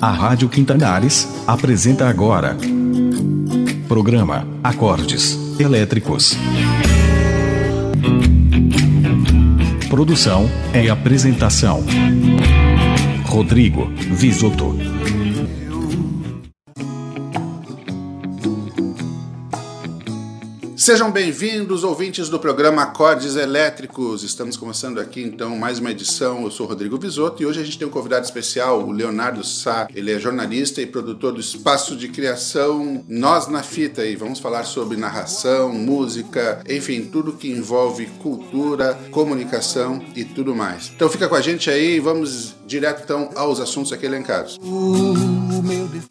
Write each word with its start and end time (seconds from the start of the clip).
A 0.00 0.12
Rádio 0.12 0.48
Quintanares 0.48 1.28
apresenta 1.44 2.08
agora. 2.08 2.56
Programa 3.88 4.46
Acordes 4.62 5.36
Elétricos. 5.58 6.36
Produção 9.90 10.48
e 10.72 10.88
apresentação. 10.88 11.84
Rodrigo 13.26 13.90
Visoto. 13.96 14.76
Sejam 20.88 21.10
bem-vindos, 21.10 21.84
ouvintes 21.84 22.30
do 22.30 22.38
programa 22.38 22.80
Acordes 22.80 23.36
Elétricos. 23.36 24.22
Estamos 24.22 24.56
começando 24.56 24.98
aqui 24.98 25.20
então 25.22 25.54
mais 25.54 25.78
uma 25.78 25.90
edição. 25.90 26.44
Eu 26.44 26.50
sou 26.50 26.66
Rodrigo 26.66 26.96
Visoto 26.96 27.42
e 27.42 27.46
hoje 27.46 27.60
a 27.60 27.62
gente 27.62 27.78
tem 27.78 27.86
um 27.86 27.90
convidado 27.90 28.24
especial, 28.24 28.82
o 28.82 28.90
Leonardo 28.90 29.44
Sá. 29.44 29.86
Ele 29.94 30.10
é 30.10 30.18
jornalista 30.18 30.80
e 30.80 30.86
produtor 30.86 31.34
do 31.34 31.40
espaço 31.40 31.94
de 31.94 32.08
criação 32.08 33.04
Nós 33.06 33.48
na 33.48 33.62
Fita 33.62 34.02
e 34.06 34.16
vamos 34.16 34.38
falar 34.38 34.64
sobre 34.64 34.96
narração, 34.96 35.70
música, 35.74 36.62
enfim, 36.66 37.04
tudo 37.04 37.34
que 37.34 37.50
envolve 37.50 38.06
cultura, 38.22 38.98
comunicação 39.10 40.02
e 40.16 40.24
tudo 40.24 40.56
mais. 40.56 40.90
Então 40.96 41.10
fica 41.10 41.28
com 41.28 41.34
a 41.34 41.42
gente 41.42 41.68
aí 41.68 41.96
e 41.96 42.00
vamos 42.00 42.54
direto 42.66 43.02
então 43.04 43.28
aos 43.36 43.60
assuntos 43.60 43.92
aqui 43.92 44.06
elencados. 44.06 44.58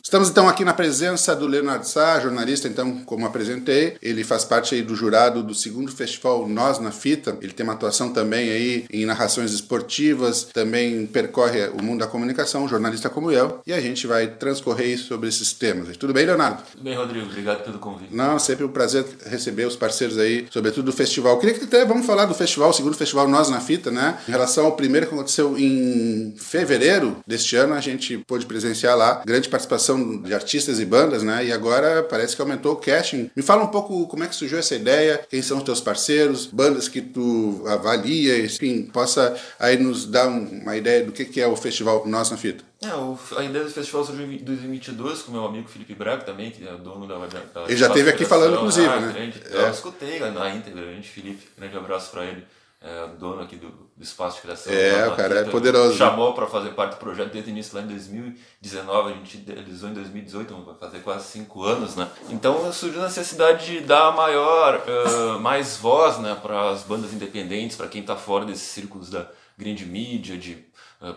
Estamos 0.03 0.29
então 0.29 0.47
aqui 0.47 0.63
na 0.63 0.73
presença 0.73 1.35
do 1.35 1.45
Leonardo 1.45 1.85
Sá, 1.85 2.19
jornalista, 2.19 2.67
então, 2.67 2.99
como 3.05 3.25
apresentei, 3.25 3.95
ele 4.01 4.23
faz 4.23 4.43
parte 4.43 4.73
aí 4.73 4.81
do 4.81 4.95
jurado 4.95 5.43
do 5.43 5.53
segundo 5.53 5.91
festival 5.91 6.47
Nós 6.47 6.79
na 6.79 6.91
Fita. 6.91 7.37
Ele 7.41 7.51
tem 7.51 7.63
uma 7.63 7.73
atuação 7.73 8.11
também 8.11 8.49
aí 8.49 8.85
em 8.91 9.05
narrações 9.05 9.51
esportivas, 9.51 10.45
também 10.53 11.05
percorre 11.05 11.67
o 11.67 11.83
mundo 11.83 11.99
da 11.99 12.07
comunicação, 12.07 12.63
um 12.63 12.67
jornalista 12.67 13.09
como 13.09 13.31
eu, 13.31 13.59
e 13.67 13.73
a 13.73 13.81
gente 13.81 14.07
vai 14.07 14.27
transcorrer 14.27 14.97
sobre 14.97 15.29
esses 15.29 15.53
temas. 15.53 15.95
Tudo 15.97 16.13
bem, 16.13 16.25
Leonardo? 16.25 16.63
Tudo 16.71 16.83
bem, 16.83 16.95
Rodrigo. 16.95 17.25
Obrigado 17.27 17.63
pelo 17.63 17.79
convite. 17.79 18.15
Não, 18.15 18.39
sempre 18.39 18.65
um 18.65 18.69
prazer 18.69 19.05
receber 19.25 19.65
os 19.65 19.75
parceiros 19.75 20.17
aí, 20.17 20.47
sobretudo 20.49 20.85
do 20.85 20.93
festival. 20.93 21.37
queria 21.37 21.53
que 21.53 21.65
até 21.65 21.85
vamos 21.85 22.05
falar 22.05 22.25
do 22.25 22.33
festival, 22.33 22.69
o 22.69 22.73
segundo 22.73 22.95
festival 22.95 23.27
Nós 23.27 23.49
na 23.49 23.59
Fita, 23.59 23.91
né? 23.91 24.17
Em 24.27 24.31
relação 24.31 24.65
ao 24.65 24.71
primeiro 24.71 25.07
que 25.07 25.13
aconteceu 25.13 25.57
em 25.57 26.33
fevereiro 26.37 27.17
deste 27.27 27.55
ano, 27.55 27.73
a 27.73 27.81
gente 27.81 28.17
pôde 28.19 28.45
presenciar 28.45 28.97
lá 28.97 29.21
grande 29.27 29.49
participação 29.49 30.21
de 30.21 30.33
artistas 30.33 30.79
e 30.79 30.85
bandas, 30.85 31.21
né? 31.21 31.45
E 31.45 31.51
agora 31.51 32.01
parece 32.01 32.33
que 32.33 32.41
aumentou 32.41 32.71
o 32.71 32.75
casting. 32.77 33.29
Me 33.35 33.43
fala 33.43 33.61
um 33.61 33.67
pouco 33.67 34.07
como 34.07 34.23
é 34.23 34.27
que 34.27 34.33
surgiu 34.33 34.57
essa 34.57 34.73
ideia, 34.73 35.19
quem 35.29 35.41
são 35.41 35.57
os 35.57 35.63
teus 35.63 35.81
parceiros, 35.81 36.45
bandas 36.45 36.87
que 36.87 37.01
tu 37.01 37.61
avalia, 37.67 38.39
enfim, 38.39 38.83
possa 38.83 39.35
aí 39.59 39.77
nos 39.77 40.05
dar 40.05 40.27
uma 40.27 40.77
ideia 40.77 41.03
do 41.03 41.11
que, 41.11 41.41
é 41.41 41.45
o 41.45 41.57
festival 41.57 42.03
Nós 42.07 42.31
na 42.31 42.37
Fita. 42.37 42.63
É, 42.81 42.93
o, 42.95 43.19
a 43.35 43.43
ideia 43.43 43.65
do 43.65 43.69
festival 43.69 44.05
surgiu 44.05 44.31
em 44.31 44.37
2022 44.37 45.23
com 45.23 45.33
meu 45.33 45.45
amigo 45.45 45.67
Felipe 45.67 45.93
Braga 45.93 46.23
também, 46.23 46.49
que 46.49 46.65
é 46.65 46.71
dono 46.77 47.05
da. 47.05 47.17
da 47.17 47.65
ele 47.65 47.75
já 47.75 47.87
esteve 47.87 48.09
aqui 48.09 48.23
falando, 48.23 48.55
inclusive, 48.55 48.87
ah, 48.87 48.99
né? 49.01 49.11
Grande, 49.11 49.41
é. 49.51 49.61
Eu 49.61 49.71
escutei 49.71 50.19
na 50.19 50.55
íntegra, 50.55 50.83
grande 50.83 51.09
Felipe. 51.09 51.49
Grande 51.57 51.75
abraço 51.75 52.11
para 52.11 52.25
ele. 52.25 52.45
É, 52.79 53.07
dono 53.19 53.41
aqui 53.41 53.55
do, 53.55 53.69
do, 53.69 54.03
espaço 54.03 54.35
de 54.35 54.43
criação. 54.43 54.71
É, 54.71 55.07
o 55.07 55.15
cara 55.15 55.39
é 55.39 55.43
poderoso. 55.45 55.97
Chamou 55.97 56.35
para 56.35 56.45
fazer 56.45 56.69
parte 56.75 56.91
do 56.91 56.97
projeto 56.97 57.31
desde 57.31 57.49
o 57.49 57.51
início 57.51 57.75
lá 57.75 57.81
em 57.81 57.87
2019, 57.87 59.11
a 59.11 59.15
gente 59.15 59.37
idealizou 59.37 59.89
em 59.89 59.93
2018, 59.93 60.63
vai 60.63 60.75
fazer 60.75 60.99
quase 60.99 61.25
cinco 61.25 61.63
anos, 61.63 61.95
né? 61.95 62.07
Então 62.29 62.71
surgiu 62.71 63.01
a 63.01 63.05
necessidade 63.05 63.65
de 63.65 63.79
dar 63.79 64.15
maior, 64.15 64.83
uh, 64.87 65.39
mais 65.39 65.77
voz, 65.77 66.19
né, 66.19 66.37
para 66.39 66.69
as 66.69 66.83
bandas 66.83 67.11
independentes, 67.11 67.75
para 67.75 67.87
quem 67.87 68.01
está 68.01 68.15
fora 68.15 68.45
desses 68.45 68.67
círculos 68.67 69.09
da 69.09 69.27
grande 69.57 69.83
mídia, 69.83 70.37
de 70.37 70.63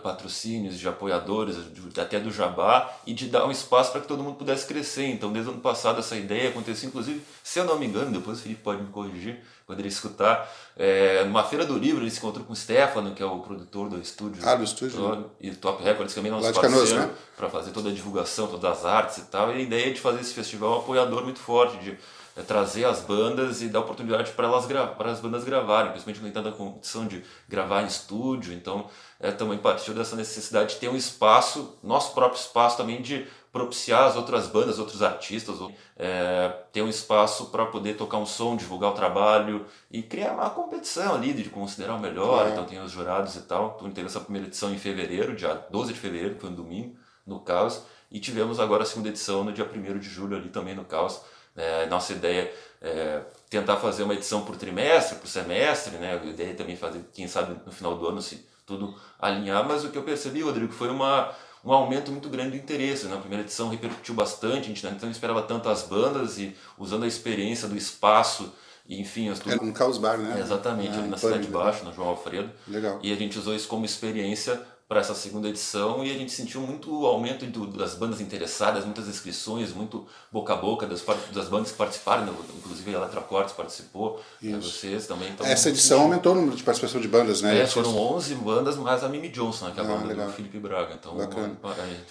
patrocínios, 0.03 0.77
de 0.77 0.87
apoiadores, 0.87 1.57
até 1.97 2.19
do 2.19 2.31
Jabá, 2.31 2.91
e 3.05 3.13
de 3.13 3.27
dar 3.27 3.45
um 3.45 3.51
espaço 3.51 3.91
para 3.91 4.01
que 4.01 4.07
todo 4.07 4.23
mundo 4.23 4.35
pudesse 4.35 4.67
crescer. 4.67 5.07
Então, 5.07 5.31
desde 5.33 5.49
o 5.49 5.53
ano 5.53 5.61
passado, 5.61 5.99
essa 5.99 6.15
ideia 6.15 6.49
aconteceu, 6.49 6.87
inclusive, 6.87 7.21
se 7.43 7.59
eu 7.59 7.65
não 7.65 7.79
me 7.79 7.87
engano, 7.87 8.11
depois 8.11 8.39
o 8.39 8.41
Felipe 8.41 8.61
pode 8.61 8.83
me 8.83 8.89
corrigir, 8.89 9.39
poderia 9.65 9.89
escutar, 9.89 10.47
é, 10.77 11.23
numa 11.23 11.43
feira 11.43 11.65
do 11.65 11.77
livro, 11.77 12.03
ele 12.03 12.11
se 12.11 12.19
encontrou 12.19 12.45
com 12.45 12.53
o 12.53 12.55
Stefano, 12.55 13.15
que 13.15 13.23
é 13.23 13.25
o 13.25 13.39
produtor 13.39 13.89
do 13.89 13.99
estúdio. 13.99 14.41
Ah, 14.45 14.55
do 14.55 14.63
estúdio. 14.63 15.15
Né? 15.15 15.23
E 15.39 15.51
Top 15.51 15.81
Records, 15.81 16.13
que 16.13 16.19
também 16.19 16.31
é 16.31 16.35
nosso 16.35 16.53
parceiro, 16.53 16.99
né? 16.99 17.09
para 17.35 17.49
fazer 17.49 17.71
toda 17.71 17.89
a 17.89 17.93
divulgação, 17.93 18.47
todas 18.47 18.79
as 18.79 18.85
artes 18.85 19.17
e 19.17 19.21
tal. 19.23 19.51
E 19.51 19.55
a 19.55 19.59
ideia 19.59 19.91
de 19.91 19.99
fazer 19.99 20.21
esse 20.21 20.33
festival 20.33 20.73
é 20.73 20.75
um 20.75 20.79
apoiador 20.79 21.23
muito 21.23 21.39
forte, 21.39 21.77
de 21.77 21.97
é, 22.35 22.41
trazer 22.41 22.85
as 22.85 23.01
bandas 23.01 23.61
e 23.61 23.67
dar 23.67 23.81
oportunidade 23.81 24.31
para 24.31 24.47
elas 24.47 24.65
para 24.65 25.11
as 25.11 25.19
bandas 25.19 25.43
gravarem, 25.43 25.91
principalmente 25.91 26.19
quem 26.19 26.29
está 26.29 26.41
na 26.41 26.51
condição 26.51 27.07
de 27.07 27.23
gravar 27.47 27.81
em 27.83 27.87
estúdio. 27.87 28.53
Então, 28.53 28.89
é, 29.21 29.31
também 29.31 29.57
partiu 29.57 29.93
dessa 29.93 30.15
necessidade 30.15 30.73
de 30.73 30.79
ter 30.79 30.89
um 30.89 30.95
espaço, 30.95 31.77
nosso 31.83 32.13
próprio 32.13 32.39
espaço 32.39 32.77
também 32.77 33.01
de 33.01 33.27
propiciar 33.51 34.05
as 34.05 34.15
outras 34.15 34.47
bandas, 34.47 34.79
outros 34.79 35.03
artistas, 35.03 35.57
é, 35.97 36.49
ter 36.71 36.81
um 36.81 36.87
espaço 36.87 37.47
para 37.47 37.65
poder 37.65 37.97
tocar 37.97 38.17
um 38.17 38.25
som, 38.25 38.55
divulgar 38.55 38.91
o 38.91 38.95
trabalho 38.95 39.65
e 39.91 40.01
criar 40.01 40.33
uma 40.33 40.49
competição 40.49 41.15
ali 41.15 41.33
de 41.33 41.49
considerar 41.49 41.95
o 41.95 41.99
melhor. 41.99 42.47
É. 42.47 42.51
Então 42.51 42.65
tem 42.65 42.81
os 42.81 42.91
jurados 42.91 43.35
e 43.35 43.41
tal. 43.41 43.75
Então 43.77 43.91
teve 43.91 44.07
essa 44.07 44.21
primeira 44.21 44.47
edição 44.47 44.73
em 44.73 44.77
fevereiro, 44.77 45.35
dia 45.35 45.53
12 45.69 45.93
de 45.93 45.99
fevereiro, 45.99 46.35
que 46.35 46.41
foi 46.41 46.49
um 46.49 46.55
domingo, 46.55 46.95
no 47.25 47.41
Caos. 47.41 47.83
E 48.09 48.19
tivemos 48.19 48.59
agora 48.59 48.83
a 48.83 48.85
segunda 48.85 49.09
edição 49.09 49.43
no 49.43 49.51
dia 49.51 49.65
1 49.65 49.99
de 49.99 50.09
julho 50.09 50.35
ali 50.35 50.49
também 50.49 50.73
no 50.73 50.85
Caos. 50.85 51.21
É, 51.55 51.85
nossa 51.87 52.13
ideia 52.13 52.51
é 52.81 53.21
tentar 53.49 53.77
fazer 53.77 54.03
uma 54.03 54.13
edição 54.13 54.45
por 54.45 54.55
trimestre, 54.55 55.19
por 55.19 55.27
semestre, 55.27 55.97
né? 55.97 56.17
A 56.17 56.25
ideia 56.25 56.51
é 56.51 56.53
também 56.53 56.77
fazer, 56.77 57.03
quem 57.13 57.27
sabe, 57.27 57.59
no 57.65 57.71
final 57.71 57.97
do 57.97 58.07
ano 58.07 58.21
se 58.21 58.49
tudo 58.77 58.95
alinhar. 59.19 59.67
Mas 59.67 59.83
o 59.83 59.89
que 59.89 59.97
eu 59.97 60.03
percebi, 60.03 60.41
Rodrigo, 60.41 60.73
foi 60.73 60.89
uma 60.89 61.31
um 61.63 61.71
aumento 61.71 62.11
muito 62.11 62.27
grande 62.27 62.51
do 62.51 62.57
interesse. 62.57 63.05
Na 63.05 63.15
né? 63.15 63.21
primeira 63.21 63.43
edição 63.43 63.69
repercutiu 63.69 64.15
bastante, 64.15 64.61
a 64.61 64.63
gente 64.63 64.83
né? 64.83 64.97
não 64.99 65.11
esperava 65.11 65.43
tanto 65.43 65.69
as 65.69 65.83
bandas 65.83 66.39
e 66.39 66.55
usando 66.77 67.03
a 67.03 67.07
experiência 67.07 67.67
do 67.67 67.77
espaço 67.77 68.51
enfim... 68.89 69.29
As 69.29 69.39
Era 69.45 69.63
um 69.63 69.71
caos 69.71 69.97
bar, 69.97 70.17
né? 70.17 70.39
Exatamente, 70.39 70.97
ali 70.97 71.07
na 71.07 71.17
Cidade 71.17 71.43
de 71.43 71.49
Baixo, 71.51 71.85
na 71.85 71.91
João 71.91 72.09
Alfredo. 72.09 72.49
Legal. 72.67 72.99
E 73.01 73.13
a 73.13 73.15
gente 73.15 73.37
usou 73.37 73.55
isso 73.55 73.67
como 73.67 73.85
experiência 73.85 74.61
para 74.91 74.99
essa 74.99 75.15
segunda 75.15 75.47
edição 75.47 76.03
e 76.03 76.11
a 76.11 76.13
gente 76.15 76.33
sentiu 76.33 76.59
muito 76.59 77.05
aumento 77.05 77.45
do, 77.45 77.65
das 77.65 77.95
bandas 77.95 78.19
interessadas, 78.19 78.83
muitas 78.83 79.07
inscrições, 79.07 79.71
muito 79.71 80.05
boca 80.29 80.51
a 80.51 80.57
boca 80.57 80.85
das, 80.85 81.01
das 81.33 81.47
bandas 81.47 81.71
que 81.71 81.77
participaram, 81.77 82.27
inclusive 82.57 82.93
a 82.93 82.97
Eletrocortes 82.97 83.55
participou, 83.55 84.21
né? 84.41 84.59
vocês 84.61 85.07
também. 85.07 85.29
Então, 85.29 85.47
Essa 85.47 85.69
edição 85.69 86.01
aumentou 86.01 86.33
o 86.33 86.35
número 86.35 86.57
de 86.57 86.63
participação 86.63 86.99
de 86.99 87.07
bandas, 87.07 87.41
né? 87.41 87.61
É, 87.61 87.67
foram 87.67 87.97
11 87.97 88.35
bandas, 88.35 88.75
mais 88.75 89.01
a 89.01 89.07
Mimi 89.07 89.29
Johnson, 89.29 89.67
né? 89.67 89.71
que 89.73 89.79
é 89.79 89.83
a 89.83 89.85
ah, 89.85 89.95
banda 89.95 90.07
legal. 90.07 90.27
do 90.27 90.33
Felipe 90.33 90.59
Braga. 90.59 90.93
Então, 90.99 91.15
Bacana. 91.15 91.55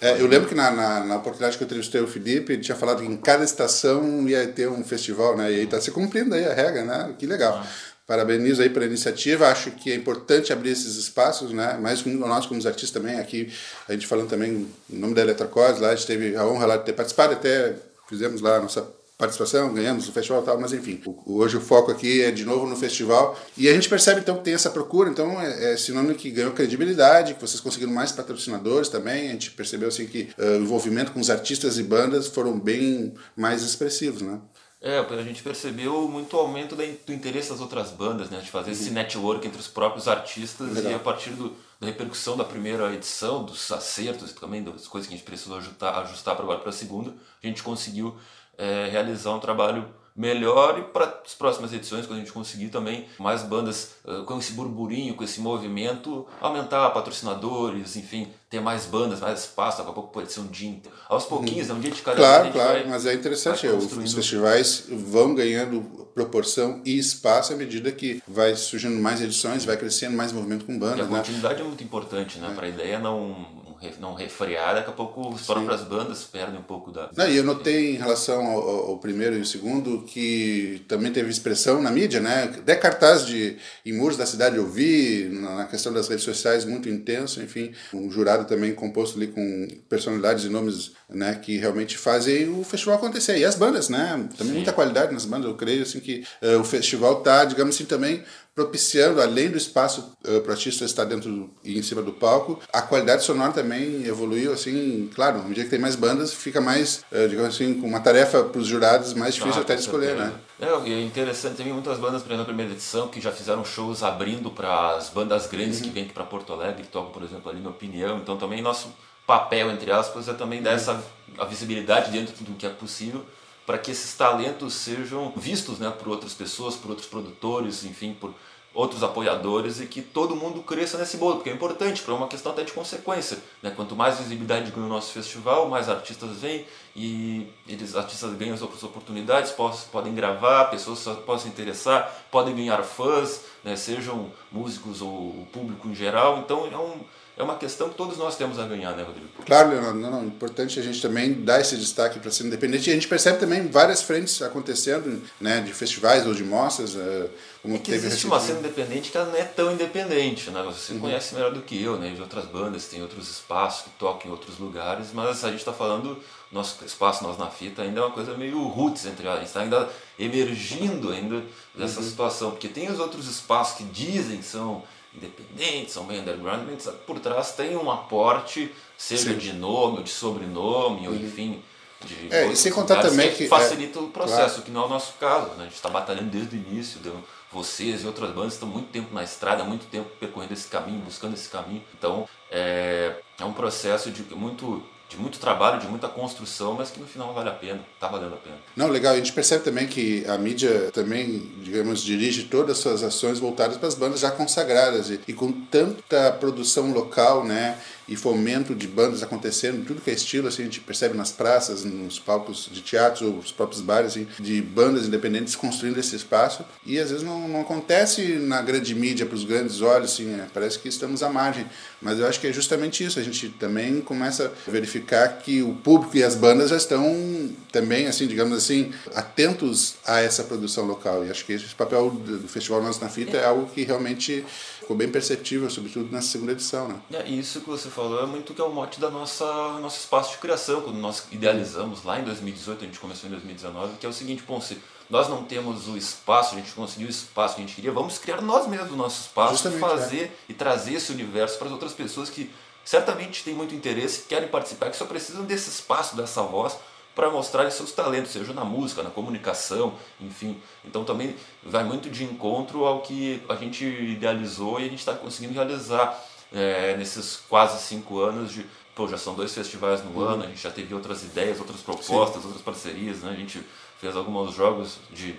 É, 0.01 0.19
eu 0.19 0.27
lembro 0.27 0.49
que 0.49 0.55
na, 0.55 0.71
na, 0.71 1.05
na, 1.05 1.17
oportunidade 1.17 1.59
que 1.59 1.63
eu 1.63 1.67
entrevistei 1.67 2.01
o 2.01 2.07
Felipe, 2.07 2.55
ele 2.55 2.63
tinha 2.63 2.79
falado 2.79 3.03
que 3.03 3.07
em 3.07 3.17
cada 3.19 3.45
estação 3.45 4.27
ia 4.27 4.49
ter 4.49 4.71
um 4.71 4.83
festival, 4.83 5.37
né? 5.37 5.53
E 5.53 5.57
aí 5.57 5.65
está 5.65 5.79
se 5.79 5.91
cumprindo 5.91 6.35
aí 6.35 6.47
a 6.47 6.55
regra, 6.55 6.83
né? 6.83 7.15
Que 7.19 7.27
legal. 7.27 7.61
Ah. 7.63 7.90
Parabenizo 8.11 8.61
aí 8.61 8.69
pela 8.69 8.87
iniciativa, 8.87 9.47
acho 9.47 9.71
que 9.71 9.93
é 9.93 9.95
importante 9.95 10.53
abrir 10.53 10.71
esses 10.71 10.97
espaços, 10.97 11.53
né? 11.53 11.79
Mas 11.81 12.05
nós 12.05 12.45
como 12.45 12.59
artistas 12.67 12.91
também, 12.91 13.21
aqui 13.21 13.53
a 13.89 13.93
gente 13.93 14.05
falando 14.05 14.29
também 14.29 14.67
em 14.91 14.99
nome 14.99 15.15
da 15.15 15.21
Eletrocos, 15.21 15.79
lá 15.79 15.91
a 15.91 15.95
gente 15.95 16.09
teve 16.09 16.35
a 16.35 16.45
honra 16.45 16.67
lá 16.67 16.77
de 16.77 16.87
ter 16.87 16.93
participado, 16.93 17.35
até 17.35 17.77
fizemos 18.09 18.41
lá 18.41 18.57
a 18.57 18.63
nossa 18.63 18.85
participação, 19.17 19.73
ganhamos 19.73 20.09
o 20.09 20.13
festival 20.13 20.43
e 20.43 20.45
tal, 20.45 20.61
mas 20.61 20.73
enfim, 20.73 21.01
hoje 21.25 21.57
o 21.57 21.61
foco 21.61 21.93
aqui 21.93 22.21
é 22.21 22.33
de 22.33 22.45
novo 22.45 22.67
no 22.67 22.75
festival 22.75 23.39
e 23.57 23.69
a 23.69 23.73
gente 23.73 23.89
percebe 23.89 24.23
então 24.23 24.39
que 24.39 24.43
tem 24.43 24.55
essa 24.55 24.71
procura, 24.71 25.09
então 25.09 25.41
é, 25.41 25.75
é 25.75 25.77
sinônimo 25.77 26.17
que 26.17 26.33
ganhou 26.33 26.51
credibilidade, 26.51 27.35
que 27.35 27.41
vocês 27.41 27.61
conseguiram 27.61 27.93
mais 27.93 28.11
patrocinadores 28.11 28.89
também, 28.89 29.29
a 29.29 29.33
gente 29.33 29.53
percebeu 29.53 29.87
assim 29.87 30.07
que 30.07 30.31
uh, 30.37 30.59
o 30.59 30.63
envolvimento 30.63 31.13
com 31.13 31.21
os 31.21 31.31
artistas 31.31 31.79
e 31.79 31.85
bandas 31.85 32.27
foram 32.27 32.59
bem 32.59 33.15
mais 33.37 33.63
expressivos, 33.63 34.21
né? 34.21 34.41
É, 34.83 34.99
a 34.99 35.23
gente 35.23 35.43
percebeu 35.43 36.09
muito 36.09 36.35
aumento 36.39 36.75
do 36.75 37.13
interesse 37.13 37.51
das 37.51 37.61
outras 37.61 37.91
bandas, 37.91 38.31
né? 38.31 38.41
De 38.41 38.51
fazer 38.51 38.71
uhum. 38.71 38.77
esse 38.77 38.91
network 38.91 39.47
entre 39.47 39.61
os 39.61 39.69
próprios 39.69 40.09
artistas 40.09 40.73
Legal. 40.73 40.93
e 40.93 40.95
a 40.95 40.99
partir 40.99 41.31
do, 41.31 41.55
da 41.79 41.87
repercussão 41.87 42.35
da 42.35 42.45
primeira 42.45 42.91
edição, 42.95 43.45
dos 43.45 43.71
acertos 43.71 44.31
e 44.31 44.35
também 44.35 44.63
das 44.63 44.89
coisas 44.89 45.07
que 45.07 45.15
a 45.15 45.17
gente 45.19 45.27
precisou 45.27 45.59
ajustar, 45.59 45.99
ajustar 45.99 46.35
para 46.35 46.45
agora 46.45 46.61
para 46.61 46.71
a 46.71 46.73
segunda, 46.73 47.15
a 47.43 47.47
gente 47.47 47.63
conseguiu 47.63 48.17
é, 48.57 48.89
realizar 48.91 49.33
um 49.33 49.41
trabalho 49.41 49.87
melhor 50.21 50.79
e 50.79 50.83
para 50.83 51.23
as 51.25 51.35
próximas 51.35 51.73
edições, 51.73 52.05
quando 52.05 52.19
a 52.19 52.21
gente 52.21 52.33
conseguir 52.33 52.69
também 52.69 53.07
mais 53.19 53.43
bandas 53.43 53.93
uh, 54.05 54.23
com 54.25 54.39
esse 54.39 54.53
burburinho, 54.53 55.15
com 55.15 55.25
esse 55.25 55.41
movimento, 55.41 56.27
aumentar 56.43 56.91
patrocinadores, 56.91 57.97
enfim, 57.97 58.29
ter 58.51 58.61
mais 58.61 58.85
bandas, 58.85 59.21
mais 59.21 59.41
espaço, 59.41 59.79
daqui 59.79 59.91
a 59.91 59.95
pouco 59.95 60.13
pode 60.13 60.31
ser 60.31 60.41
um 60.41 60.47
dia. 60.49 60.79
Aos 61.09 61.25
pouquinhos, 61.25 61.71
é 61.71 61.73
um 61.73 61.81
dia 61.81 61.91
de 61.91 62.03
cada 62.03 62.19
Claro, 62.19 62.43
vez, 62.43 62.55
claro, 62.55 62.89
mas 62.89 63.07
é 63.07 63.15
interessante, 63.15 63.67
os 63.67 64.13
festivais 64.13 64.85
vão 64.91 65.35
ganhando 65.35 65.81
proporção 66.15 66.83
e 66.85 66.99
espaço 66.99 67.55
à 67.55 67.57
medida 67.57 67.91
que 67.91 68.23
vai 68.29 68.55
surgindo 68.55 69.01
mais 69.01 69.23
edições, 69.23 69.65
vai 69.65 69.77
crescendo 69.77 70.17
mais 70.17 70.33
movimento 70.33 70.67
com 70.67 70.79
bandas. 70.79 70.99
E 70.99 71.01
a 71.01 71.05
né? 71.05 71.19
continuidade 71.19 71.63
é 71.63 71.65
muito 71.65 71.83
importante, 71.83 72.39
né? 72.39 72.49
É. 72.51 72.55
Para 72.55 72.67
a 72.67 72.69
ideia 72.69 72.99
não 72.99 73.60
não 73.99 74.15
refrear, 74.15 74.75
daqui 74.75 74.91
a 74.91 74.93
pouco 74.93 75.35
as 75.35 75.47
próprias 75.47 75.83
bandas 75.83 76.25
perdem 76.25 76.59
um 76.59 76.63
pouco 76.63 76.91
da. 76.91 77.11
Não, 77.17 77.29
e 77.29 77.37
eu 77.37 77.45
notei 77.45 77.95
em 77.95 77.97
relação 77.97 78.47
ao, 78.47 78.91
ao, 78.91 78.99
primeiro 78.99 79.37
e 79.37 79.41
o 79.41 79.47
segundo 79.47 80.03
que 80.03 80.83
também 80.89 81.13
teve 81.13 81.31
expressão 81.31 81.81
na 81.81 81.91
mídia, 81.91 82.21
né? 82.21 82.45
Até 82.45 82.77
cartaz 82.77 83.27
de, 83.27 83.57
em 83.85 83.93
muros 83.93 84.17
da 84.17 84.27
cidade 84.27 84.57
eu 84.57 84.67
vi, 84.67 85.29
na 85.33 85.65
questão 85.67 85.93
das 85.93 86.09
redes 86.09 86.25
sociais 86.25 86.65
muito 86.65 86.89
intenso, 86.89 87.43
enfim. 87.43 87.73
Um 87.93 88.11
jurado 88.11 88.45
também 88.45 88.75
composto 88.75 89.17
ali 89.17 89.29
com 89.29 89.69
personalidades 89.89 90.45
e 90.45 90.49
nomes 90.49 90.93
né, 91.09 91.35
que 91.35 91.57
realmente 91.57 91.97
fazem 91.97 92.49
o 92.49 92.63
festival 92.65 92.97
acontecer. 92.97 93.39
E 93.39 93.45
as 93.45 93.55
bandas, 93.55 93.89
né? 93.89 94.29
Também 94.37 94.53
Sim. 94.53 94.55
muita 94.55 94.73
qualidade 94.73 95.13
nas 95.13 95.25
bandas, 95.25 95.51
eu 95.51 95.57
creio 95.57 95.83
assim 95.83 96.01
que 96.01 96.25
uh, 96.43 96.61
o 96.61 96.65
festival 96.65 97.23
tá, 97.23 97.45
digamos 97.45 97.75
assim, 97.75 97.85
também 97.85 98.23
propiciando, 98.55 99.23
além 99.23 99.51
do 99.51 99.57
espaço 99.57 100.13
uh, 100.25 100.41
para 100.41 100.51
o 100.51 100.53
artista 100.53 100.85
estar 100.85 101.05
dentro 101.05 101.51
e 101.65 101.79
em 101.79 101.83
cima 101.83 102.03
do 102.03 102.13
palco, 102.13 102.61
a 102.73 102.83
qualidade 102.83 103.25
sonora 103.25 103.53
também 103.53 104.05
evoluiu, 104.05 104.53
assim, 104.53 105.09
claro, 105.15 105.43
no 105.43 105.55
dia 105.55 105.65
que 105.65 105.71
tem 105.71 105.79
mais 105.79 105.97
bandas, 105.97 106.35
fica 106.35 106.61
mais, 106.61 107.05
uh, 107.13 107.29
digamos 107.29 107.55
assim, 107.55 107.75
com 107.81 107.87
uma 107.87 108.01
tarefa 108.01 108.43
para 108.45 108.61
os 108.61 108.67
jurados 108.67 109.15
mais 109.15 109.35
difícil 109.35 109.61
ah, 109.61 109.63
até 109.63 109.75
de 109.75 109.83
escolher, 109.83 110.17
né? 110.17 110.33
É, 110.61 110.67
é 110.67 111.01
interessante, 111.01 111.57
tem 111.57 111.73
muitas 111.73 111.99
bandas, 111.99 112.23
por 112.23 112.29
exemplo, 112.29 112.39
na 112.39 112.45
primeira 112.45 112.73
edição, 112.73 113.09
que 113.09 113.21
já 113.21 113.33
fizeram 113.33 113.65
shows 113.65 114.03
abrindo 114.03 114.51
para 114.51 114.97
as 114.97 115.09
bandas 115.09 115.47
grandes 115.47 115.79
uhum. 115.79 115.85
que 115.85 115.91
vêm 115.91 116.05
aqui 116.05 116.13
para 116.13 116.25
Porto 116.25 116.53
Alegre, 116.53 116.83
que 116.83 116.89
tocam, 116.89 117.13
por 117.13 117.23
exemplo, 117.23 117.51
ali 117.51 117.61
na 117.61 117.71
Opinião, 117.71 118.19
então 118.19 118.37
também 118.37 118.61
nosso 118.61 118.93
papel, 119.27 119.71
entre 119.71 119.93
aspas, 119.93 120.29
é 120.29 120.33
também 120.33 120.61
dar 120.61 120.71
uhum. 120.71 120.77
essa 120.77 121.05
a 121.39 121.45
visibilidade 121.45 122.11
dentro 122.11 122.35
do 122.45 122.53
que 122.55 122.67
é 122.67 122.71
possível 122.71 123.25
para 123.71 123.79
que 123.79 123.93
esses 123.93 124.13
talentos 124.15 124.75
sejam 124.75 125.33
vistos 125.37 125.79
né, 125.79 125.89
por 125.97 126.09
outras 126.09 126.35
pessoas, 126.35 126.75
por 126.75 126.91
outros 126.91 127.07
produtores, 127.07 127.85
enfim, 127.85 128.13
por 128.13 128.35
outros 128.75 129.05
apoiadores 129.05 129.81
e 129.81 129.87
que 129.87 130.03
todo 130.03 130.35
mundo 130.35 130.61
cresça 130.61 130.99
nesse 130.99 131.17
bolo, 131.17 131.37
porque 131.37 131.51
é 131.51 131.53
importante, 131.53 132.03
para 132.03 132.13
uma 132.13 132.27
questão 132.27 132.51
até 132.51 132.65
de 132.65 132.73
consequência. 132.73 133.39
Né? 133.63 133.71
Quanto 133.71 133.95
mais 133.95 134.19
visibilidade 134.19 134.73
ganha 134.73 134.87
o 134.87 134.89
nosso 134.89 135.13
festival, 135.13 135.69
mais 135.69 135.89
artistas 135.89 136.39
vêm 136.39 136.67
e 136.97 137.47
eles 137.69 137.95
artistas 137.95 138.33
ganham 138.35 138.55
as 138.55 138.63
oportunidades, 138.63 139.55
podem 139.93 140.17
gravar, 140.17 140.65
pessoas 140.65 141.05
podem 141.25 141.43
se 141.43 141.49
interessar, 141.49 142.27
podem 142.29 142.57
ganhar 142.57 142.83
fãs, 142.83 143.43
né? 143.63 143.77
sejam 143.77 144.33
músicos 144.51 145.01
ou 145.01 145.13
o 145.13 145.49
público 145.53 145.87
em 145.87 145.95
geral. 145.95 146.39
Então 146.39 146.67
é 146.67 146.77
um 146.77 146.99
é 147.41 147.43
uma 147.43 147.57
questão 147.57 147.89
que 147.89 147.95
todos 147.95 148.19
nós 148.19 148.37
temos 148.37 148.59
a 148.59 148.67
ganhar, 148.67 148.95
né, 148.95 149.03
Rodrigo? 149.03 149.29
Claro, 149.47 149.71
Leonardo. 149.71 149.99
Não, 149.99 150.11
não. 150.11 150.25
Importante 150.27 150.79
a 150.79 150.83
gente 150.83 151.01
também 151.01 151.33
dar 151.33 151.59
esse 151.59 151.75
destaque 151.75 152.19
para 152.19 152.31
ser 152.31 152.45
independente. 152.45 152.89
E 152.89 152.93
a 152.93 152.95
gente 152.95 153.09
percebe 153.09 153.39
também 153.39 153.67
várias 153.67 154.03
frentes 154.03 154.43
acontecendo, 154.43 155.23
né, 155.41 155.61
de 155.61 155.73
festivais 155.73 156.27
ou 156.27 156.35
de 156.35 156.45
mostras. 156.45 156.95
Uh, 156.95 157.31
como 157.63 157.77
é 157.77 157.79
que 157.79 157.93
existe 157.93 158.27
uma 158.27 158.39
cena 158.39 158.59
independente 158.59 159.11
que 159.11 159.17
ela 159.17 159.27
não 159.27 159.37
é 159.37 159.45
tão 159.45 159.73
independente, 159.73 160.51
né? 160.51 160.63
Você 160.65 160.93
uhum. 160.93 161.01
conhece 161.01 161.35
melhor 161.35 161.53
do 161.53 161.63
que 161.63 161.83
eu, 161.83 161.99
né? 161.99 162.11
De 162.11 162.21
outras 162.21 162.45
bandas, 162.45 162.87
tem 162.87 163.01
outros 163.01 163.31
espaços 163.31 163.85
que 163.85 163.91
tocam 163.99 164.29
em 164.29 164.33
outros 164.33 164.59
lugares, 164.59 165.09
mas 165.13 165.43
a 165.43 165.49
gente 165.49 165.61
está 165.61 165.73
falando, 165.73 166.19
nosso 166.53 166.85
espaço, 166.85 167.23
nós 167.23 167.39
na 167.39 167.49
fita, 167.49 167.83
ainda 167.83 168.01
é 168.01 168.05
uma 168.05 168.13
coisa 168.13 168.37
meio 168.37 168.63
roots 168.69 169.07
entre 169.07 169.27
a 169.27 169.37
gente 169.37 169.47
está 169.47 169.61
ainda 169.61 169.89
emergindo 170.19 171.11
ainda 171.11 171.43
dessa 171.75 172.01
uhum. 172.01 172.07
situação, 172.07 172.51
porque 172.51 172.69
tem 172.69 172.91
os 172.91 172.99
outros 172.99 173.27
espaços 173.27 173.79
que 173.79 173.85
dizem 173.85 174.43
são 174.43 174.83
independentes, 175.15 175.93
são 175.93 176.05
bem 176.05 176.21
underground, 176.21 176.63
mas 176.71 176.87
por 177.07 177.19
trás 177.19 177.53
tem 177.53 177.77
um 177.77 177.91
aporte, 177.91 178.73
seja 178.97 179.31
Sim. 179.31 179.39
de 179.39 179.53
nome 179.53 179.99
ou 179.99 180.03
de 180.03 180.11
sobrenome, 180.11 181.09
ou 181.09 181.15
uhum. 181.15 181.21
enfim. 181.21 181.63
De 182.05 182.35
é, 182.35 182.47
e 182.47 182.57
sem 182.57 182.73
contar 182.73 183.03
também 183.03 183.33
que. 183.35 183.47
Facilita 183.47 183.99
é, 183.99 184.03
o 184.03 184.09
processo, 184.09 184.55
claro. 184.55 184.63
que 184.63 184.71
não 184.71 184.83
é 184.83 184.87
o 184.87 184.89
nosso 184.89 185.15
caso. 185.19 185.51
Né? 185.51 185.61
A 185.61 185.65
gente 185.65 185.75
está 185.75 185.89
batalhando 185.89 186.31
desde 186.31 186.57
o 186.57 186.59
início, 186.59 186.99
deu, 187.01 187.23
vocês 187.53 188.05
e 188.05 188.07
outras 188.07 188.31
bandas 188.33 188.55
estão 188.55 188.69
muito 188.69 188.89
tempo 188.91 189.13
na 189.13 189.23
estrada, 189.23 189.65
muito 189.65 189.87
tempo 189.87 190.09
percorrendo 190.19 190.55
esse 190.55 190.69
caminho, 190.69 191.01
buscando 191.01 191.35
esse 191.35 191.49
caminho. 191.49 191.83
Então 191.99 192.29
é, 192.51 193.17
é 193.39 193.45
um 193.45 193.53
processo 193.53 194.11
de 194.11 194.23
muito 194.35 194.83
de 195.11 195.17
muito 195.17 195.41
trabalho, 195.41 195.81
de 195.81 195.89
muita 195.89 196.07
construção, 196.07 196.75
mas 196.75 196.91
que 196.91 197.01
no 197.01 197.07
final 197.07 197.35
vale 197.35 197.49
a 197.49 197.53
pena, 197.53 197.81
está 197.95 198.07
valendo 198.07 198.35
a 198.35 198.37
pena. 198.37 198.55
Não, 198.77 198.87
legal. 198.87 199.13
A 199.13 199.17
gente 199.17 199.33
percebe 199.33 199.65
também 199.65 199.89
que 199.89 200.25
a 200.27 200.39
mídia 200.39 200.89
também, 200.93 201.51
digamos, 201.63 202.01
dirige 202.01 202.45
todas 202.45 202.77
as 202.77 202.79
suas 202.79 203.03
ações 203.03 203.41
voltadas 203.41 203.77
para 203.77 203.89
as 203.89 203.97
bandas 203.97 204.21
já 204.21 204.31
consagradas 204.31 205.11
e, 205.11 205.21
e 205.27 205.33
com 205.33 205.51
tanta 205.51 206.31
produção 206.39 206.93
local, 206.93 207.45
né? 207.45 207.77
E 208.11 208.17
fomento 208.17 208.75
de 208.75 208.89
bandas 208.89 209.23
acontecendo, 209.23 209.87
tudo 209.87 210.03
que 210.03 210.11
é 210.11 210.13
estilo, 210.13 210.49
assim, 210.49 210.63
a 210.63 210.65
gente 210.65 210.81
percebe 210.81 211.17
nas 211.17 211.31
praças, 211.31 211.85
nos 211.85 212.19
palcos 212.19 212.69
de 212.71 212.81
teatro, 212.81 213.39
os 213.39 213.53
próprios 213.53 213.81
bares, 213.81 214.11
assim, 214.11 214.27
de 214.41 214.61
bandas 214.61 215.07
independentes 215.07 215.55
construindo 215.55 215.97
esse 215.97 216.17
espaço. 216.17 216.65
E 216.85 216.99
às 216.99 217.11
vezes 217.11 217.25
não, 217.25 217.47
não 217.47 217.61
acontece 217.61 218.23
na 218.35 218.61
grande 218.63 218.97
mídia, 218.97 219.25
para 219.25 219.37
os 219.37 219.45
grandes 219.45 219.81
olhos, 219.81 220.13
assim, 220.13 220.25
né? 220.25 220.49
parece 220.53 220.81
que 220.81 220.89
estamos 220.89 221.23
à 221.23 221.29
margem. 221.29 221.65
Mas 222.03 222.19
eu 222.19 222.27
acho 222.27 222.41
que 222.41 222.49
é 222.49 222.53
justamente 222.53 223.05
isso, 223.05 223.21
a 223.21 223.23
gente 223.23 223.49
também 223.51 224.01
começa 224.01 224.53
a 224.67 224.71
verificar 224.71 225.39
que 225.39 225.63
o 225.63 225.75
público 225.75 226.17
e 226.17 226.25
as 226.25 226.35
bandas 226.35 226.71
já 226.71 226.77
estão 226.77 227.49
também, 227.71 228.09
assim, 228.09 228.27
digamos 228.27 228.59
assim, 228.59 228.93
atentos 229.15 229.95
a 230.05 230.21
essa 230.21 230.43
produção 230.43 230.85
local. 230.85 231.25
E 231.25 231.31
acho 231.31 231.45
que 231.45 231.53
esse 231.53 231.75
papel 231.77 232.11
do 232.11 232.49
Festival 232.49 232.83
Nós 232.83 232.99
na 232.99 233.09
Fita 233.09 233.37
é 233.37 233.45
algo 233.45 233.71
que 233.73 233.85
realmente 233.85 234.45
ficou 234.91 234.97
bem 234.97 235.09
perceptível, 235.09 235.71
sobretudo 235.71 236.11
nessa 236.11 236.27
segunda 236.27 236.51
edição, 236.51 236.89
né? 236.89 237.01
É, 237.13 237.29
isso 237.29 237.61
que 237.61 237.69
você 237.69 237.89
falou 237.89 238.21
é 238.25 238.27
muito 238.27 238.53
que 238.53 238.61
é 238.61 238.65
o 238.65 238.71
mote 238.71 238.99
da 238.99 239.09
nossa 239.09 239.45
nosso 239.79 240.01
espaço 240.01 240.33
de 240.33 240.39
criação, 240.39 240.81
quando 240.81 240.99
nós 240.99 241.29
idealizamos 241.31 242.03
lá 242.03 242.19
em 242.19 242.25
2018, 242.25 242.83
a 242.83 242.87
gente 242.87 242.99
começou 242.99 243.29
em 243.29 243.31
2019, 243.31 243.99
que 243.99 244.07
é 244.07 244.09
o 244.09 244.13
seguinte, 244.13 244.43
bom, 244.45 244.61
se 244.61 244.79
nós 245.09 245.29
não 245.29 245.45
temos 245.45 245.87
o 245.87 245.97
espaço, 245.97 246.57
a 246.57 246.59
gente 246.59 246.73
conseguiu 246.73 247.07
o 247.07 247.11
espaço 247.11 247.55
que 247.55 247.63
a 247.63 247.65
gente 247.65 247.77
queria, 247.77 247.93
vamos 247.93 248.19
criar 248.19 248.41
nós 248.41 248.67
mesmos 248.67 248.91
o 248.91 248.97
nosso 248.97 249.21
espaço, 249.21 249.53
Justamente, 249.53 249.81
fazer 249.81 250.23
é. 250.23 250.33
e 250.49 250.55
trazer 250.55 250.95
esse 250.95 251.13
universo 251.13 251.57
para 251.57 251.69
as 251.69 251.73
outras 251.73 251.93
pessoas 251.93 252.29
que 252.29 252.51
certamente 252.85 253.45
têm 253.45 253.55
muito 253.55 253.73
interesse, 253.73 254.25
querem 254.29 254.49
participar, 254.49 254.91
que 254.91 254.97
só 254.97 255.05
precisam 255.05 255.45
desse 255.45 255.71
espaço, 255.71 256.17
dessa 256.17 256.43
voz, 256.43 256.77
para 257.21 257.31
mostrar 257.31 257.71
seus 257.71 257.93
talentos, 257.93 258.31
seja 258.33 258.55
na 258.55 258.65
música, 258.65 259.03
na 259.03 259.11
comunicação, 259.11 259.93
enfim. 260.19 260.57
Então 260.83 261.05
também 261.05 261.37
vai 261.63 261.85
muito 261.85 262.09
de 262.09 262.25
encontro 262.25 262.87
ao 262.87 263.03
que 263.03 263.43
a 263.47 263.57
gente 263.57 263.85
idealizou 263.85 264.81
e 264.81 264.87
a 264.87 264.89
gente 264.89 265.01
está 265.01 265.13
conseguindo 265.13 265.53
realizar 265.53 266.19
é, 266.51 266.97
nesses 266.97 267.37
quase 267.47 267.83
cinco 267.83 268.21
anos 268.21 268.51
de 268.51 268.65
pô, 268.95 269.07
já 269.07 269.19
são 269.19 269.35
dois 269.35 269.55
festivais 269.55 270.03
no 270.03 270.13
uhum. 270.13 270.29
ano, 270.29 270.45
a 270.45 270.47
gente 270.47 270.63
já 270.63 270.71
teve 270.71 270.95
outras 270.95 271.23
ideias, 271.23 271.61
outras 271.61 271.83
propostas, 271.83 272.41
Sim. 272.41 272.49
outras 272.49 272.63
parcerias, 272.63 273.21
né? 273.21 273.33
A 273.33 273.37
gente 273.37 273.63
fez 273.99 274.17
alguns 274.17 274.55
jogos 274.55 274.97
de 275.11 275.35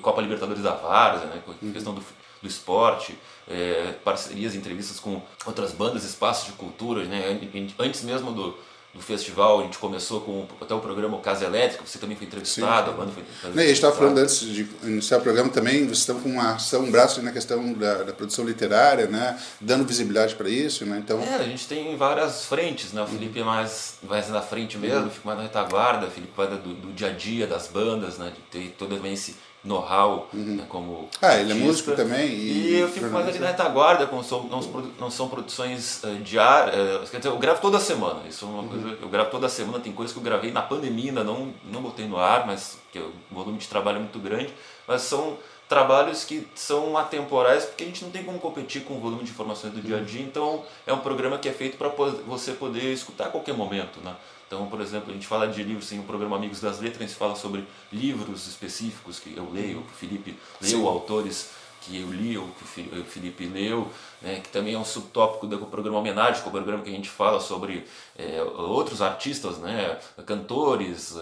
Copa 0.00 0.22
Libertadores 0.22 0.62
da 0.62 0.72
Várzea, 0.72 1.26
né? 1.26 1.42
Uhum. 1.46 1.70
questão 1.70 1.92
do, 1.92 2.00
do 2.00 2.48
esporte, 2.48 3.14
é, 3.46 3.92
parcerias, 4.02 4.54
entrevistas 4.54 4.98
com 4.98 5.20
outras 5.44 5.72
bandas, 5.72 6.02
espaços 6.02 6.46
de 6.46 6.52
cultura, 6.52 7.04
né? 7.04 7.38
Antes 7.78 8.02
mesmo 8.04 8.32
do 8.32 8.56
do 8.96 9.02
festival, 9.02 9.60
a 9.60 9.62
gente 9.64 9.78
começou 9.78 10.20
com 10.20 10.46
até 10.60 10.74
o 10.74 10.80
programa 10.80 11.18
Casa 11.20 11.44
Elétrica, 11.44 11.84
você 11.84 11.98
também 11.98 12.16
foi 12.16 12.26
entrevistado, 12.26 12.90
Sim. 12.90 12.94
a 12.94 12.96
banda 12.96 13.12
foi 13.12 13.22
entrevistada. 13.22 13.60
a 13.60 13.64
gente 13.64 13.72
estava 13.72 13.94
falando 13.94 14.18
antes 14.18 14.40
de 14.40 14.68
iniciar 14.82 15.18
o 15.18 15.20
programa 15.20 15.50
também, 15.50 15.84
vocês 15.84 15.98
estão 15.98 16.18
com 16.18 16.30
uma 16.30 16.54
ação, 16.54 16.82
um 16.82 16.90
braço 16.90 17.22
na 17.22 17.30
questão 17.30 17.72
da, 17.74 18.02
da, 18.02 18.12
produção 18.12 18.44
literária, 18.44 19.06
né, 19.06 19.38
dando 19.60 19.84
visibilidade 19.84 20.34
para 20.34 20.48
isso, 20.48 20.84
né, 20.86 21.00
então... 21.04 21.20
É, 21.20 21.36
a 21.36 21.44
gente 21.44 21.68
tem 21.68 21.96
várias 21.96 22.46
frentes, 22.46 22.92
né, 22.92 23.02
o 23.02 23.06
Felipe 23.06 23.40
é 23.40 23.44
mais, 23.44 23.98
mais 24.02 24.28
na 24.28 24.40
frente 24.40 24.78
mesmo, 24.78 25.04
uhum. 25.04 25.10
fica 25.10 25.26
mais 25.26 25.38
na 25.38 25.44
retaguarda, 25.44 26.06
o 26.06 26.10
Felipe 26.10 26.32
vai 26.36 26.48
do, 26.48 26.56
do, 26.56 26.92
dia 26.92 27.08
a 27.08 27.12
dia 27.12 27.46
das 27.46 27.68
bandas, 27.68 28.18
né, 28.18 28.32
de 28.34 28.40
ter 28.50 28.74
todo 28.78 28.96
esse 29.06 29.36
know-how 29.66 30.28
uhum. 30.32 30.56
né, 30.56 30.64
como 30.68 31.08
ah 31.20 31.26
artista. 31.26 31.42
ele 31.42 31.52
é 31.52 31.66
músico 31.66 31.92
também 31.92 32.28
e, 32.28 32.70
e 32.70 32.78
eu 32.78 32.88
fico 32.88 33.06
mais 33.06 33.28
ali 33.28 33.38
na 33.38 33.48
retaguarda 33.48 34.06
como 34.06 34.22
são, 34.22 34.44
não, 34.44 34.60
não 34.98 35.10
são 35.10 35.28
produções 35.28 36.02
uh, 36.04 36.14
diárias 36.22 37.08
uh, 37.08 37.10
quer 37.10 37.18
dizer, 37.18 37.28
eu 37.28 37.38
gravo 37.38 37.60
toda 37.60 37.78
semana 37.78 38.20
isso 38.28 38.44
é 38.44 38.48
uma 38.48 38.62
uhum. 38.62 38.68
coisa 38.68 38.98
eu 39.02 39.08
gravo 39.08 39.30
toda 39.30 39.48
semana 39.48 39.80
tem 39.80 39.92
coisas 39.92 40.12
que 40.12 40.18
eu 40.18 40.22
gravei 40.22 40.50
na 40.50 40.62
pandemia 40.62 41.10
ainda 41.10 41.24
não 41.24 41.52
não 41.64 41.82
botei 41.82 42.06
no 42.06 42.16
ar 42.16 42.46
mas 42.46 42.78
que 42.92 42.98
o 42.98 43.12
volume 43.30 43.58
de 43.58 43.68
trabalho 43.68 43.96
é 43.96 44.00
muito 44.00 44.18
grande 44.18 44.52
mas 44.86 45.02
são 45.02 45.36
trabalhos 45.68 46.24
que 46.24 46.46
são 46.54 46.96
atemporais 46.96 47.64
porque 47.64 47.84
a 47.84 47.86
gente 47.86 48.04
não 48.04 48.10
tem 48.10 48.22
como 48.22 48.38
competir 48.38 48.84
com 48.84 48.94
o 48.94 49.00
volume 49.00 49.24
de 49.24 49.30
informações 49.30 49.72
do 49.72 49.80
dia 49.80 49.98
a 49.98 50.00
dia 50.00 50.22
então 50.22 50.64
é 50.86 50.92
um 50.92 51.00
programa 51.00 51.38
que 51.38 51.48
é 51.48 51.52
feito 51.52 51.76
para 51.76 51.88
você 51.88 52.52
poder 52.52 52.92
escutar 52.92 53.26
a 53.26 53.28
qualquer 53.28 53.54
momento 53.54 54.00
né 54.00 54.14
então, 54.46 54.66
por 54.66 54.80
exemplo, 54.80 55.10
a 55.10 55.12
gente 55.12 55.26
fala 55.26 55.48
de 55.48 55.62
livros, 55.62 55.88
tem 55.88 55.98
o 55.98 56.04
programa 56.04 56.36
Amigos 56.36 56.60
das 56.60 56.80
Letras, 56.80 57.02
a 57.02 57.06
gente 57.06 57.16
fala 57.16 57.34
sobre 57.34 57.66
livros 57.92 58.46
específicos 58.46 59.18
que 59.18 59.36
eu 59.36 59.50
leio, 59.50 59.82
que 59.82 59.92
o 59.92 59.96
Felipe 59.96 60.38
leu, 60.60 60.70
Sim. 60.70 60.86
autores 60.86 61.50
que 61.80 62.00
eu 62.00 62.12
li, 62.12 62.36
ou 62.36 62.48
que 62.48 62.64
o 62.98 63.04
Felipe 63.04 63.46
leu, 63.46 63.90
né, 64.20 64.40
que 64.40 64.48
também 64.48 64.74
é 64.74 64.78
um 64.78 64.84
subtópico 64.84 65.46
do 65.46 65.58
programa 65.66 65.98
Homenagem, 65.98 66.40
que 66.40 66.46
é 66.46 66.48
o 66.48 66.52
programa 66.52 66.82
que 66.82 66.90
a 66.90 66.92
gente 66.92 67.08
fala 67.08 67.40
sobre 67.40 67.86
é, 68.16 68.42
outros 68.42 69.02
artistas, 69.02 69.58
né, 69.58 69.98
cantores, 70.24 71.16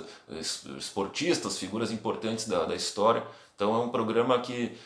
esportistas, 0.79 1.59
figuras 1.59 1.91
importantes 1.91 2.47
da, 2.47 2.65
da 2.65 2.75
história. 2.75 3.23
Então 3.55 3.75
é 3.75 3.79
um 3.79 3.89
programa 3.89 4.39
que 4.41 4.73
eh, 4.73 4.77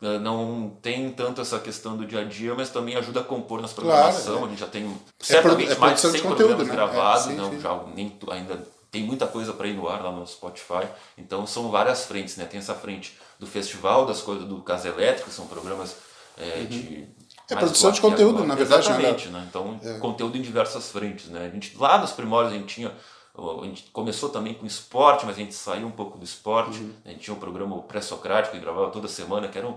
não 0.00 0.76
tem 0.82 1.10
tanto 1.10 1.40
essa 1.40 1.58
questão 1.58 1.96
do 1.96 2.06
dia 2.06 2.20
a 2.20 2.24
dia, 2.24 2.54
mas 2.54 2.68
também 2.70 2.96
ajuda 2.96 3.20
a 3.20 3.24
compor 3.24 3.62
nas 3.62 3.72
programação. 3.72 4.24
Claro, 4.24 4.40
é. 4.40 4.46
A 4.46 4.48
gente 4.50 4.60
já 4.60 4.66
tem 4.66 4.84
é 4.84 5.24
certamente 5.24 5.72
é 5.72 5.76
mais 5.76 6.02
de 6.02 6.08
100 6.10 6.20
programas 6.20 6.66
né? 6.66 6.74
gravados, 6.74 7.26
é, 7.26 7.30
sim, 7.30 7.36
não, 7.36 7.50
sim. 7.50 7.60
Já, 7.60 7.82
nem, 7.94 8.18
ainda 8.30 8.66
tem 8.90 9.02
muita 9.02 9.26
coisa 9.26 9.52
para 9.52 9.66
ir 9.66 9.74
no 9.74 9.88
ar 9.88 10.02
lá 10.02 10.12
no 10.12 10.26
Spotify. 10.26 10.86
Então 11.16 11.46
são 11.46 11.70
várias 11.70 12.04
frentes, 12.04 12.36
né? 12.36 12.44
Tem 12.44 12.58
essa 12.58 12.74
frente 12.74 13.16
do 13.38 13.46
festival, 13.46 14.06
das 14.06 14.20
coisas 14.20 14.46
do 14.46 14.60
Casa 14.62 14.88
Elétrica, 14.88 15.30
são 15.30 15.46
programas 15.46 15.96
é, 16.36 16.60
uhum. 16.60 16.66
de 16.66 17.08
É 17.50 17.56
produção 17.56 17.90
de 17.90 18.00
conteúdo, 18.00 18.38
agora. 18.38 18.48
na 18.48 18.54
verdade. 18.54 18.88
Né, 18.88 18.94
Exatamente, 18.96 19.28
né? 19.28 19.46
Então, 19.48 19.80
é. 19.82 19.98
conteúdo 19.98 20.36
em 20.36 20.42
diversas 20.42 20.90
frentes, 20.90 21.28
né? 21.28 21.46
A 21.46 21.48
gente, 21.48 21.76
lá 21.78 21.98
nos 21.98 22.12
primórdios 22.12 22.54
a 22.54 22.58
gente 22.58 22.74
tinha 22.74 22.92
a 23.36 23.64
gente 23.64 23.90
começou 23.92 24.30
também 24.30 24.54
com 24.54 24.64
esporte, 24.64 25.26
mas 25.26 25.36
a 25.36 25.38
gente 25.38 25.54
saiu 25.54 25.86
um 25.86 25.90
pouco 25.90 26.18
do 26.18 26.24
esporte. 26.24 26.78
Uhum. 26.80 26.92
A 27.04 27.08
gente 27.10 27.20
tinha 27.20 27.36
um 27.36 27.38
programa 27.40 27.80
pré-socrático 27.82 28.54
que 28.54 28.60
gravava 28.60 28.90
toda 28.90 29.08
semana, 29.08 29.48
que 29.48 29.58
era 29.58 29.68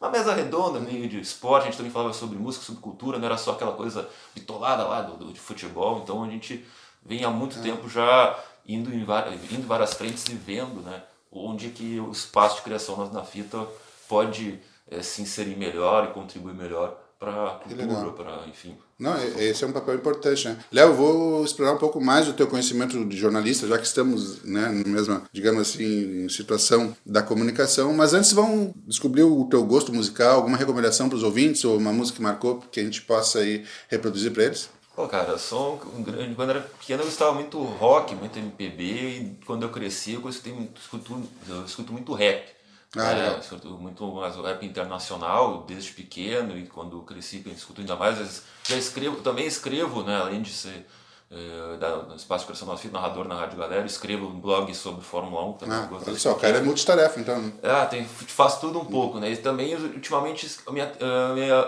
uma 0.00 0.10
mesa 0.10 0.32
redonda, 0.34 0.78
meio 0.78 1.08
de 1.08 1.20
esporte. 1.20 1.64
A 1.64 1.66
gente 1.66 1.76
também 1.76 1.92
falava 1.92 2.12
sobre 2.12 2.38
música, 2.38 2.64
sobre 2.64 2.80
cultura, 2.80 3.18
não 3.18 3.26
era 3.26 3.36
só 3.36 3.52
aquela 3.52 3.72
coisa 3.72 4.08
bitolada 4.34 4.84
lá 4.84 5.02
do, 5.02 5.16
do 5.16 5.32
de 5.32 5.40
futebol. 5.40 6.00
Então 6.02 6.22
a 6.22 6.28
gente 6.28 6.64
vem 7.04 7.24
há 7.24 7.30
muito 7.30 7.58
é. 7.58 7.62
tempo 7.62 7.88
já 7.88 8.38
indo 8.66 8.94
em, 8.94 9.04
várias, 9.04 9.34
indo 9.50 9.62
em 9.62 9.66
várias 9.66 9.94
frentes 9.94 10.26
e 10.28 10.34
vendo 10.34 10.80
né, 10.82 11.02
onde 11.32 11.70
que 11.70 11.98
o 11.98 12.10
espaço 12.10 12.56
de 12.56 12.62
criação 12.62 12.96
na, 12.96 13.06
na 13.06 13.24
fita 13.24 13.66
pode 14.08 14.60
é, 14.90 15.02
se 15.02 15.22
inserir 15.22 15.56
melhor 15.56 16.04
e 16.04 16.12
contribuir 16.12 16.54
melhor 16.54 16.96
para 17.18 17.46
a 17.46 17.50
cultura, 17.56 18.12
para, 18.12 18.46
enfim. 18.46 18.76
Não, 18.98 19.16
esse 19.38 19.62
é 19.62 19.66
um 19.66 19.72
papel 19.72 19.94
importante, 19.94 20.48
né? 20.48 20.58
Léo, 20.72 20.92
vou 20.92 21.44
explorar 21.44 21.72
um 21.72 21.78
pouco 21.78 22.00
mais 22.00 22.26
o 22.26 22.32
teu 22.32 22.48
conhecimento 22.48 23.04
de 23.04 23.16
jornalista, 23.16 23.66
já 23.66 23.78
que 23.78 23.86
estamos, 23.86 24.42
né, 24.42 24.68
na 24.68 24.90
mesma, 24.90 25.22
digamos 25.32 25.60
assim, 25.60 26.28
situação 26.28 26.96
da 27.06 27.22
comunicação, 27.22 27.92
mas 27.92 28.12
antes 28.12 28.32
vamos 28.32 28.72
descobrir 28.86 29.22
o 29.22 29.44
teu 29.44 29.64
gosto 29.64 29.92
musical, 29.92 30.36
alguma 30.36 30.56
recomendação 30.56 31.08
para 31.08 31.16
os 31.16 31.22
ouvintes 31.22 31.64
ou 31.64 31.76
uma 31.78 31.92
música 31.92 32.16
que 32.16 32.22
marcou 32.22 32.58
que 32.72 32.80
a 32.80 32.84
gente 32.84 33.02
possa 33.02 33.38
aí 33.38 33.64
reproduzir 33.88 34.32
para 34.32 34.44
eles? 34.44 34.68
Pô, 34.96 35.06
cara, 35.06 35.30
eu 35.30 35.38
sou 35.38 35.80
um 35.96 36.02
grande. 36.02 36.34
Quando 36.34 36.50
era 36.50 36.60
pequeno 36.60 37.02
eu 37.02 37.06
gostava 37.06 37.32
muito 37.32 37.62
rock, 37.62 38.16
muito 38.16 38.36
MPB, 38.36 38.82
e 38.82 39.38
quando 39.46 39.62
eu 39.62 39.68
cresci 39.68 40.14
eu, 40.14 40.28
escutei, 40.28 40.52
escuto, 40.76 41.22
eu 41.48 41.64
escuto 41.64 41.92
muito 41.92 42.12
rap. 42.14 42.57
Ah, 42.96 43.12
é, 43.12 43.38
escuto 43.38 43.68
muito 43.78 44.06
mais 44.14 44.34
rap 44.36 44.64
internacional 44.64 45.64
desde 45.66 45.92
pequeno 45.92 46.56
e 46.56 46.66
quando 46.66 47.02
cresci 47.02 47.42
eu 47.44 47.52
escuto 47.52 47.80
ainda 47.80 47.96
mais. 47.96 48.42
Já 48.64 48.76
escrevo, 48.76 49.20
também 49.20 49.46
escrevo, 49.46 50.02
né, 50.02 50.16
além 50.16 50.40
de 50.40 50.50
ser 50.50 50.86
eh, 51.30 51.76
da, 51.78 52.04
no 52.04 52.16
Espaço 52.16 52.46
Personal 52.46 52.78
Fit, 52.78 52.90
narrador 52.90 53.28
na 53.28 53.34
Rádio 53.34 53.58
Galera, 53.58 53.84
escrevo 53.84 54.26
um 54.26 54.40
blog 54.40 54.74
sobre 54.74 55.04
Fórmula 55.04 55.44
1 55.44 55.52
também. 55.54 55.76
Ah, 55.76 55.88
olha 55.90 56.18
só, 56.18 56.32
o 56.32 56.36
cara 56.36 56.56
é 56.56 56.62
multitarefa 56.62 57.20
então. 57.20 57.38
Né? 57.38 57.52
Ah, 57.62 57.84
tem, 57.84 58.06
faço 58.06 58.62
tudo 58.62 58.80
um 58.80 58.86
pouco, 58.86 59.20
né? 59.20 59.30
E 59.30 59.36
também, 59.36 59.74
ultimamente, 59.74 60.50
me, 60.70 60.80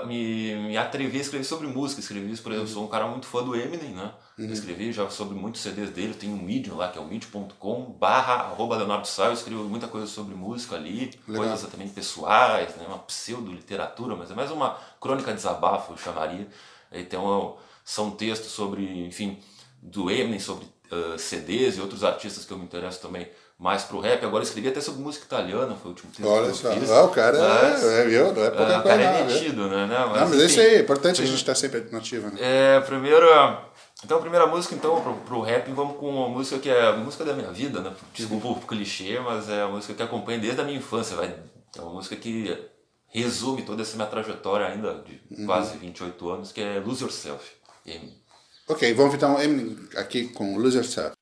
me, 0.07 0.69
me 0.69 0.77
atrevi 0.79 1.19
a 1.19 1.21
escrever 1.21 1.45
sobre 1.45 1.67
música. 1.67 2.01
Escrevi 2.01 2.33
isso, 2.33 2.43
por 2.43 2.53
exemplo, 2.53 2.69
uhum. 2.69 2.75
sou 2.75 2.85
um 2.85 2.89
cara 2.89 3.07
muito 3.07 3.27
fã 3.27 3.43
do 3.43 3.55
Eminem, 3.55 3.91
né? 3.91 4.11
Uhum. 4.41 4.53
Escrevi 4.53 4.91
já 4.91 5.09
sobre 5.11 5.37
muitos 5.37 5.61
CDs 5.61 5.91
dele, 5.91 6.15
tem 6.15 6.31
um 6.31 6.43
Medium 6.43 6.77
lá, 6.77 6.89
que 6.89 6.99
é 6.99 7.01
o 7.01 7.05
medium.com 7.05 7.83
barra 7.99 8.35
arroba 8.37 8.75
Leonardo 8.75 9.07
Sá, 9.07 9.27
eu 9.27 9.35
escrevo 9.35 9.65
muita 9.65 9.87
coisa 9.87 10.07
sobre 10.07 10.35
música 10.35 10.77
ali, 10.77 11.11
Legal. 11.29 11.47
coisas 11.47 11.71
também 11.71 11.87
pessoais, 11.89 12.75
né? 12.77 12.87
uma 12.89 12.99
pseudo-literatura, 13.01 14.17
mas 14.17 14.31
é 14.31 14.35
mais 14.35 14.51
uma 14.51 14.79
crônica 14.99 15.31
de 15.31 15.37
desabafo, 15.37 15.93
eu 15.93 15.99
chamaria. 15.99 16.49
Então, 16.91 17.59
são 17.85 18.11
textos 18.13 18.51
sobre, 18.51 19.07
enfim, 19.07 19.39
do 19.83 20.11
Eminem, 20.11 20.41
sobre 20.41 20.65
uh, 20.91 21.19
CDs 21.19 21.77
e 21.77 21.81
outros 21.83 22.03
artistas 22.03 22.47
que 22.47 22.53
eu 22.53 22.57
me 22.57 22.65
interesso 22.65 22.99
também 23.01 23.29
mais 23.59 23.83
pro 23.83 24.01
rap. 24.01 24.25
Agora 24.25 24.43
escrevi 24.43 24.69
até 24.69 24.81
sobre 24.81 25.03
música 25.03 25.27
italiana, 25.27 25.77
foi 25.77 25.91
o 25.91 25.95
último 25.95 26.11
texto 26.11 26.27
Olha 26.27 26.51
que 26.51 26.65
eu 26.65 26.81
fiz. 26.81 26.91
Ah, 26.91 27.05
o 27.05 27.09
cara 27.11 27.39
mas, 27.39 27.85
é, 27.85 28.07
viu? 28.07 28.33
Não 28.33 28.43
é 28.43 28.51
pouca 28.51 28.53
uh, 28.53 28.57
coisa. 28.57 28.79
O 28.79 28.83
cara 28.85 29.03
é 29.03 29.25
metido, 29.25 29.69
né? 29.69 29.87
Não, 29.87 30.09
mas, 30.09 30.21
não, 30.21 30.29
mas 30.31 30.39
enfim, 30.39 30.47
isso 30.47 30.61
aí, 30.61 30.75
é 30.77 30.81
importante 30.81 31.21
a 31.21 31.27
gente 31.27 31.37
estar 31.37 31.55
sempre 31.55 31.87
nativa, 31.93 32.31
né? 32.31 32.37
É, 32.41 32.81
primeiro... 32.81 33.27
Então, 34.05 34.19
a 34.19 34.21
primeira 34.21 34.47
música, 34.47 34.75
então, 34.75 35.01
pro, 35.03 35.15
pro 35.17 35.41
rap, 35.41 35.71
vamos 35.73 35.99
com 35.99 36.09
uma 36.09 36.29
música 36.29 36.59
que 36.59 36.71
é 36.71 36.89
a 36.89 36.97
música 36.97 37.25
da 37.25 37.35
minha 37.35 37.53
vida, 37.53 37.81
né? 37.81 37.95
Desculpa 38.15 38.49
o 38.49 38.61
clichê, 38.61 39.21
mas 39.21 39.49
é 39.49 39.63
a 39.63 39.69
música 39.69 39.95
que 39.95 40.03
acompanha 40.03 40.39
desde 40.39 40.61
a 40.61 40.65
minha 40.65 40.79
infância, 40.79 41.17
vai. 41.17 41.37
É 41.77 41.81
uma 41.81 41.93
música 41.93 42.17
que 42.17 42.57
resume 43.09 43.63
toda 43.63 43.83
essa 43.83 43.97
minha 43.97 44.09
trajetória 44.09 44.67
ainda 44.67 45.05
de 45.05 45.21
uhum. 45.31 45.47
quase 45.47 45.77
28 45.77 46.31
anos, 46.31 46.53
que 46.53 46.61
é 46.61 46.79
Lose 46.81 47.03
Yourself. 47.03 47.53
Ok, 48.69 48.95
vamos 48.95 49.15
então 49.15 49.37
aqui 49.97 50.29
com 50.29 50.57
Lose 50.57 50.77
Yourself. 50.77 51.20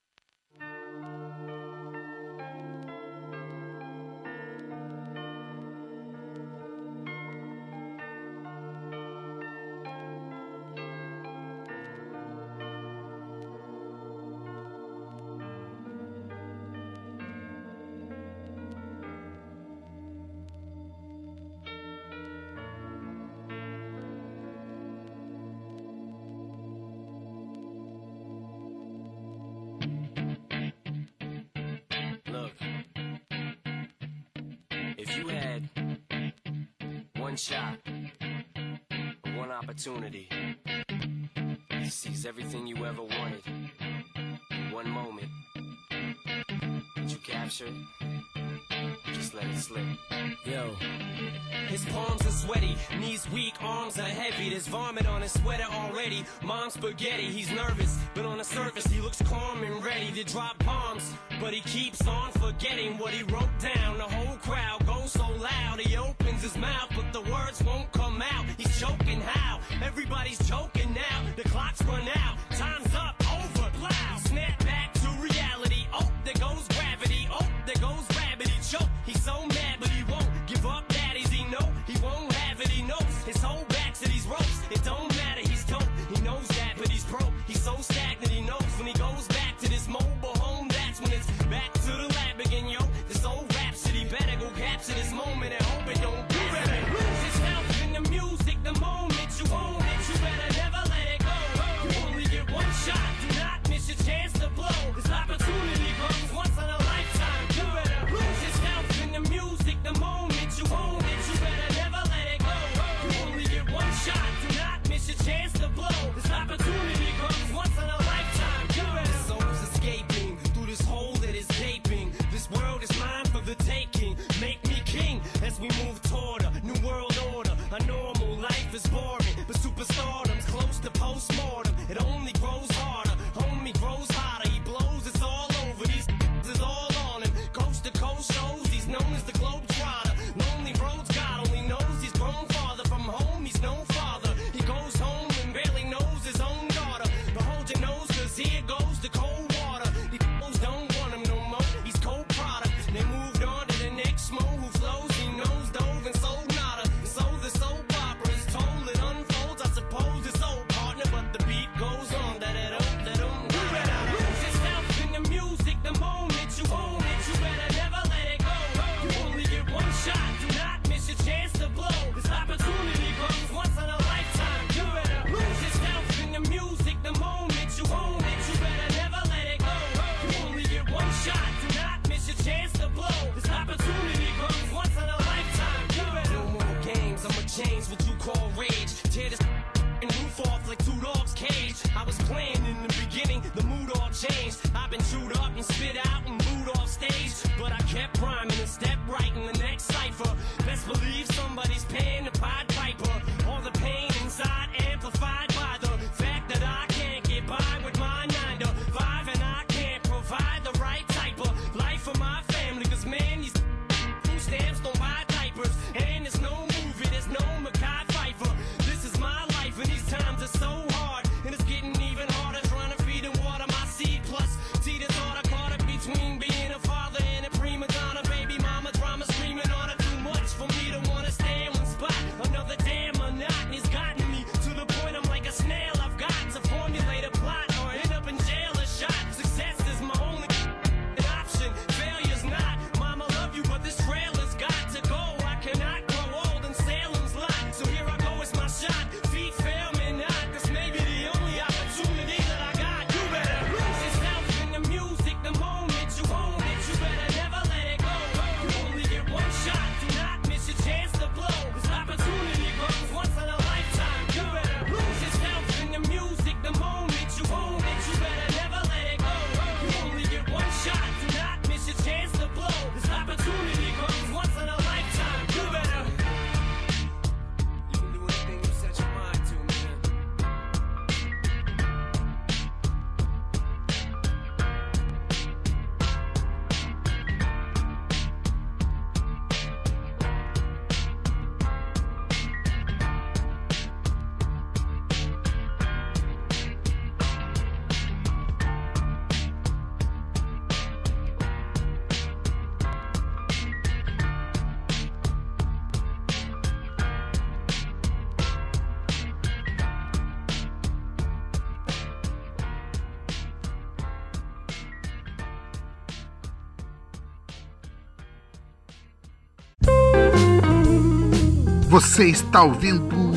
Você 322.00 322.26
está 322.26 322.62
ouvindo 322.62 323.32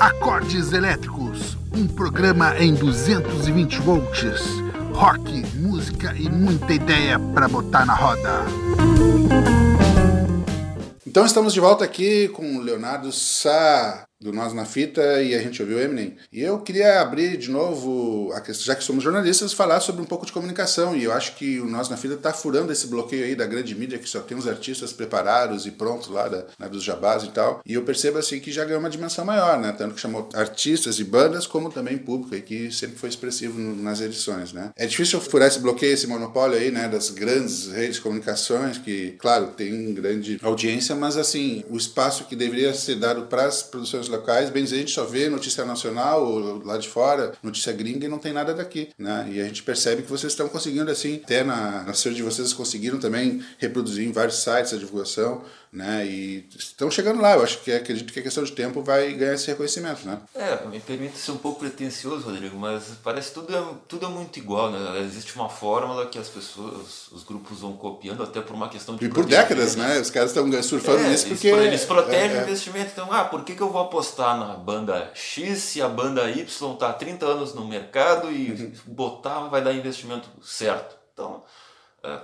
Acordes 0.00 0.72
Elétricos, 0.72 1.58
um 1.74 1.86
programa 1.86 2.58
em 2.58 2.72
220 2.72 3.80
volts. 3.80 4.40
Rock, 4.94 5.44
música 5.56 6.14
e 6.16 6.26
muita 6.30 6.72
ideia 6.72 7.18
para 7.18 7.46
botar 7.46 7.84
na 7.84 7.92
roda. 7.92 8.46
Então 11.06 11.26
estamos 11.26 11.52
de 11.52 11.60
volta 11.60 11.84
aqui 11.84 12.28
com 12.28 12.60
Leonardo 12.60 13.12
Sá, 13.12 14.07
do 14.20 14.32
Nós 14.32 14.52
na 14.52 14.64
Fita, 14.64 15.22
e 15.22 15.34
a 15.34 15.40
gente 15.40 15.62
ouviu 15.62 15.80
Eminem. 15.80 16.16
E 16.32 16.40
eu 16.40 16.58
queria 16.60 17.00
abrir 17.00 17.36
de 17.36 17.50
novo, 17.50 18.32
a 18.32 18.40
questão, 18.40 18.66
já 18.66 18.74
que 18.74 18.82
somos 18.82 19.04
jornalistas, 19.04 19.52
falar 19.52 19.80
sobre 19.80 20.02
um 20.02 20.04
pouco 20.04 20.26
de 20.26 20.32
comunicação. 20.32 20.96
E 20.96 21.04
eu 21.04 21.12
acho 21.12 21.36
que 21.36 21.60
o 21.60 21.66
Nós 21.66 21.88
na 21.88 21.96
Fita 21.96 22.14
está 22.14 22.32
furando 22.32 22.72
esse 22.72 22.86
bloqueio 22.86 23.24
aí 23.24 23.34
da 23.34 23.46
grande 23.46 23.74
mídia, 23.74 23.98
que 23.98 24.08
só 24.08 24.20
tem 24.20 24.36
os 24.36 24.48
artistas 24.48 24.92
preparados 24.92 25.66
e 25.66 25.70
prontos 25.70 26.08
lá 26.08 26.28
da, 26.28 26.46
né, 26.58 26.68
dos 26.68 26.82
jabás 26.82 27.22
e 27.22 27.30
tal. 27.30 27.60
E 27.64 27.74
eu 27.74 27.82
percebo 27.82 28.18
assim 28.18 28.40
que 28.40 28.50
já 28.50 28.64
ganhou 28.64 28.80
uma 28.80 28.90
dimensão 28.90 29.24
maior, 29.24 29.58
né? 29.58 29.72
Tanto 29.72 29.94
que 29.94 30.00
chamou 30.00 30.28
artistas 30.34 30.98
e 30.98 31.04
bandas, 31.04 31.46
como 31.46 31.70
também 31.70 31.96
público 31.96 32.34
aí, 32.34 32.42
que 32.42 32.72
sempre 32.72 32.96
foi 32.96 33.08
expressivo 33.08 33.58
nas 33.58 34.00
edições, 34.00 34.52
né? 34.52 34.70
É 34.76 34.86
difícil 34.86 35.20
furar 35.20 35.48
esse 35.48 35.60
bloqueio, 35.60 35.94
esse 35.94 36.06
monopólio 36.06 36.58
aí, 36.58 36.70
né? 36.70 36.88
Das 36.88 37.10
grandes 37.10 37.68
redes 37.68 37.96
de 37.96 38.02
comunicações, 38.02 38.78
que, 38.78 39.12
claro, 39.18 39.48
tem 39.48 39.94
grande 39.94 40.38
audiência, 40.42 40.94
mas 40.94 41.16
assim, 41.16 41.64
o 41.70 41.76
espaço 41.76 42.24
que 42.24 42.34
deveria 42.34 42.74
ser 42.74 42.96
dado 42.96 43.26
para 43.26 43.44
as 43.44 43.62
produções 43.62 44.07
locais, 44.08 44.50
bem 44.50 44.64
dizer, 44.64 44.76
a 44.76 44.80
gente 44.80 44.92
só 44.92 45.04
vê 45.04 45.28
notícia 45.28 45.64
nacional 45.64 46.26
ou 46.26 46.64
lá 46.64 46.78
de 46.78 46.88
fora, 46.88 47.32
notícia 47.42 47.72
gringa 47.72 48.06
e 48.06 48.08
não 48.08 48.18
tem 48.18 48.32
nada 48.32 48.54
daqui, 48.54 48.90
né? 48.98 49.28
E 49.30 49.40
a 49.40 49.44
gente 49.44 49.62
percebe 49.62 50.02
que 50.02 50.10
vocês 50.10 50.32
estão 50.32 50.48
conseguindo, 50.48 50.90
assim, 50.90 51.20
até 51.22 51.44
na, 51.44 51.84
na 51.84 51.92
de 51.92 52.22
vocês 52.22 52.52
conseguiram 52.52 52.98
também 52.98 53.42
reproduzir 53.58 54.06
em 54.06 54.12
vários 54.12 54.42
sites 54.42 54.72
a 54.72 54.76
divulgação, 54.76 55.42
né? 55.72 56.06
E 56.06 56.48
estão 56.56 56.90
chegando 56.90 57.20
lá. 57.20 57.34
Eu 57.34 57.42
acho 57.42 57.58
que 57.60 57.72
acredito 57.72 58.12
que 58.12 58.20
a 58.20 58.22
questão 58.22 58.42
de 58.44 58.52
tempo 58.52 58.82
vai 58.82 59.12
ganhar 59.12 59.34
esse 59.34 59.46
reconhecimento, 59.48 60.06
né? 60.06 60.18
É, 60.34 60.66
me 60.66 60.80
permite 60.80 61.18
ser 61.18 61.32
um 61.32 61.36
pouco 61.36 61.60
pretencioso, 61.60 62.24
Rodrigo, 62.24 62.56
mas 62.56 62.84
parece 63.02 63.28
que 63.28 63.34
tudo 63.34 63.56
é, 63.56 63.62
tudo 63.86 64.06
é 64.06 64.08
muito 64.08 64.38
igual, 64.38 64.70
né? 64.70 65.00
Existe 65.00 65.34
uma 65.36 65.48
fórmula 65.48 66.06
que 66.06 66.18
as 66.18 66.28
pessoas, 66.28 67.08
os 67.12 67.22
grupos 67.24 67.60
vão 67.60 67.74
copiando 67.74 68.22
até 68.22 68.40
por 68.40 68.54
uma 68.54 68.68
questão 68.68 68.96
de 68.96 69.04
E 69.04 69.08
por 69.08 69.24
décadas, 69.26 69.76
né? 69.76 70.00
Os 70.00 70.10
caras 70.10 70.30
estão 70.30 70.62
surfando 70.62 71.00
É, 71.00 71.08
nisso 71.10 71.28
porque. 71.28 71.48
eles 71.48 71.84
protegem 71.84 72.36
é, 72.36 72.38
o 72.38 72.40
é. 72.40 72.42
investimento. 72.44 72.90
Então, 72.92 73.12
ah, 73.12 73.24
por 73.24 73.44
que, 73.44 73.54
que 73.54 73.60
eu 73.60 73.70
vou 73.70 73.82
apostar 73.82 74.38
na 74.38 74.54
banda 74.54 75.10
X 75.14 75.58
se 75.58 75.82
a 75.82 75.88
banda 75.88 76.30
Y 76.30 76.42
está 76.72 76.90
há 76.90 76.92
30 76.92 77.26
anos 77.26 77.54
no 77.54 77.66
mercado 77.66 78.30
e 78.32 78.48
Uhum. 78.48 78.72
botar 78.86 79.40
vai 79.48 79.62
dar 79.62 79.72
investimento 79.72 80.28
certo? 80.42 80.96
Então, 81.12 81.42
é, 81.42 81.57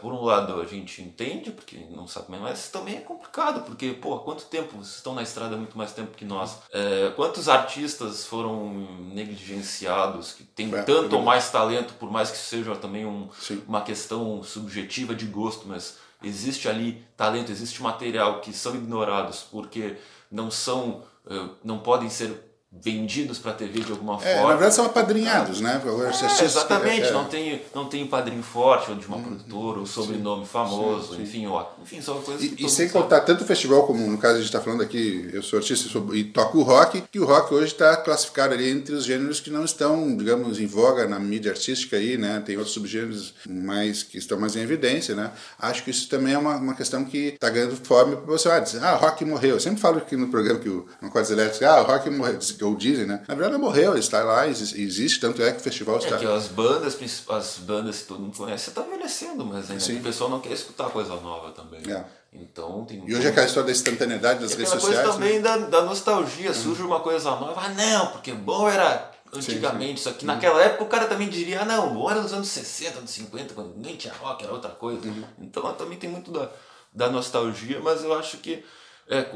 por 0.01 0.13
um 0.13 0.23
lado 0.23 0.61
a 0.61 0.65
gente 0.65 1.03
entende, 1.03 1.51
porque 1.51 1.77
não 1.91 2.07
sabe 2.07 2.27
como 2.27 2.39
é, 2.39 2.41
mas 2.41 2.69
também 2.69 2.97
é 2.97 3.01
complicado, 3.01 3.63
porque, 3.65 3.93
pô, 3.93 4.19
quanto 4.21 4.45
tempo 4.45 4.77
vocês 4.77 4.97
estão 4.97 5.15
na 5.15 5.23
estrada 5.23 5.57
muito 5.57 5.77
mais 5.77 5.93
tempo 5.93 6.17
que 6.17 6.25
nós? 6.25 6.59
É, 6.73 7.13
quantos 7.17 7.49
artistas 7.49 8.25
foram 8.27 8.69
negligenciados, 9.13 10.33
que 10.33 10.45
têm 10.45 10.73
É, 10.75 10.79
é 10.79 10.83
tanto 10.83 10.97
ou 10.97 11.01
verdade. 11.03 11.25
mais 11.25 11.51
talento, 11.51 11.95
por 11.95 12.11
mais 12.11 12.31
que 12.31 12.37
seja 12.39 12.75
também 12.77 13.05
um, 13.05 13.29
uma 13.67 13.83
questão 13.83 14.43
subjetiva 14.43 15.15
de 15.15 15.27
gosto, 15.27 15.67
mas 15.67 15.99
existe 16.23 16.69
ali 16.69 17.05
talento, 17.17 17.51
existe 17.51 17.83
material 17.83 18.41
que 18.41 18.53
são 18.53 18.75
ignorados 18.75 19.43
porque 19.51 19.97
não 20.31 20.51
são, 20.51 21.03
eh, 21.29 21.49
não 21.63 21.79
podem 21.81 22.09
ser 22.09 22.41
vendidos 22.83 23.39
para 23.39 23.53
a 23.53 23.55
TV 23.55 23.81
de 23.81 23.93
alguma 23.93 24.15
É, 24.23 24.35
forma. 24.35 24.49
na 24.49 24.55
verdade 24.57 24.75
são 24.75 24.85
apadrinhados, 24.87 25.61
né? 25.61 25.81
É, 26.41 26.45
exatamente, 26.45 27.07
é, 27.09 27.13
não 27.13 27.25
tem 27.25 27.63
não 27.75 27.87
tem 27.87 28.05
um 28.05 28.07
padrinho 28.09 28.43
forte 28.43 28.91
ou 28.91 28.97
de 28.97 29.07
uma 29.07 29.19
produtora, 29.19 29.81
ou 29.81 29.87
sobrenome 29.87 30.45
famoso, 30.47 31.09
sim, 31.11 31.17
sim. 31.17 31.23
enfim, 31.23 31.47
ó, 31.47 31.67
enfim, 31.83 32.01
são 32.03 32.21
coisas 32.21 32.47
que 32.47 32.63
E, 32.63 32.67
e 32.67 32.69
sem 32.69 32.89
sabe. 32.89 33.03
contar 33.03 33.21
tanto 33.21 33.45
o 33.45 33.47
festival 33.47 33.87
como 33.87 34.07
no 34.07 34.19
caso 34.19 34.35
a 34.35 34.39
gente 34.39 34.47
está 34.47 34.61
falando 34.61 34.83
aqui, 34.83 35.31
eu 35.33 35.43
sou 35.43 35.59
artista 35.59 35.87
e 35.87 35.91
sou- 35.91 36.15
e 36.15 36.25
toco 36.25 36.59
o 36.59 36.63
rock, 36.63 37.03
que 37.11 37.19
o 37.19 37.25
rock 37.25 37.53
hoje 37.55 37.73
está 37.73 37.97
classificado 37.97 38.55
ali 38.55 38.69
entre 38.71 38.95
os 38.95 39.05
gêneros 39.05 39.41
que 39.41 39.51
não 39.51 39.65
estão, 39.65 40.17
digamos, 40.17 40.59
em 40.61 40.67
voga 40.67 41.07
na 41.07 41.19
mídia 41.19 41.53
artística 41.53 41.97
aí, 41.97 42.17
né? 42.19 42.43
Tem 42.45 42.57
outros 42.57 42.75
subgêneros 42.75 43.35
mais 43.49 44.03
que 44.03 44.19
estão 44.19 44.39
mais 44.39 44.57
em 44.57 44.61
evidência, 44.61 45.15
né? 45.15 45.31
Acho 45.59 45.85
que 45.85 45.91
isso 45.91 46.09
também 46.09 46.35
é 46.35 46.39
uma, 46.39 46.57
uma 46.57 46.75
questão 46.75 47.05
que 47.05 47.29
está 47.29 47.49
ganhando 47.49 47.77
forma 47.77 48.17
para 48.17 48.31
você 48.33 48.49
ah, 48.51 48.59
dizer, 48.59 48.83
ah, 48.83 48.95
rock 48.95 49.25
morreu. 49.25 49.51
Eu 49.55 49.61
sempre 49.61 49.81
falo 49.81 49.99
aqui 49.99 50.17
no 50.17 50.29
programa 50.29 50.61
que 50.61 50.69
o 50.69 50.87
no 51.01 51.11
Elétricos, 51.15 51.63
ah, 51.63 51.81
o 51.81 51.85
rock 51.85 52.11
morreu, 52.11 52.39
ou 52.64 52.74
dizem, 52.77 53.07
né? 53.07 53.22
Na 53.29 53.35
verdade 53.35 53.53
não 53.53 53.61
morreu, 53.61 53.96
está 53.96 54.22
lá, 54.24 54.46
existe, 54.48 55.20
tanto 55.20 55.42
é 55.42 55.53
que 55.53 55.59
o 55.59 55.61
festival 55.62 55.96
É 55.96 55.98
está 55.98 56.16
que 56.18 56.27
as 56.27 56.48
bandas, 56.48 56.96
as 57.29 57.59
bandas 57.59 57.98
que 57.98 58.05
todo 58.05 58.20
mundo 58.20 58.37
conhece, 58.37 58.68
estão 58.70 58.87
envelhecendo, 58.87 59.44
mas 59.44 59.70
ainda 59.70 59.83
Sim. 59.83 59.98
o 59.98 60.03
pessoal 60.03 60.31
não 60.31 60.40
quer 60.40 60.53
escutar 60.53 60.88
coisa 60.90 61.14
nova 61.16 61.50
também. 61.53 61.81
É. 61.92 62.05
Então 62.33 62.85
tem 62.85 63.03
E 63.07 63.14
hoje 63.14 63.27
é 63.27 63.31
aquela 63.31 63.46
história 63.46 63.66
da 63.66 63.72
instantaneidade 63.72 64.40
das 64.40 64.53
E 64.53 64.57
redes 64.57 64.72
aquela 64.72 64.81
coisa 64.87 65.03
sociais. 65.03 65.20
né? 65.20 65.27
também 65.27 65.42
da, 65.42 65.57
da 65.79 65.83
nostalgia, 65.85 66.53
surge 66.53 66.83
uma 66.83 67.00
coisa 67.00 67.31
nova, 67.31 67.61
ah 67.61 67.68
não, 67.68 68.07
porque 68.09 68.33
bom 68.33 68.68
era 68.68 69.12
antigamente, 69.33 70.00
só 70.00 70.11
Uhum. 70.11 70.16
que 70.16 70.24
naquela 70.27 70.62
época 70.62 70.85
o 70.85 70.87
cara 70.88 71.07
também 71.07 71.29
diria, 71.29 71.62
ah 71.62 71.64
não, 71.64 71.92
bom 71.94 72.11
era 72.11 72.20
nos 72.22 72.33
anos 72.33 72.48
60, 72.48 72.98
anos 72.98 73.11
50, 73.11 73.55
quando 73.55 73.74
nem 73.77 73.96
tinha 73.96 74.12
rock, 74.14 74.44
era 74.44 74.53
outra 74.53 74.70
coisa. 74.70 75.07
Uhum. 75.07 75.24
Então 75.40 75.72
também 75.74 75.98
tem 75.98 76.09
muito 76.11 76.31
da, 76.31 76.48
da 76.92 77.09
nostalgia, 77.11 77.81
mas 77.83 78.03
eu 78.05 78.12
acho 78.14 78.38
que 78.38 78.64
É, 79.07 79.27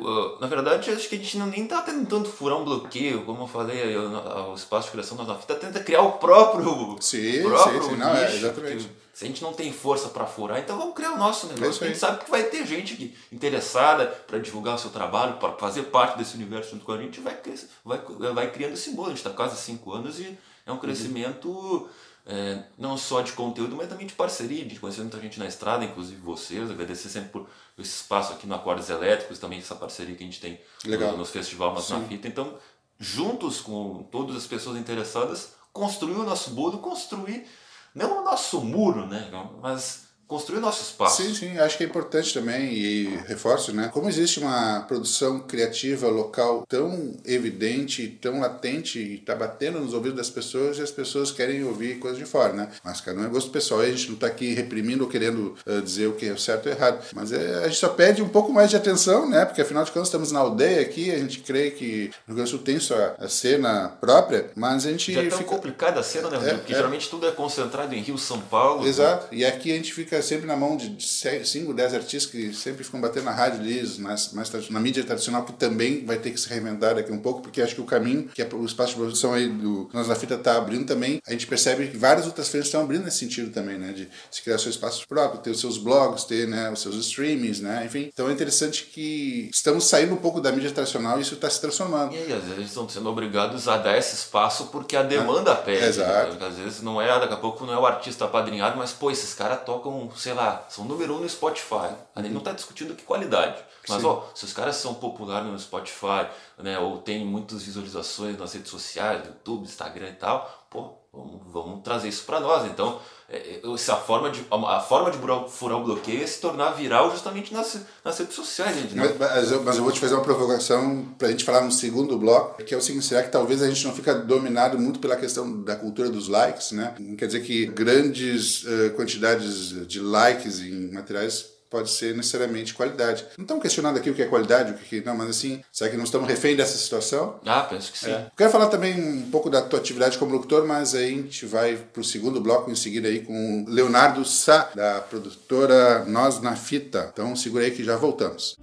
na 0.40 0.46
verdade, 0.46 0.90
acho 0.90 1.08
que 1.08 1.14
a 1.14 1.18
gente 1.18 1.36
não, 1.36 1.46
nem 1.46 1.64
está 1.64 1.82
tentando 1.82 2.26
furar 2.26 2.58
um 2.58 2.64
bloqueio, 2.64 3.24
como 3.24 3.42
eu 3.42 3.46
falei, 3.46 3.94
eu, 3.94 4.10
o 4.50 4.54
espaço 4.54 4.86
de 4.86 4.92
criação 4.92 5.16
da 5.16 5.24
nossa 5.24 5.40
está 5.40 5.54
tentando 5.54 5.84
criar 5.84 6.02
o 6.02 6.12
próprio. 6.12 6.96
Sim, 7.00 7.42
próprio 7.42 7.82
sim, 7.82 7.90
sim. 7.90 7.96
Não, 7.96 8.16
é, 8.16 8.34
exatamente. 8.34 8.90
se 9.12 9.24
a 9.24 9.28
gente 9.28 9.42
não 9.42 9.52
tem 9.52 9.70
força 9.70 10.08
para 10.08 10.24
furar, 10.24 10.58
então 10.58 10.78
vamos 10.78 10.94
criar 10.94 11.12
o 11.12 11.18
nosso 11.18 11.48
negócio. 11.48 11.84
É 11.84 11.86
a 11.86 11.88
gente 11.90 11.98
sabe 11.98 12.24
que 12.24 12.30
vai 12.30 12.44
ter 12.44 12.66
gente 12.66 13.14
interessada 13.30 14.06
para 14.06 14.38
divulgar 14.38 14.76
o 14.76 14.78
seu 14.78 14.90
trabalho, 14.90 15.34
para 15.34 15.52
fazer 15.52 15.82
parte 15.84 16.16
desse 16.16 16.34
universo 16.34 16.70
junto 16.70 16.86
com 16.86 16.92
a 16.92 16.98
gente, 16.98 17.20
vai, 17.20 17.36
vai, 17.84 18.32
vai 18.32 18.50
criando 18.50 18.72
esse 18.72 18.92
bolo. 18.92 19.08
A 19.08 19.10
gente 19.10 19.18
está 19.18 19.30
quase 19.30 19.60
cinco 19.60 19.92
anos 19.92 20.18
e 20.18 20.38
é 20.64 20.70
um 20.70 20.74
uhum. 20.74 20.80
crescimento. 20.80 21.50
Uhum 21.50 21.88
é, 22.28 22.62
não 22.76 22.98
só 22.98 23.22
de 23.22 23.32
conteúdo, 23.32 23.74
mas 23.74 23.88
também 23.88 24.06
de 24.06 24.12
parceria, 24.12 24.62
de 24.62 24.78
conhecer 24.78 25.00
muita 25.00 25.18
gente 25.18 25.38
na 25.38 25.46
estrada, 25.46 25.82
inclusive 25.82 26.20
vocês. 26.20 26.70
Agradecer 26.70 27.08
sempre 27.08 27.30
por 27.30 27.48
esse 27.78 28.02
espaço 28.02 28.34
aqui 28.34 28.46
no 28.46 28.54
Acordes 28.54 28.90
Elétricos, 28.90 29.38
também 29.38 29.58
essa 29.58 29.74
parceria 29.74 30.14
que 30.14 30.22
a 30.22 30.26
gente 30.26 30.38
tem 30.38 30.60
Legal. 30.84 31.16
no, 31.16 31.24
Festival 31.24 31.72
Mas 31.74 31.88
na 31.88 32.00
Fita. 32.00 32.28
Então, 32.28 32.58
juntos 32.98 33.62
com 33.62 34.02
todas 34.12 34.36
as 34.36 34.46
pessoas 34.46 34.76
interessadas, 34.76 35.54
construir 35.72 36.16
o 36.16 36.22
nosso 36.22 36.50
bolo, 36.50 36.78
construir 36.78 37.46
não 37.94 38.20
o 38.20 38.24
nosso 38.24 38.60
muro, 38.60 39.06
né? 39.06 39.30
Mas 39.62 40.07
construir 40.28 40.60
nosso 40.60 40.82
espaço. 40.82 41.22
Sim, 41.22 41.34
sim, 41.34 41.58
acho 41.58 41.78
que 41.78 41.84
é 41.84 41.86
importante 41.86 42.34
também 42.34 42.72
e 42.74 43.04
reforço, 43.26 43.72
né? 43.72 43.90
Como 43.92 44.08
existe 44.08 44.38
uma 44.38 44.80
produção 44.80 45.40
criativa 45.40 46.06
local 46.08 46.66
tão 46.68 47.16
evidente, 47.24 48.06
tão 48.20 48.40
latente 48.40 48.98
e 48.98 49.14
está 49.14 49.34
batendo 49.34 49.80
nos 49.80 49.94
ouvidos 49.94 50.18
das 50.18 50.28
pessoas 50.28 50.76
e 50.78 50.82
as 50.82 50.90
pessoas 50.90 51.32
querem 51.32 51.64
ouvir 51.64 51.98
coisas 51.98 52.18
de 52.18 52.26
fora, 52.26 52.52
né? 52.52 52.68
Mas 52.84 53.00
cada 53.00 53.18
um 53.18 53.24
é 53.24 53.28
gosto 53.28 53.50
pessoal, 53.50 53.80
a 53.80 53.90
gente 53.90 54.08
não 54.08 54.14
está 54.14 54.26
aqui 54.26 54.52
reprimindo 54.52 55.04
ou 55.04 55.10
querendo 55.10 55.56
uh, 55.66 55.80
dizer 55.80 56.08
o 56.08 56.12
que 56.12 56.28
é 56.28 56.36
certo 56.36 56.66
ou 56.66 56.72
errado, 56.72 57.02
mas 57.14 57.32
é, 57.32 57.64
a 57.64 57.68
gente 57.68 57.78
só 57.78 57.88
pede 57.88 58.22
um 58.22 58.28
pouco 58.28 58.52
mais 58.52 58.68
de 58.68 58.76
atenção, 58.76 59.28
né? 59.28 59.46
Porque 59.46 59.62
afinal 59.62 59.82
de 59.82 59.90
contas 59.90 60.08
estamos 60.08 60.30
na 60.30 60.40
aldeia 60.40 60.82
aqui, 60.82 61.10
a 61.10 61.18
gente 61.18 61.40
crê 61.40 61.70
que 61.70 62.10
o 62.26 62.32
Rio 62.32 62.36
Grande 62.36 62.42
do 62.42 62.48
Sul 62.50 62.58
tem 62.58 62.78
sua 62.78 63.16
cena 63.28 63.88
própria, 63.98 64.50
mas 64.54 64.84
a 64.84 64.90
gente 64.90 65.10
Já 65.10 65.22
é 65.22 65.28
tão 65.28 65.38
fica... 65.38 65.50
complicada 65.50 66.00
a 66.00 66.02
cena, 66.02 66.28
né? 66.28 66.50
É, 66.50 66.54
Porque 66.54 66.72
é. 66.72 66.76
geralmente 66.76 67.08
tudo 67.08 67.26
é 67.26 67.30
concentrado 67.30 67.94
em 67.94 68.00
Rio, 68.00 68.18
São 68.18 68.40
Paulo. 68.40 68.86
Exato. 68.86 69.24
Né? 69.32 69.38
E 69.38 69.44
aqui 69.46 69.72
a 69.72 69.74
gente 69.74 69.94
fica 69.94 70.17
sempre 70.22 70.46
na 70.46 70.56
mão 70.56 70.76
de 70.76 70.96
5, 71.00 71.72
10 71.72 71.94
artistas 71.94 72.30
que 72.30 72.52
sempre 72.52 72.84
ficam 72.84 73.00
batendo 73.00 73.24
na 73.24 73.32
rádio 73.32 73.62
liso, 73.62 74.00
mais, 74.00 74.32
mais 74.32 74.50
na 74.70 74.80
mídia 74.80 75.04
tradicional, 75.04 75.44
que 75.44 75.52
também 75.52 76.04
vai 76.04 76.18
ter 76.18 76.30
que 76.30 76.40
se 76.40 76.48
reinventar 76.48 76.94
daqui 76.94 77.12
um 77.12 77.18
pouco, 77.18 77.42
porque 77.42 77.62
acho 77.62 77.74
que 77.74 77.80
o 77.80 77.84
caminho 77.84 78.28
que 78.28 78.42
o 78.54 78.64
espaço 78.64 78.90
de 78.90 78.96
produção 78.96 79.32
aí 79.32 79.48
do 79.48 79.88
Nós 79.92 80.08
na 80.08 80.14
Fita 80.14 80.34
está 80.34 80.56
abrindo 80.56 80.86
também, 80.86 81.20
a 81.26 81.32
gente 81.32 81.46
percebe 81.46 81.88
que 81.88 81.96
várias 81.96 82.26
outras 82.26 82.48
frentes 82.48 82.68
estão 82.68 82.82
abrindo 82.82 83.04
nesse 83.04 83.18
sentido 83.18 83.50
também, 83.50 83.78
né? 83.78 83.92
De 83.92 84.08
se 84.30 84.42
criar 84.42 84.58
seu 84.58 84.70
espaço 84.70 85.06
próprio, 85.08 85.40
ter 85.40 85.50
os 85.50 85.60
seus 85.60 85.78
blogs, 85.78 86.24
ter 86.24 86.46
né, 86.46 86.70
os 86.70 86.80
seus 86.80 86.96
streamings, 86.96 87.60
né? 87.60 87.84
Enfim, 87.84 88.10
então 88.12 88.28
é 88.28 88.32
interessante 88.32 88.84
que 88.84 89.48
estamos 89.52 89.84
saindo 89.84 90.14
um 90.14 90.18
pouco 90.18 90.40
da 90.40 90.52
mídia 90.52 90.70
tradicional 90.70 91.18
e 91.18 91.22
isso 91.22 91.34
está 91.34 91.48
se 91.48 91.60
transformando. 91.60 92.14
E 92.14 92.18
aí, 92.18 92.32
às 92.32 92.44
vezes 92.44 92.66
estão 92.66 92.88
sendo 92.88 93.08
obrigados 93.08 93.68
a 93.68 93.76
dar 93.76 93.96
esse 93.96 94.14
espaço 94.14 94.66
porque 94.66 94.96
a 94.96 95.02
demanda 95.02 95.52
ah, 95.52 95.56
pede. 95.56 95.84
Exato. 95.84 96.36
Né? 96.36 96.46
Às 96.46 96.56
vezes 96.56 96.82
não 96.82 97.00
é, 97.00 97.08
daqui 97.18 97.34
a 97.34 97.36
pouco 97.36 97.64
não 97.64 97.72
é 97.72 97.78
o 97.78 97.86
artista 97.86 98.24
apadrinhado, 98.24 98.76
mas 98.76 98.92
pô, 98.92 99.10
esses 99.10 99.34
caras 99.34 99.62
tocam, 99.64 100.07
sei 100.16 100.34
lá, 100.34 100.66
são 100.68 100.84
número 100.84 101.16
um 101.16 101.20
no 101.20 101.28
Spotify. 101.28 101.94
A 102.14 102.22
gente 102.22 102.32
não 102.32 102.38
está 102.38 102.52
discutindo 102.52 102.94
que 102.94 103.02
qualidade. 103.02 103.62
Mas 103.88 104.04
ó, 104.04 104.30
se 104.34 104.44
os 104.44 104.52
caras 104.52 104.76
são 104.76 104.94
populares 104.94 105.48
no 105.48 105.58
Spotify, 105.58 106.28
né, 106.58 106.78
ou 106.78 106.98
tem 106.98 107.24
muitas 107.24 107.62
visualizações 107.62 108.38
nas 108.38 108.52
redes 108.52 108.70
sociais, 108.70 109.24
YouTube, 109.26 109.64
Instagram 109.64 110.10
e 110.10 110.14
tal, 110.14 110.66
pô, 110.68 110.92
vamos, 111.12 111.40
vamos 111.52 111.82
trazer 111.82 112.08
isso 112.08 112.24
para 112.24 112.40
nós. 112.40 112.64
Então, 112.66 113.00
é, 113.30 113.60
é, 113.62 113.74
essa 113.74 113.96
forma 113.96 114.30
de, 114.30 114.42
a 114.50 114.80
forma 114.80 115.10
de 115.10 115.18
furar 115.50 115.78
o 115.78 115.84
bloqueio 115.84 116.22
é 116.22 116.26
se 116.26 116.40
tornar 116.40 116.70
viral 116.70 117.10
justamente 117.10 117.52
nas, 117.52 117.78
nas 118.04 118.18
redes 118.18 118.34
sociais. 118.34 118.74
Gente, 118.76 118.94
né? 118.94 119.14
mas, 119.18 119.50
mas, 119.50 119.76
eu, 119.76 119.82
vou 119.82 119.92
te 119.92 120.00
fazer 120.00 120.14
uma 120.14 120.22
provocação 120.22 121.04
para 121.18 121.28
a 121.28 121.30
gente 121.30 121.44
falar 121.44 121.60
no 121.62 121.70
segundo 121.70 122.16
bloco, 122.16 122.62
que 122.64 122.74
é 122.74 122.76
o 122.76 122.80
seguinte, 122.80 123.04
será 123.04 123.22
que 123.22 123.30
talvez 123.30 123.62
a 123.62 123.68
gente 123.68 123.86
não 123.86 123.94
fica 123.94 124.14
dominado 124.14 124.78
muito 124.78 124.98
pela 124.98 125.16
questão 125.16 125.62
da 125.62 125.76
cultura 125.76 126.08
dos 126.08 126.28
likes, 126.28 126.72
né? 126.72 126.94
Quer 127.18 127.26
dizer 127.26 127.40
que 127.40 127.66
grandes 127.66 128.64
uh, 128.64 128.90
quantidades 128.96 129.86
de 129.86 130.00
likes 130.00 130.60
em 130.60 130.90
materiais 130.92 131.57
pode 131.70 131.90
ser 131.90 132.14
necessariamente 132.14 132.74
qualidade. 132.74 133.24
Não 133.36 133.44
estamos 133.44 133.62
questionando 133.62 133.96
aqui 133.96 134.10
o 134.10 134.14
que 134.14 134.22
é 134.22 134.26
qualidade, 134.26 134.72
o 134.72 134.74
que 134.74 135.00
não, 135.00 135.16
mas 135.16 135.30
assim, 135.30 135.62
será 135.72 135.90
que 135.90 135.96
não 135.96 136.04
estamos 136.04 136.28
refém 136.28 136.56
dessa 136.56 136.76
situação? 136.76 137.40
Ah, 137.46 137.62
penso 137.62 137.92
que 137.92 137.98
sim. 137.98 138.10
É. 138.10 138.26
Quero 138.36 138.50
falar 138.50 138.66
também 138.66 139.00
um 139.00 139.30
pouco 139.30 139.50
da 139.50 139.62
tua 139.62 139.78
atividade 139.78 140.18
como 140.18 140.32
locutor, 140.32 140.66
mas 140.66 140.94
aí 140.94 141.06
a 141.06 141.16
gente 141.16 141.46
vai 141.46 141.76
para 141.76 142.00
o 142.00 142.04
segundo 142.04 142.40
bloco 142.40 142.70
em 142.70 142.74
seguida 142.74 143.08
aí 143.08 143.20
com 143.20 143.64
o 143.64 143.70
Leonardo 143.70 144.24
Sá, 144.24 144.70
da 144.74 145.00
produtora 145.00 146.04
Nós 146.04 146.40
na 146.40 146.56
Fita. 146.56 147.10
Então 147.12 147.34
segura 147.36 147.64
aí 147.64 147.70
que 147.70 147.84
já 147.84 147.96
voltamos. 147.96 148.56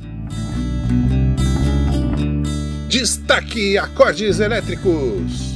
Destaque 2.88 3.78
Acordes 3.78 4.40
Elétricos. 4.40 5.55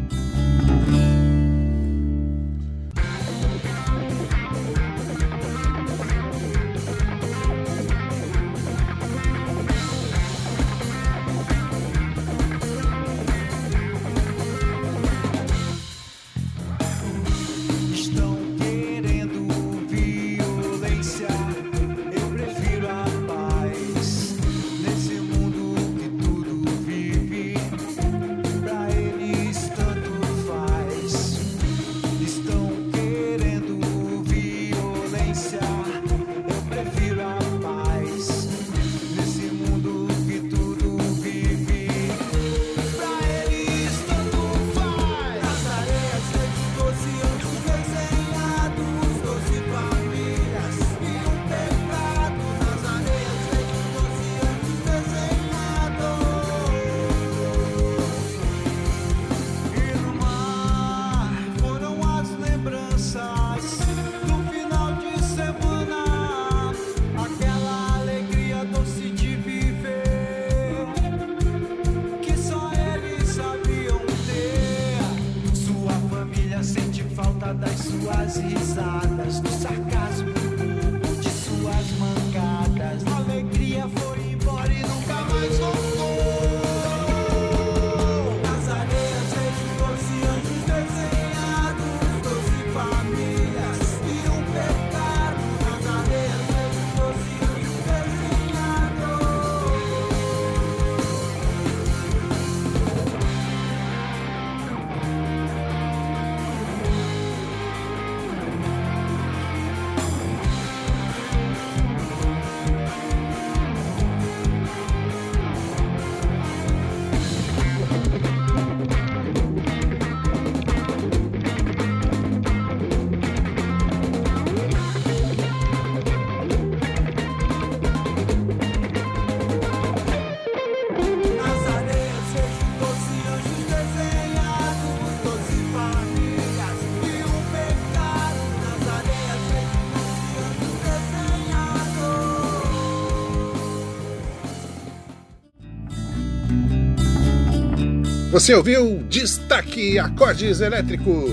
Você 148.40 148.54
ouviu 148.54 149.04
Destaque 149.10 150.00
Acordes 150.00 150.62
Elétricos. 150.62 151.30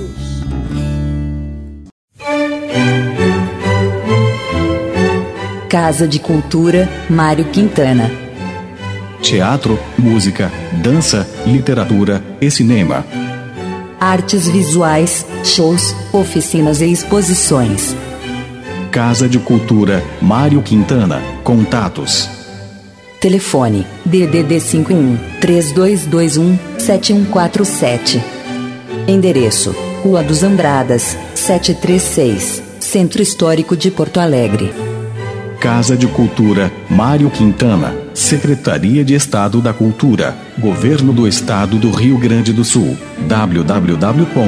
Casa 5.69 6.09
de 6.09 6.19
Cultura, 6.19 6.89
Mário 7.09 7.45
Quintana. 7.45 8.11
Teatro, 9.23 9.79
música, 9.97 10.51
dança, 10.83 11.25
literatura 11.47 12.21
e 12.41 12.51
cinema. 12.51 13.07
Artes 14.01 14.49
visuais, 14.49 15.25
shows, 15.45 15.95
oficinas 16.13 16.81
e 16.81 16.91
exposições. 16.91 17.95
Casa 18.91 19.29
de 19.29 19.39
Cultura, 19.39 20.03
Mário 20.21 20.61
Quintana. 20.61 21.23
Contatos 21.45 22.29
Telefone: 23.21 23.87
DDD 24.05 24.61
51 24.61 25.19
3221 25.41 26.76
7147. 26.87 28.23
Endereço: 29.09 29.75
Rua 30.05 30.23
dos 30.23 30.45
Andradas, 30.45 31.19
736, 31.35 32.63
Centro 32.79 33.21
Histórico 33.21 33.77
de 33.77 33.91
Porto 33.91 34.21
Alegre. 34.21 34.73
Casa 35.59 35.97
de 35.97 36.07
Cultura 36.07 36.71
Mário 36.89 37.29
Quintana, 37.29 37.93
Secretaria 38.15 39.05
de 39.05 39.15
Estado 39.15 39.61
da 39.61 39.73
Cultura, 39.73 40.37
Governo 40.57 41.13
do 41.13 41.27
Estado 41.27 41.77
do 41.77 41.91
Rio 41.91 42.17
Grande 42.19 42.53
do 42.53 42.63
Sul. 42.63 42.97
www.ccmq.com.br 43.27 44.45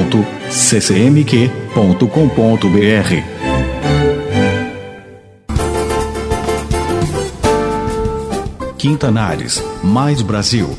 Quintanares, 8.77 9.61
mais 9.83 10.21
Brasil. 10.21 10.77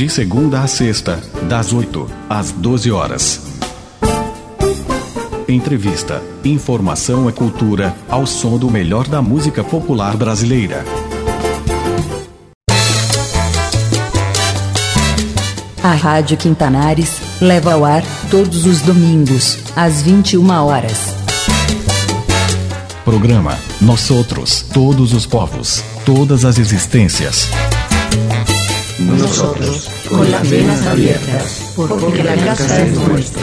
De 0.00 0.08
segunda 0.08 0.62
a 0.62 0.66
sexta, 0.66 1.22
das 1.46 1.74
8 1.74 2.06
às 2.26 2.52
12 2.52 2.90
horas. 2.90 3.42
Entrevista, 5.46 6.22
informação 6.42 7.28
e 7.28 7.32
cultura 7.34 7.94
ao 8.08 8.24
som 8.24 8.56
do 8.56 8.70
melhor 8.70 9.06
da 9.06 9.20
música 9.20 9.62
popular 9.62 10.16
brasileira. 10.16 10.86
A 15.82 15.92
Rádio 15.92 16.38
Quintanares 16.38 17.20
leva 17.38 17.74
ao 17.74 17.84
ar 17.84 18.02
todos 18.30 18.64
os 18.64 18.80
domingos, 18.80 19.58
às 19.76 20.00
21 20.00 20.48
horas. 20.64 21.14
Programa 23.04 23.58
Nós 23.82 24.10
Outros, 24.10 24.62
todos 24.62 25.12
os 25.12 25.26
povos, 25.26 25.84
todas 26.06 26.46
as 26.46 26.58
existências. 26.58 27.50
Nosotros, 29.00 29.88
con 30.10 30.30
las 30.30 30.48
venas 30.48 30.86
abiertas, 30.86 31.72
porque 31.74 32.22
la 32.22 32.36
casa 32.36 32.82
es 32.82 32.98
nuestra. 32.98 33.42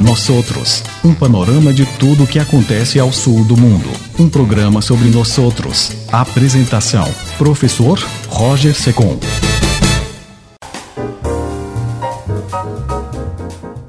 Nós 0.00 0.28
Outros, 0.28 0.82
um 1.04 1.14
panorama 1.14 1.72
de 1.72 1.86
tudo 1.98 2.24
o 2.24 2.26
que 2.26 2.40
acontece 2.40 2.98
ao 2.98 3.12
sul 3.12 3.44
do 3.44 3.56
mundo. 3.56 3.88
Um 4.18 4.28
programa 4.28 4.82
sobre 4.82 5.08
nós 5.08 5.38
outros. 5.38 5.92
Apresentação: 6.10 7.08
Professor 7.38 7.98
Roger 8.28 8.74
Secom. 8.74 9.18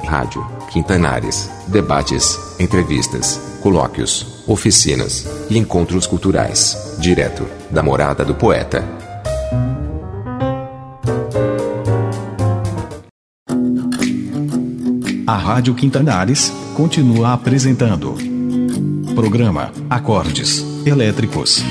Rádio 0.08 0.45
Quintanares. 0.71 1.49
Debates, 1.67 2.39
entrevistas, 2.60 3.41
colóquios, 3.63 4.43
oficinas 4.47 5.27
e 5.49 5.58
encontros 5.58 6.05
culturais. 6.05 6.95
Direto 6.99 7.47
da 7.71 7.81
morada 7.81 8.23
do 8.23 8.36
poeta. 8.36 9.05
A 15.36 15.38
Rádio 15.38 15.76
Quintanares 15.76 16.50
continua 16.76 17.34
apresentando. 17.34 18.15
Programa 19.13 19.69
Acordes 19.89 20.65
Elétricos. 20.86 21.62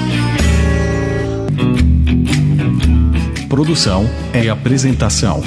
Produção 3.49 4.05
e 4.35 4.51
apresentação: 4.51 5.43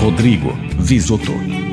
Rodrigo 0.00 0.56
Visoto. 0.78 1.63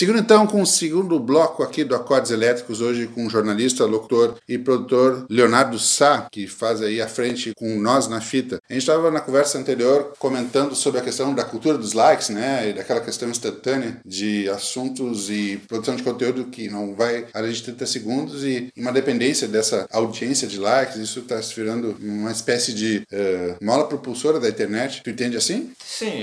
Seguindo 0.00 0.18
então 0.18 0.46
com 0.46 0.62
o 0.62 0.66
segundo 0.66 1.20
bloco 1.20 1.62
aqui 1.62 1.84
do 1.84 1.94
Acordes 1.94 2.30
Elétricos, 2.30 2.80
hoje 2.80 3.06
com 3.06 3.26
o 3.26 3.28
jornalista, 3.28 3.84
locutor 3.84 4.36
e 4.48 4.56
produtor 4.56 5.26
Leonardo 5.28 5.78
Sá, 5.78 6.26
que 6.32 6.46
faz 6.46 6.80
aí 6.80 7.02
a 7.02 7.06
frente 7.06 7.52
com 7.54 7.78
nós 7.78 8.08
na 8.08 8.18
fita. 8.18 8.62
A 8.66 8.72
gente 8.72 8.80
estava 8.80 9.10
na 9.10 9.20
conversa 9.20 9.58
anterior 9.58 10.14
comentando 10.18 10.74
sobre 10.74 11.00
a 11.00 11.04
questão 11.04 11.34
da 11.34 11.44
cultura 11.44 11.76
dos 11.76 11.92
likes, 11.92 12.30
né, 12.30 12.70
e 12.70 12.72
daquela 12.72 13.02
questão 13.02 13.28
instantânea 13.28 14.00
de 14.02 14.48
assuntos 14.48 15.28
e 15.28 15.60
produção 15.68 15.94
de 15.94 16.02
conteúdo 16.02 16.46
que 16.46 16.70
não 16.70 16.94
vai 16.94 17.26
além 17.34 17.52
de 17.52 17.62
30 17.62 17.84
segundos 17.84 18.42
e 18.42 18.72
uma 18.78 18.92
dependência 18.92 19.46
dessa 19.46 19.86
audiência 19.92 20.48
de 20.48 20.58
likes, 20.58 20.96
isso 20.96 21.18
está 21.18 21.42
se 21.42 21.54
virando 21.54 21.94
uma 22.00 22.30
espécie 22.30 22.72
de 22.72 23.02
uh, 23.12 23.62
mola 23.62 23.86
propulsora 23.86 24.40
da 24.40 24.48
internet. 24.48 25.02
Tu 25.04 25.10
entende 25.10 25.36
assim? 25.36 25.74
Sim, 25.84 26.22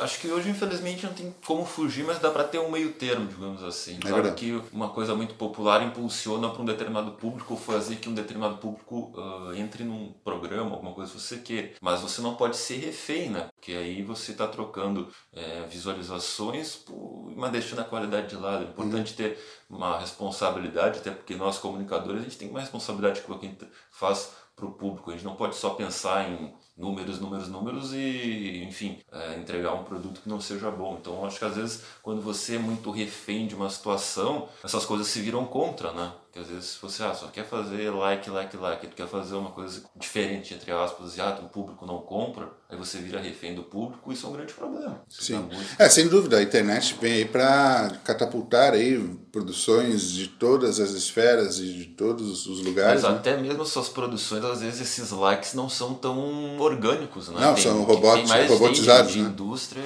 acho 0.00 0.18
que 0.18 0.26
hoje 0.26 0.50
infelizmente 0.50 1.06
não 1.06 1.12
tem 1.12 1.32
como 1.46 1.64
fugir, 1.64 2.02
mas 2.04 2.18
dá 2.18 2.28
para 2.28 2.42
ter 2.42 2.58
um 2.58 2.68
meio 2.68 2.90
termo 2.90 3.11
termo, 3.12 3.26
digamos 3.26 3.62
assim. 3.62 3.98
É 4.04 4.08
Sabe 4.08 4.32
que 4.32 4.60
uma 4.72 4.88
coisa 4.88 5.14
muito 5.14 5.34
popular 5.34 5.82
impulsiona 5.82 6.48
para 6.48 6.62
um 6.62 6.64
determinado 6.64 7.12
público 7.12 7.56
fazer 7.56 7.96
que 7.96 8.08
um 8.08 8.14
determinado 8.14 8.56
público 8.56 9.12
uh, 9.14 9.54
entre 9.54 9.84
num 9.84 10.12
programa, 10.24 10.70
alguma 10.72 10.92
coisa 10.92 11.12
que 11.12 11.20
você 11.20 11.38
quer. 11.38 11.74
Mas 11.80 12.00
você 12.00 12.20
não 12.20 12.34
pode 12.34 12.56
ser 12.56 12.76
refém, 12.76 13.30
né? 13.30 13.48
Porque 13.54 13.72
aí 13.72 14.02
você 14.02 14.32
está 14.32 14.46
trocando 14.46 15.08
é, 15.32 15.66
visualizações 15.68 16.76
por, 16.76 17.32
mas 17.36 17.52
deixando 17.52 17.80
a 17.80 17.84
qualidade 17.84 18.28
de 18.28 18.36
lado. 18.36 18.64
É 18.64 18.68
importante 18.68 19.10
uhum. 19.10 19.16
ter 19.16 19.38
uma 19.68 19.98
responsabilidade, 19.98 20.98
até 20.98 21.10
porque 21.10 21.34
nós 21.34 21.58
comunicadores 21.58 22.20
a 22.20 22.24
gente 22.24 22.38
tem 22.38 22.48
uma 22.48 22.60
responsabilidade 22.60 23.20
com 23.22 23.38
quem 23.38 23.56
faz 23.90 24.32
para 24.56 24.66
o 24.66 24.72
público. 24.72 25.10
A 25.10 25.14
gente 25.14 25.24
não 25.24 25.36
pode 25.36 25.56
só 25.56 25.70
pensar 25.70 26.30
em 26.30 26.52
números, 26.76 27.20
números, 27.20 27.48
números 27.48 27.92
e, 27.92 28.64
enfim, 28.64 28.98
é, 29.12 29.36
entregar 29.38 29.74
um 29.74 29.84
produto 29.84 30.20
que 30.22 30.28
não 30.28 30.40
seja 30.40 30.70
bom. 30.70 30.96
Então, 31.00 31.24
acho 31.24 31.38
que 31.38 31.44
às 31.44 31.56
vezes, 31.56 31.84
quando 32.02 32.22
você 32.22 32.56
é 32.56 32.58
muito 32.58 32.90
refém 32.90 33.46
de 33.46 33.54
uma 33.54 33.70
situação, 33.70 34.48
essas 34.64 34.84
coisas 34.86 35.06
se 35.08 35.20
viram 35.20 35.44
contra, 35.46 35.92
né? 35.92 36.12
Porque 36.32 36.46
às 36.46 36.46
vezes 36.46 36.78
você 36.80 37.02
ah, 37.02 37.12
só 37.12 37.26
quer 37.26 37.44
fazer 37.44 37.90
like, 37.90 38.30
like, 38.30 38.56
like, 38.56 38.86
tu 38.86 38.96
quer 38.96 39.06
fazer 39.06 39.34
uma 39.34 39.50
coisa 39.50 39.82
diferente, 39.94 40.54
entre 40.54 40.72
aspas, 40.72 41.18
e 41.18 41.20
ah, 41.20 41.38
o 41.42 41.48
público 41.50 41.84
não 41.84 41.98
compra, 41.98 42.48
aí 42.70 42.78
você 42.78 42.96
vira 42.96 43.20
refém 43.20 43.54
do 43.54 43.62
público, 43.62 44.10
isso 44.10 44.24
é 44.24 44.30
um 44.30 44.32
grande 44.32 44.54
problema. 44.54 45.02
Sim. 45.10 45.46
É, 45.78 45.90
sem 45.90 46.08
dúvida, 46.08 46.38
a 46.38 46.42
internet 46.42 46.96
vem 46.98 47.12
aí 47.12 47.24
para 47.26 47.98
catapultar 48.02 48.72
aí 48.72 48.98
produções 49.30 50.10
de 50.10 50.26
todas 50.26 50.80
as 50.80 50.92
esferas 50.92 51.58
e 51.58 51.70
de 51.70 51.84
todos 51.86 52.46
os 52.46 52.64
lugares. 52.64 53.02
Mas 53.02 53.12
né? 53.12 53.18
até 53.18 53.36
mesmo 53.36 53.66
suas 53.66 53.90
produções, 53.90 54.42
às 54.42 54.60
vezes 54.60 54.80
esses 54.80 55.10
likes 55.10 55.52
não 55.52 55.68
são 55.68 55.92
tão 55.92 56.58
orgânicos, 56.58 57.28
né? 57.28 57.40
Não, 57.40 57.54
tem, 57.54 57.62
são 57.62 57.82
robots, 57.82 58.30
robotizados. 58.48 59.12
De, 59.12 59.18
de 59.18 59.24
né? 59.24 59.30
indústria. 59.30 59.82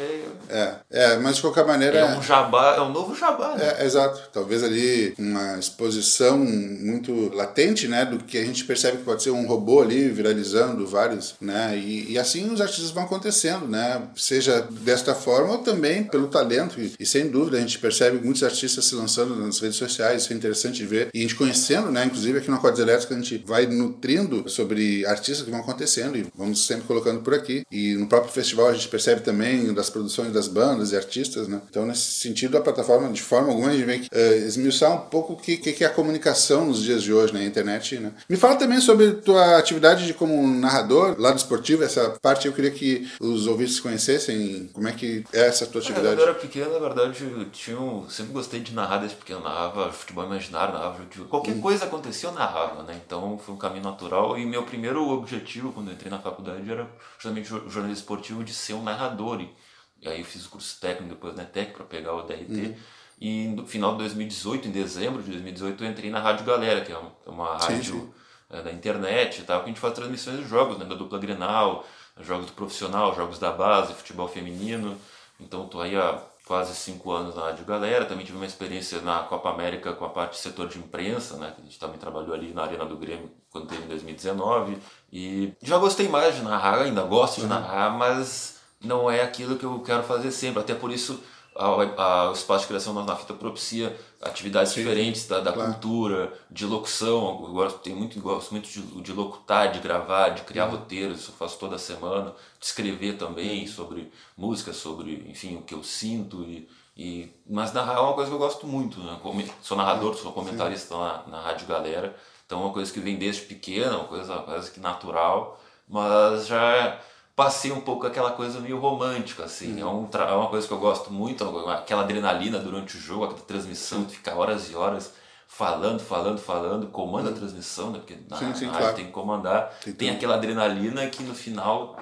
É, 0.49 0.75
é, 0.91 1.17
mas 1.19 1.37
de 1.37 1.43
qualquer 1.43 1.67
maneira. 1.67 1.99
É 1.99 2.17
um 2.17 2.23
jabá, 2.23 2.75
é 2.77 2.81
um 2.81 2.93
novo 2.93 3.15
jabá. 3.17 3.55
Né? 3.57 3.77
É, 3.79 3.85
exato. 3.85 4.21
Talvez 4.33 4.63
ali 4.63 5.15
uma 5.19 5.59
exposição 5.59 6.36
muito 6.39 7.35
latente, 7.35 7.89
né, 7.89 8.05
do 8.05 8.19
que 8.19 8.39
a 8.39 8.45
gente 8.45 8.65
percebe 8.65 8.99
que 8.99 9.05
pode 9.05 9.23
ser 9.23 9.31
um 9.31 9.47
robô 9.47 9.81
ali 9.81 10.09
viralizando 10.09 10.87
vários, 10.87 11.35
né, 11.41 11.77
e, 11.77 12.13
e 12.13 12.19
assim 12.19 12.51
os 12.53 12.61
artistas 12.61 12.91
vão 12.91 13.05
acontecendo, 13.05 13.67
né, 13.67 14.03
seja 14.17 14.67
desta 14.83 15.15
forma 15.15 15.53
ou 15.53 15.59
também 15.59 16.05
pelo 16.05 16.29
talento. 16.29 16.81
E, 16.81 16.93
e, 16.99 17.07
sem 17.07 17.29
dúvida 17.29 17.57
a 17.57 17.61
gente 17.61 17.79
percebe 17.79 18.19
muitos 18.19 18.43
artistas 18.43 18.85
se 18.85 18.95
lançando 18.95 19.37
nas 19.37 19.59
redes 19.59 19.77
sociais, 19.77 20.23
isso 20.23 20.33
é 20.33 20.37
interessante 20.37 20.77
de 20.77 20.87
ver 20.87 21.09
e 21.13 21.19
a 21.19 21.23
gente 21.23 21.35
conhecendo, 21.35 21.91
né, 21.91 22.05
inclusive 22.05 22.39
aqui 22.39 22.51
no 22.51 22.57
Acordes 22.57 22.81
Elétricos 22.81 23.17
a 23.17 23.21
gente 23.21 23.43
vai 23.47 23.67
nutrindo 23.67 24.49
sobre 24.49 25.05
artistas 25.07 25.45
que 25.45 25.51
vão 25.51 25.61
acontecendo 25.61 26.17
e 26.17 26.27
vamos 26.35 26.67
sempre 26.67 26.87
colocando 26.87 27.21
por 27.21 27.35
aqui. 27.35 27.65
E 27.71 27.95
no 27.95 28.07
próprio 28.07 28.33
festival 28.33 28.69
a 28.69 28.75
gente 28.75 28.89
percebe 28.89 29.21
também 29.21 29.73
das 29.73 29.91
produções 29.91 30.33
das 30.33 30.49
bandas 30.49 30.93
e 30.93 30.97
artistas, 30.97 31.49
né, 31.49 31.61
então 31.69 31.87
nesse 31.87 32.21
sentido 32.21 32.57
a 32.57 32.61
plataforma 32.61 33.09
de 33.13 33.23
forma 33.23 33.49
alguma 33.49 33.71
a 33.71 33.73
gente 33.73 33.85
vem 33.85 34.01
uh, 34.01 34.47
esmiuçar 34.47 34.93
um 34.93 35.09
pouco 35.09 35.33
o 35.33 35.37
que, 35.37 35.57
que 35.57 35.85
é 35.85 35.87
a 35.87 35.91
comunicação 35.91 36.26
comunicação 36.27 36.67
nos 36.67 36.83
dias 36.83 37.03
de 37.03 37.13
hoje 37.13 37.33
na 37.33 37.45
internet. 37.45 37.99
Né? 37.99 38.13
Me 38.29 38.37
fala 38.37 38.57
também 38.57 38.81
sobre 38.81 39.13
tua 39.13 39.59
atividade 39.59 40.07
de 40.07 40.15
como 40.15 40.47
narrador, 40.47 41.15
lado 41.19 41.37
esportivo, 41.37 41.85
essa 41.85 42.11
parte 42.21 42.47
eu 42.47 42.53
queria 42.53 42.71
que 42.71 43.09
os 43.21 43.47
ouvintes 43.47 43.79
conhecessem, 43.79 44.69
como 44.73 44.89
é 44.89 44.93
que 44.93 45.25
é 45.33 45.47
essa 45.47 45.67
tua 45.67 45.81
atividade. 45.81 46.17
Quando 46.17 46.21
eu 46.21 46.29
era 46.29 46.35
pequeno, 46.35 46.73
na 46.73 46.79
verdade, 46.79 47.23
eu 47.23 47.49
tinha 47.51 47.79
um, 47.79 48.09
sempre 48.09 48.33
gostei 48.33 48.61
de 48.61 48.75
narrar 48.75 48.99
desde 48.99 49.17
pequeno, 49.17 49.41
narrava 49.41 49.93
futebol 49.93 50.25
imaginário, 50.25 50.75
narrava 50.75 50.99
futebol. 50.99 51.29
Qualquer 51.29 51.55
hum. 51.55 51.61
coisa 51.61 51.85
acontecia, 51.85 52.29
eu 52.29 52.33
narrava, 52.33 52.83
né? 52.83 53.01
Então 53.05 53.39
foi 53.39 53.55
um 53.55 53.59
caminho 53.59 53.85
natural 53.85 54.37
e 54.37 54.45
meu 54.45 54.65
primeiro 54.65 55.09
objetivo 55.09 55.73
quando 55.73 55.89
eu 55.89 55.95
entrei 55.95 56.11
na 56.11 56.19
faculdade 56.19 56.71
era 56.71 56.89
justamente 57.15 57.53
o 57.53 57.71
jornalismo 57.71 57.93
esportivo 57.93 58.43
de 58.43 58.53
ser 58.53 58.75
um 58.75 58.83
narrador. 58.83 59.41
E, 59.41 60.09
aí 60.09 60.21
eu 60.21 60.25
fiz 60.25 60.47
o 60.47 60.51
curso 60.51 60.79
técnico, 60.81 61.15
depois 61.15 61.37
na 61.37 61.45
TEC 61.45 61.73
para 61.73 61.85
pegar 61.85 62.15
o 62.15 62.23
DRT. 62.23 62.51
Hum. 62.51 62.75
E 63.19 63.49
no 63.49 63.67
final 63.67 63.93
de 63.93 63.99
2018, 63.99 64.69
em 64.69 64.71
dezembro 64.71 65.23
de 65.23 65.31
2018, 65.31 65.83
eu 65.83 65.91
entrei 65.91 66.11
na 66.11 66.21
Rádio 66.21 66.45
Galera, 66.45 66.83
que 66.83 66.93
é 66.93 66.99
uma, 67.27 67.57
é 67.57 67.63
rádio 67.65 68.13
é, 68.51 68.61
da 68.61 68.71
internet 68.71 69.41
e 69.41 69.45
tal, 69.45 69.61
que 69.61 69.65
a 69.65 69.69
gente 69.69 69.81
faz 69.81 69.95
transmissões 69.95 70.39
de 70.39 70.47
jogos, 70.47 70.79
né, 70.79 70.85
da 70.85 70.95
dupla 70.95 71.19
Grenal, 71.19 71.85
jogos 72.21 72.47
do 72.47 72.53
profissional, 72.53 73.15
jogos 73.15 73.39
da 73.39 73.51
base, 73.51 73.95
futebol 73.95 74.29
feminino. 74.29 74.97
Então 75.41 75.65
estou 75.65 75.81
aí 75.81 75.97
há 75.97 76.21
quase 76.47 76.75
cinco 76.75 77.11
anos 77.11 77.35
na 77.35 77.43
Rádio 77.43 77.65
Galera. 77.65 78.05
Também 78.05 78.25
tive 78.25 78.39
uma 78.39 78.47
experiência 78.47 79.01
na 79.01 79.21
Copa 79.21 79.51
América 79.51 79.93
com 79.93 80.05
a 80.05 80.09
parte 80.09 80.33
do 80.33 80.37
setor 80.37 80.69
de 80.69 80.79
imprensa, 80.79 81.37
né? 81.37 81.53
Que 81.55 81.61
a 81.61 81.65
gente 81.65 81.79
também 81.79 81.99
trabalhou 81.99 82.35
ali 82.35 82.55
na 82.55 82.63
Arena 82.63 82.87
do 82.87 82.97
Grêmio 82.97 83.31
quando 83.51 83.67
teve 83.67 83.85
em 83.85 83.89
2019. 83.89 84.79
E 85.13 85.53
já 85.63 85.77
gostei 85.79 86.09
mais 86.09 86.37
de 86.37 86.43
narrar, 86.43 86.83
ainda 86.83 87.03
gosto 87.03 87.37
de 87.37 87.43
uhum. 87.43 87.49
narrar, 87.49 87.91
mas 87.91 88.61
não 88.81 89.11
é 89.11 89.23
aquilo 89.23 89.57
que 89.57 89.65
eu 89.65 89.81
quero 89.81 90.05
fazer 90.05 90.31
sempre. 90.31 90.61
Até 90.61 90.75
por 90.75 90.91
isso 90.93 91.21
a, 91.59 92.03
a, 92.03 92.31
o 92.31 92.33
espaço 92.33 92.63
de 92.63 92.69
criação 92.69 92.93
na 93.05 93.17
fita 93.17 93.35
propicia 93.35 93.97
atividades 94.21 94.73
Sim, 94.73 94.81
diferentes 94.81 95.27
da, 95.27 95.41
da 95.41 95.53
claro. 95.53 95.73
cultura, 95.73 96.33
de 96.51 96.65
locução. 96.67 97.43
Eu 97.47 97.53
gosto, 97.53 97.79
tenho 97.81 97.97
muito, 97.97 98.21
gosto 98.21 98.51
muito 98.53 98.69
de, 98.69 98.81
de 99.03 99.13
locutar, 99.13 99.73
de 99.73 99.81
gravar, 99.81 100.31
de 100.31 100.43
criar 100.43 100.67
uhum. 100.67 100.73
roteiros, 100.73 101.21
isso 101.21 101.31
eu 101.31 101.35
faço 101.35 101.59
toda 101.59 101.79
semana, 101.79 102.35
de 102.59 102.67
escrever 102.67 103.17
também 103.17 103.63
uhum. 103.63 103.69
sobre 103.69 104.13
música, 104.37 104.73
sobre 104.73 105.25
enfim, 105.29 105.57
o 105.57 105.63
que 105.63 105.75
eu 105.75 105.83
sinto. 105.83 106.43
E, 106.45 106.69
e, 106.97 107.33
mas 107.49 107.73
narrar 107.73 107.97
é 107.97 108.01
uma 108.01 108.15
coisa 108.15 108.31
que 108.31 108.35
eu 108.35 108.41
gosto 108.41 108.67
muito. 108.67 109.01
Né? 109.01 109.19
Sou 109.63 109.77
narrador, 109.77 110.15
sou 110.15 110.33
comentarista 110.33 110.97
na, 110.97 111.23
na 111.27 111.41
Rádio 111.41 111.67
Galera, 111.67 112.17
então 112.47 112.61
é 112.61 112.65
uma 112.65 112.73
coisa 112.73 112.93
que 112.93 113.01
vem 113.01 113.17
desde 113.17 113.43
pequena, 113.43 113.97
uma 113.97 114.09
coisa 114.09 114.37
quase 114.39 114.71
que 114.71 114.81
natural, 114.81 115.61
mas 115.89 116.47
já 116.47 117.01
passei 117.37 117.71
um 117.71 117.83
pouco 117.83 118.07
aquela 118.07 118.33
coisa 118.33 118.59
meio 118.59 118.79
romântica, 118.79 119.45
assim. 119.45 119.75
Uhum. 119.83 120.09
É, 120.13 120.19
um, 120.19 120.27
é 120.27 120.35
uma 120.35 120.49
coisa 120.49 120.67
que 120.67 120.73
eu 120.73 120.79
gosto 120.79 121.13
muito, 121.13 121.45
aquela 121.69 122.03
adrenalina 122.03 122.59
durante 122.59 122.97
o 122.97 123.01
jogo, 123.01 123.25
aquela 123.25 123.41
transmissão, 123.41 124.05
de 124.05 124.17
ficar 124.17 124.35
horas 124.35 124.71
e 124.71 124.75
horas 124.75 125.13
falando, 125.47 126.01
falando, 126.01 126.39
falando, 126.39 126.87
comanda 126.87 127.29
a 127.29 127.33
uhum. 127.33 127.39
transmissão, 127.39 127.91
né? 127.91 127.99
Porque 127.99 128.17
na, 128.29 128.39
sim, 128.39 128.55
sim, 128.55 128.67
na 128.67 128.79
claro. 128.79 128.97
tem 128.97 129.07
que 129.07 129.13
comandar. 129.13 129.71
Tem, 129.85 129.93
tem 129.93 130.11
aquela 130.11 130.37
adrenalina 130.37 131.07
que 131.09 131.23
no 131.23 131.35
final 131.35 131.99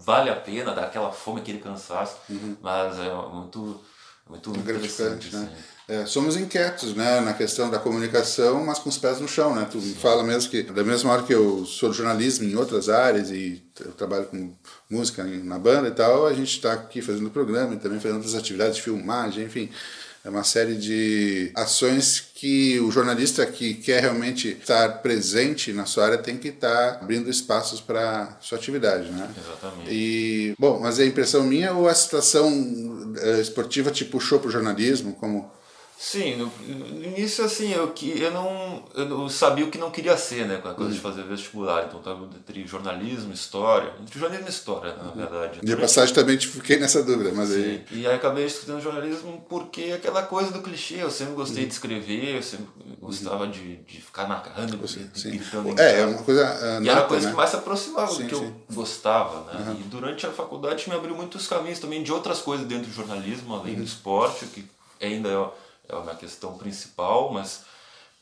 vale 0.00 0.28
a 0.28 0.36
pena, 0.36 0.72
dá 0.72 0.82
aquela 0.82 1.12
fome, 1.12 1.40
aquele 1.40 1.60
cansaço, 1.60 2.16
uhum. 2.28 2.56
mas 2.60 2.98
é 2.98 3.14
muito, 3.14 3.80
muito, 4.28 4.50
muito 4.50 4.62
gratificante, 4.64 5.34
né? 5.34 5.50
Assim. 5.52 5.73
É, 5.86 6.06
somos 6.06 6.34
inquietos 6.34 6.94
né, 6.94 7.20
na 7.20 7.34
questão 7.34 7.68
da 7.68 7.78
comunicação, 7.78 8.64
mas 8.64 8.78
com 8.78 8.88
os 8.88 8.96
pés 8.96 9.20
no 9.20 9.28
chão. 9.28 9.54
Né? 9.54 9.68
Tu 9.70 9.80
Sim. 9.80 9.94
fala 9.94 10.22
mesmo 10.22 10.50
que, 10.50 10.62
da 10.62 10.82
mesma 10.82 11.12
hora 11.12 11.22
que 11.22 11.34
eu 11.34 11.66
sou 11.66 11.92
jornalismo 11.92 12.48
em 12.48 12.54
outras 12.56 12.88
áreas 12.88 13.30
e 13.30 13.62
eu 13.80 13.92
trabalho 13.92 14.24
com 14.26 14.50
música 14.88 15.22
na 15.22 15.58
banda 15.58 15.88
e 15.88 15.92
tal, 15.92 16.26
a 16.26 16.32
gente 16.32 16.56
está 16.56 16.72
aqui 16.72 17.02
fazendo 17.02 17.28
programa 17.28 17.74
e 17.74 17.78
também 17.78 18.00
fazendo 18.00 18.16
outras 18.16 18.34
atividades 18.34 18.76
de 18.76 18.82
filmagem, 18.82 19.44
enfim. 19.44 19.68
É 20.24 20.30
uma 20.30 20.42
série 20.42 20.76
de 20.76 21.52
ações 21.54 22.18
que 22.34 22.80
o 22.80 22.90
jornalista 22.90 23.44
que 23.44 23.74
quer 23.74 24.00
realmente 24.00 24.48
estar 24.48 24.88
presente 25.02 25.70
na 25.70 25.84
sua 25.84 26.06
área 26.06 26.16
tem 26.16 26.38
que 26.38 26.48
estar 26.48 26.98
abrindo 27.02 27.28
espaços 27.28 27.78
para 27.78 28.38
sua 28.40 28.56
atividade, 28.56 29.10
né? 29.10 29.28
Exatamente. 29.36 29.90
E, 29.92 30.54
bom, 30.58 30.80
mas 30.80 30.98
é 30.98 31.04
impressão 31.04 31.44
minha 31.44 31.74
ou 31.74 31.86
a 31.86 31.94
situação 31.94 33.14
eh, 33.18 33.40
esportiva 33.42 33.90
te 33.90 34.06
puxou 34.06 34.38
para 34.38 34.48
o 34.48 34.50
jornalismo 34.50 35.12
como 35.12 35.52
Sim, 35.96 36.36
no, 36.36 36.46
no, 36.46 37.04
início 37.04 37.44
assim, 37.44 37.72
eu, 37.72 37.88
que, 37.92 38.20
eu, 38.20 38.30
não, 38.30 38.84
eu 38.94 39.08
não 39.08 39.28
sabia 39.28 39.64
o 39.64 39.70
que 39.70 39.78
não 39.78 39.90
queria 39.90 40.16
ser, 40.16 40.44
né, 40.46 40.58
com 40.58 40.68
a 40.68 40.74
coisa 40.74 40.90
uhum. 40.90 40.96
de 40.96 41.00
fazer 41.00 41.22
vestibular. 41.22 41.84
Então 41.86 42.00
estava 42.00 42.24
entre 42.24 42.66
jornalismo 42.66 43.30
e 43.30 43.34
história. 43.34 43.92
Entre 44.02 44.18
jornalismo 44.18 44.48
e 44.48 44.50
história, 44.50 44.94
na 44.96 45.04
uhum. 45.04 45.12
verdade. 45.12 45.60
De 45.62 45.76
passagem 45.76 46.14
também 46.14 46.38
fiquei 46.38 46.78
nessa 46.78 47.02
dúvida, 47.02 47.32
mas 47.32 47.48
Sim. 47.48 47.62
aí. 47.62 47.84
E 47.92 48.06
aí 48.06 48.14
acabei 48.14 48.44
estudando 48.44 48.82
jornalismo 48.82 49.46
porque 49.48 49.92
aquela 49.92 50.22
coisa 50.24 50.50
do 50.50 50.62
clichê, 50.62 50.96
eu 50.96 51.10
sempre 51.10 51.34
gostei 51.34 51.62
uhum. 51.62 51.68
de 51.68 51.74
escrever, 51.74 52.36
eu 52.36 52.42
sempre 52.42 52.66
gostava 53.00 53.46
de, 53.46 53.76
de 53.76 54.00
ficar 54.00 54.28
narrando, 54.28 54.76
gritando. 54.76 55.80
É, 55.80 56.00
é 56.00 56.06
uma 56.06 56.22
coisa. 56.22 56.80
Uh, 56.80 56.82
e 56.82 56.88
era 56.88 57.00
a 57.00 57.04
coisa 57.04 57.26
né? 57.26 57.30
que 57.30 57.36
mais 57.36 57.50
se 57.50 57.56
aproximava 57.56 58.12
sim, 58.12 58.24
do 58.24 58.28
que 58.28 58.36
sim. 58.36 58.44
eu 58.44 58.74
gostava, 58.74 59.52
né? 59.52 59.76
E 59.78 59.82
durante 59.84 60.26
a 60.26 60.30
faculdade 60.30 60.88
me 60.88 60.94
abriu 60.94 61.14
muitos 61.14 61.46
caminhos 61.46 61.78
também 61.78 62.02
de 62.02 62.12
outras 62.12 62.40
coisas 62.40 62.66
dentro 62.66 62.88
do 62.88 62.92
jornalismo, 62.92 63.54
além 63.54 63.74
do 63.74 63.78
uhum. 63.78 63.84
esporte, 63.84 64.44
que 64.46 64.64
ainda 65.00 65.28
é 65.28 65.63
é 65.88 65.94
uma 65.94 66.14
questão 66.14 66.56
principal, 66.56 67.32
mas, 67.32 67.64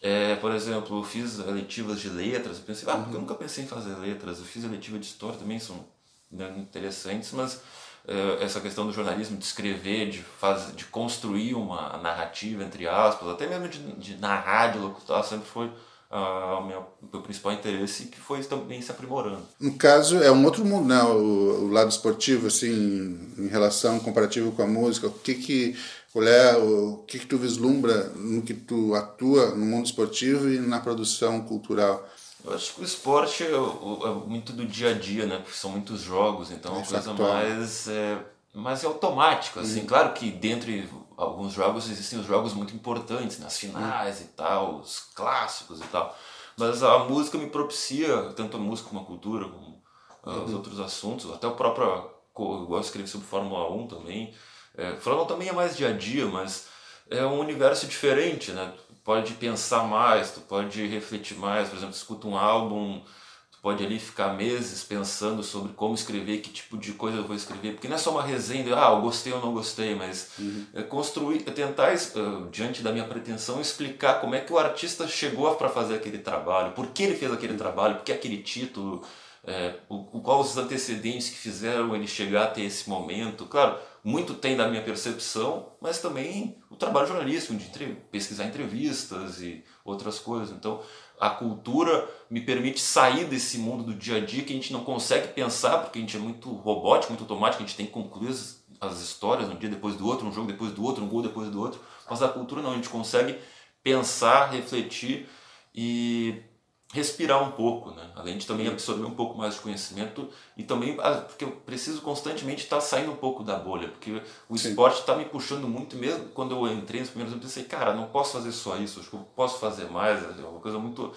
é, 0.00 0.36
por 0.36 0.52
exemplo, 0.52 0.98
eu 0.98 1.04
fiz 1.04 1.38
eletivas 1.38 2.00
de 2.00 2.08
letras, 2.08 2.58
eu 2.58 2.64
pensei, 2.64 2.88
ah, 2.88 2.96
porque 2.96 3.16
eu 3.16 3.20
nunca 3.20 3.34
pensei 3.34 3.64
em 3.64 3.68
fazer 3.68 3.94
letras, 3.96 4.38
eu 4.38 4.44
fiz 4.44 4.64
eletiva 4.64 4.98
de 4.98 5.06
história 5.06 5.38
também, 5.38 5.58
são 5.58 5.84
né, 6.30 6.52
interessantes, 6.58 7.32
mas 7.32 7.60
é, 8.06 8.44
essa 8.44 8.60
questão 8.60 8.86
do 8.86 8.92
jornalismo, 8.92 9.36
de 9.36 9.44
escrever, 9.44 10.10
de, 10.10 10.22
fazer, 10.22 10.72
de 10.72 10.84
construir 10.86 11.54
uma 11.54 11.96
narrativa, 11.98 12.64
entre 12.64 12.88
aspas, 12.88 13.28
até 13.28 13.46
mesmo 13.46 13.68
de, 13.68 13.78
de 13.92 14.16
narrar, 14.16 14.72
de 14.72 14.78
locutar, 14.78 15.22
sempre 15.24 15.46
foi 15.46 15.70
o 16.12 16.60
meu, 16.66 16.86
meu, 17.10 17.22
principal 17.22 17.52
interesse 17.52 18.04
que 18.04 18.20
foi 18.20 18.42
também 18.44 18.82
se 18.82 18.90
aprimorando. 18.90 19.42
No 19.58 19.74
caso, 19.78 20.22
é 20.22 20.30
um 20.30 20.44
outro 20.44 20.62
mundo, 20.62 20.86
né? 20.86 21.02
O, 21.04 21.64
o, 21.64 21.68
lado 21.68 21.88
esportivo, 21.88 22.48
assim, 22.48 23.32
em 23.38 23.48
relação 23.48 23.98
comparativo 23.98 24.52
com 24.52 24.62
a 24.62 24.66
música, 24.66 25.06
o 25.06 25.10
que 25.10 25.34
que 25.34 25.76
qual 26.12 26.26
é 26.26 26.56
o 26.58 26.98
que, 27.06 27.18
que 27.18 27.26
tu 27.26 27.38
vislumbra 27.38 28.10
no 28.10 28.42
que 28.42 28.52
tu 28.52 28.94
atua 28.94 29.54
no 29.54 29.64
mundo 29.64 29.86
esportivo 29.86 30.48
e 30.48 30.58
na 30.58 30.78
produção 30.78 31.40
cultural? 31.40 32.06
Eu 32.44 32.54
acho 32.54 32.74
que 32.74 32.80
o 32.82 32.84
esporte 32.84 33.44
é, 33.44 33.48
é 33.48 34.10
muito 34.26 34.52
do 34.52 34.66
dia 34.66 34.90
a 34.90 34.92
dia, 34.92 35.26
né? 35.26 35.38
Porque 35.38 35.56
são 35.56 35.70
muitos 35.70 36.00
jogos, 36.00 36.50
então 36.50 36.74
é 36.74 36.78
uma 36.78 36.86
coisa 36.86 37.14
mais, 37.14 37.88
é, 37.88 38.18
mais 38.52 38.84
automática. 38.84 39.60
Assim. 39.60 39.82
Hum. 39.82 39.86
Claro 39.86 40.12
que 40.12 40.30
dentre 40.30 40.86
alguns 41.16 41.54
jogos 41.54 41.88
existem 41.88 42.18
os 42.18 42.26
jogos 42.26 42.52
muito 42.52 42.74
importantes, 42.74 43.38
nas 43.38 43.58
finais 43.58 44.20
hum. 44.20 44.24
e 44.24 44.28
tal, 44.36 44.80
os 44.80 45.00
clássicos 45.14 45.80
e 45.80 45.84
tal. 45.84 46.14
Mas 46.58 46.82
a 46.82 46.98
música 46.98 47.38
me 47.38 47.48
propicia, 47.48 48.32
tanto 48.36 48.58
a 48.58 48.60
música 48.60 48.90
como 48.90 49.00
a 49.00 49.04
cultura, 49.04 49.48
como 49.48 49.82
uhum. 50.26 50.44
os 50.44 50.52
outros 50.52 50.78
assuntos, 50.78 51.32
até 51.32 51.46
o 51.46 51.52
próprio. 51.52 52.10
Eu 52.38 52.66
gosto 52.66 52.80
de 52.80 52.86
escrever 52.86 53.08
sobre 53.08 53.26
Fórmula 53.26 53.70
1 53.72 53.86
também. 53.88 54.34
É, 54.76 54.92
também 55.26 55.48
é 55.48 55.52
mais 55.52 55.76
dia 55.76 55.88
a 55.88 55.92
dia, 55.92 56.26
mas 56.26 56.68
é 57.10 57.24
um 57.24 57.38
universo 57.38 57.86
diferente, 57.86 58.52
né? 58.52 58.72
Tu 58.88 58.94
pode 59.04 59.34
pensar 59.34 59.84
mais, 59.84 60.30
tu 60.30 60.40
pode 60.40 60.86
refletir 60.86 61.36
mais, 61.36 61.68
por 61.68 61.76
exemplo, 61.76 61.94
escuta 61.94 62.26
um 62.26 62.36
álbum, 62.36 63.02
tu 63.50 63.58
pode 63.60 63.84
ali 63.84 63.98
ficar 63.98 64.32
meses 64.34 64.82
pensando 64.82 65.42
sobre 65.42 65.72
como 65.74 65.94
escrever, 65.94 66.40
que 66.40 66.50
tipo 66.50 66.78
de 66.78 66.92
coisa 66.92 67.18
eu 67.18 67.24
vou 67.24 67.36
escrever, 67.36 67.72
porque 67.72 67.88
não 67.88 67.96
é 67.96 67.98
só 67.98 68.12
uma 68.12 68.22
resenha 68.22 68.64
de, 68.64 68.72
ah, 68.72 68.92
eu 68.92 69.02
gostei 69.02 69.32
ou 69.32 69.40
não 69.40 69.52
gostei, 69.52 69.94
mas 69.94 70.30
uhum. 70.38 70.66
é 70.72 70.82
construir, 70.82 71.44
é 71.46 71.50
tentar, 71.50 71.92
uh, 71.92 72.48
diante 72.50 72.82
da 72.82 72.92
minha 72.92 73.04
pretensão, 73.04 73.60
explicar 73.60 74.20
como 74.20 74.34
é 74.34 74.40
que 74.40 74.52
o 74.52 74.58
artista 74.58 75.06
chegou 75.06 75.54
para 75.56 75.68
fazer 75.68 75.96
aquele 75.96 76.18
trabalho, 76.18 76.72
por 76.72 76.86
que 76.88 77.02
ele 77.02 77.16
fez 77.16 77.30
aquele 77.30 77.52
uhum. 77.52 77.58
trabalho, 77.58 77.96
por 77.96 78.04
que 78.04 78.12
aquele 78.12 78.38
título, 78.38 79.02
é, 79.44 79.74
o, 79.88 80.20
qual 80.20 80.40
os 80.40 80.56
antecedentes 80.56 81.28
que 81.28 81.36
fizeram 81.36 81.94
ele 81.96 82.06
chegar 82.06 82.44
até 82.44 82.60
esse 82.60 82.88
momento. 82.88 83.44
Claro, 83.46 83.76
muito 84.04 84.34
tem 84.34 84.56
da 84.56 84.68
minha 84.68 84.82
percepção, 84.82 85.72
mas 85.80 86.00
também 86.00 86.58
o 86.68 86.74
trabalho 86.74 87.06
jornalístico, 87.06 87.54
de 87.54 87.68
pesquisar 88.10 88.46
entrevistas 88.46 89.40
e 89.40 89.64
outras 89.84 90.18
coisas. 90.18 90.50
Então, 90.50 90.80
a 91.20 91.30
cultura 91.30 92.08
me 92.28 92.40
permite 92.40 92.80
sair 92.80 93.26
desse 93.26 93.58
mundo 93.58 93.84
do 93.84 93.94
dia 93.94 94.16
a 94.16 94.20
dia 94.20 94.42
que 94.42 94.52
a 94.52 94.56
gente 94.56 94.72
não 94.72 94.82
consegue 94.82 95.28
pensar, 95.28 95.78
porque 95.78 95.98
a 95.98 96.02
gente 96.02 96.16
é 96.16 96.20
muito 96.20 96.50
robótico, 96.50 97.12
muito 97.12 97.22
automático, 97.22 97.62
a 97.62 97.66
gente 97.66 97.76
tem 97.76 97.86
que 97.86 97.92
concluir 97.92 98.30
as, 98.30 98.64
as 98.80 99.00
histórias 99.00 99.48
um 99.48 99.54
dia 99.54 99.68
depois 99.68 99.94
do 99.94 100.06
outro, 100.06 100.26
um 100.26 100.32
jogo 100.32 100.48
depois 100.48 100.72
do 100.72 100.82
outro, 100.82 101.04
um 101.04 101.08
gol 101.08 101.22
depois 101.22 101.48
do 101.48 101.60
outro. 101.60 101.80
Mas 102.10 102.22
a 102.22 102.28
cultura 102.28 102.60
não, 102.60 102.72
a 102.72 102.74
gente 102.74 102.88
consegue 102.88 103.38
pensar, 103.84 104.50
refletir 104.50 105.28
e 105.72 106.42
respirar 106.92 107.42
um 107.42 107.52
pouco, 107.52 107.90
né? 107.90 108.10
além 108.14 108.36
de 108.36 108.46
também 108.46 108.68
absorver 108.68 109.06
um 109.06 109.14
pouco 109.14 109.36
mais 109.36 109.54
de 109.54 109.60
conhecimento 109.60 110.28
e 110.56 110.62
também 110.62 110.96
ah, 111.00 111.22
porque 111.26 111.44
eu 111.44 111.50
preciso 111.50 112.02
constantemente 112.02 112.64
estar 112.64 112.80
saindo 112.82 113.12
um 113.12 113.16
pouco 113.16 113.42
da 113.42 113.58
bolha, 113.58 113.88
porque 113.88 114.20
o 114.48 114.58
Sim. 114.58 114.68
esporte 114.68 115.00
está 115.00 115.16
me 115.16 115.24
puxando 115.24 115.66
muito 115.66 115.96
mesmo. 115.96 116.26
Quando 116.34 116.54
eu 116.54 116.70
entrei 116.70 117.00
nos 117.00 117.08
primeiros 117.08 117.32
anos, 117.32 117.44
eu 117.44 117.48
pensei, 117.48 117.64
cara, 117.64 117.94
não 117.94 118.08
posso 118.08 118.34
fazer 118.34 118.52
só 118.52 118.76
isso, 118.76 119.00
acho 119.00 119.08
que 119.08 119.16
eu 119.16 119.26
posso 119.34 119.58
fazer 119.58 119.90
mais, 119.90 120.22
é 120.22 120.42
uma 120.44 120.60
coisa 120.60 120.78
muito 120.78 121.12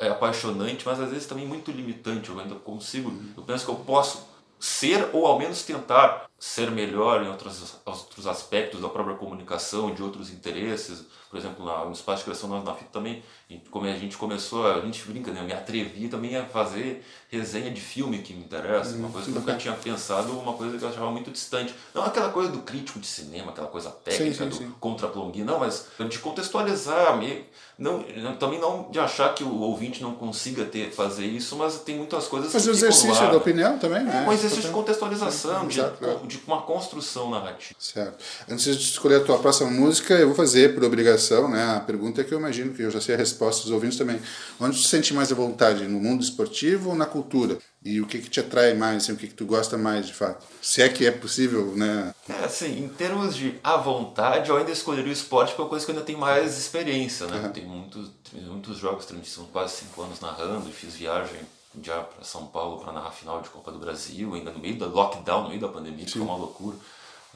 é, 0.00 0.08
apaixonante, 0.08 0.84
mas 0.84 0.98
às 0.98 1.10
vezes 1.10 1.26
também 1.26 1.46
muito 1.46 1.70
limitante. 1.70 2.28
Eu 2.28 2.40
ainda 2.40 2.56
consigo, 2.56 3.08
uhum. 3.08 3.32
eu 3.36 3.44
penso 3.44 3.64
que 3.64 3.70
eu 3.70 3.76
posso 3.76 4.28
ser 4.58 5.10
ou 5.12 5.26
ao 5.26 5.38
menos 5.38 5.62
tentar 5.62 6.28
ser 6.38 6.72
melhor 6.72 7.22
em 7.22 7.28
outros, 7.28 7.76
outros 7.86 8.26
aspectos 8.26 8.80
da 8.80 8.88
própria 8.88 9.16
comunicação, 9.16 9.94
de 9.94 10.02
outros 10.02 10.28
interesses 10.30 11.06
por 11.30 11.38
exemplo, 11.38 11.64
na, 11.64 11.84
no 11.84 11.92
espaço 11.92 12.18
de 12.18 12.24
criação 12.24 12.48
nós 12.48 12.64
na 12.64 12.74
fita 12.74 12.90
também, 12.92 13.22
como 13.70 13.86
a 13.86 13.96
gente 13.96 14.16
começou, 14.16 14.66
a 14.66 14.80
gente 14.80 15.04
brinca, 15.04 15.30
né? 15.30 15.40
Eu 15.40 15.44
me 15.44 15.52
atrevi 15.52 16.08
também 16.08 16.36
a 16.36 16.44
fazer 16.44 17.04
resenha 17.30 17.70
de 17.70 17.80
filme 17.80 18.18
que 18.18 18.34
me 18.34 18.40
interessa, 18.40 18.96
uma 18.96 19.08
coisa 19.08 19.30
que 19.30 19.36
eu 19.36 19.40
nunca 19.40 19.54
tinha 19.54 19.72
pensado, 19.74 20.32
uma 20.32 20.54
coisa 20.54 20.76
que 20.76 20.84
eu 20.84 20.88
achava 20.88 21.10
muito 21.12 21.30
distante. 21.30 21.72
Não 21.94 22.02
aquela 22.02 22.30
coisa 22.30 22.50
do 22.50 22.58
crítico 22.58 22.98
de 22.98 23.06
cinema, 23.06 23.52
aquela 23.52 23.68
coisa 23.68 23.90
técnica 23.90 24.44
sim, 24.44 24.50
sim, 24.50 24.66
do 24.66 24.74
contra-plongui, 24.74 25.44
não, 25.44 25.60
mas 25.60 25.86
de 26.08 26.18
contextualizar, 26.18 27.16
me, 27.16 27.46
não, 27.78 28.02
também 28.36 28.60
não 28.60 28.90
de 28.90 28.98
achar 28.98 29.34
que 29.34 29.44
o 29.44 29.60
ouvinte 29.60 30.02
não 30.02 30.14
consiga 30.14 30.64
ter, 30.64 30.90
fazer 30.90 31.24
isso, 31.24 31.56
mas 31.56 31.78
tem 31.78 31.96
muitas 31.96 32.26
coisas 32.26 32.52
Fazer 32.52 32.70
o 32.70 32.74
exercício 32.74 33.30
da 33.30 33.36
opinião 33.36 33.78
também, 33.78 34.02
né? 34.02 34.24
É, 34.24 34.28
um 34.28 34.32
exercício 34.32 34.64
de 34.64 34.70
contextualização, 34.70 35.66
de, 35.66 35.80
de 36.26 36.42
uma 36.46 36.62
construção 36.62 37.30
narrativa. 37.30 37.74
Certo. 37.78 38.22
Antes 38.48 38.76
de 38.76 38.82
escolher 38.82 39.16
a 39.16 39.24
tua 39.24 39.38
próxima 39.38 39.70
música, 39.70 40.14
eu 40.14 40.26
vou 40.26 40.36
fazer 40.36 40.74
por 40.74 40.84
obrigação, 40.84 41.19
né? 41.48 41.76
A 41.76 41.80
pergunta 41.80 42.24
que 42.24 42.32
eu 42.32 42.38
imagino 42.38 42.72
que 42.72 42.82
eu 42.82 42.90
já 42.90 43.00
sei 43.00 43.14
a 43.14 43.18
resposta 43.18 43.62
dos 43.62 43.70
ouvintes 43.70 43.98
também. 43.98 44.20
Onde 44.58 44.76
tu 44.76 44.86
sente 44.86 45.12
mais 45.12 45.30
a 45.30 45.34
vontade, 45.34 45.86
no 45.86 46.00
mundo 46.00 46.22
esportivo 46.22 46.90
ou 46.90 46.96
na 46.96 47.06
cultura? 47.06 47.58
E 47.84 48.00
o 48.00 48.06
que 48.06 48.18
que 48.18 48.28
te 48.28 48.40
atrai 48.40 48.74
mais, 48.74 49.04
assim, 49.04 49.12
o 49.12 49.16
que 49.16 49.28
que 49.28 49.34
tu 49.34 49.46
gosta 49.46 49.78
mais, 49.78 50.06
de 50.06 50.12
fato? 50.14 50.44
Se 50.60 50.82
é 50.82 50.88
que 50.88 51.06
é 51.06 51.10
possível, 51.10 51.74
né? 51.76 52.14
É, 52.28 52.44
assim, 52.44 52.84
em 52.84 52.88
termos 52.88 53.34
de 53.34 53.54
à 53.62 53.76
vontade, 53.76 54.50
eu 54.50 54.56
ainda 54.56 54.70
escolheria 54.70 55.10
o 55.10 55.12
esporte 55.12 55.50
porque 55.50 55.62
é 55.62 55.64
uma 55.64 55.70
coisa 55.70 55.84
que 55.84 55.90
eu 55.90 55.94
ainda 55.94 56.04
tenho 56.04 56.18
mais 56.18 56.58
experiência, 56.58 57.26
né? 57.26 57.40
Uhum. 57.40 57.52
Tem 57.52 57.64
muitos, 57.64 58.10
muitos 58.32 58.78
jogos, 58.78 59.06
são 59.24 59.44
quase 59.46 59.76
cinco 59.76 60.02
anos 60.02 60.20
narrando, 60.20 60.68
e 60.68 60.72
fiz 60.72 60.94
viagem 60.94 61.40
já 61.82 62.02
para 62.02 62.24
São 62.24 62.46
Paulo 62.46 62.80
para 62.82 62.92
narrar 62.92 63.08
a 63.08 63.12
final 63.12 63.40
de 63.40 63.48
Copa 63.48 63.70
do 63.70 63.78
Brasil, 63.78 64.34
ainda 64.34 64.50
no 64.50 64.58
meio 64.58 64.76
do 64.76 64.88
lockdown, 64.88 65.44
no 65.44 65.48
meio 65.50 65.60
da 65.60 65.68
pandemia, 65.68 66.04
que 66.04 66.12
foi 66.12 66.22
uma 66.22 66.36
loucura. 66.36 66.76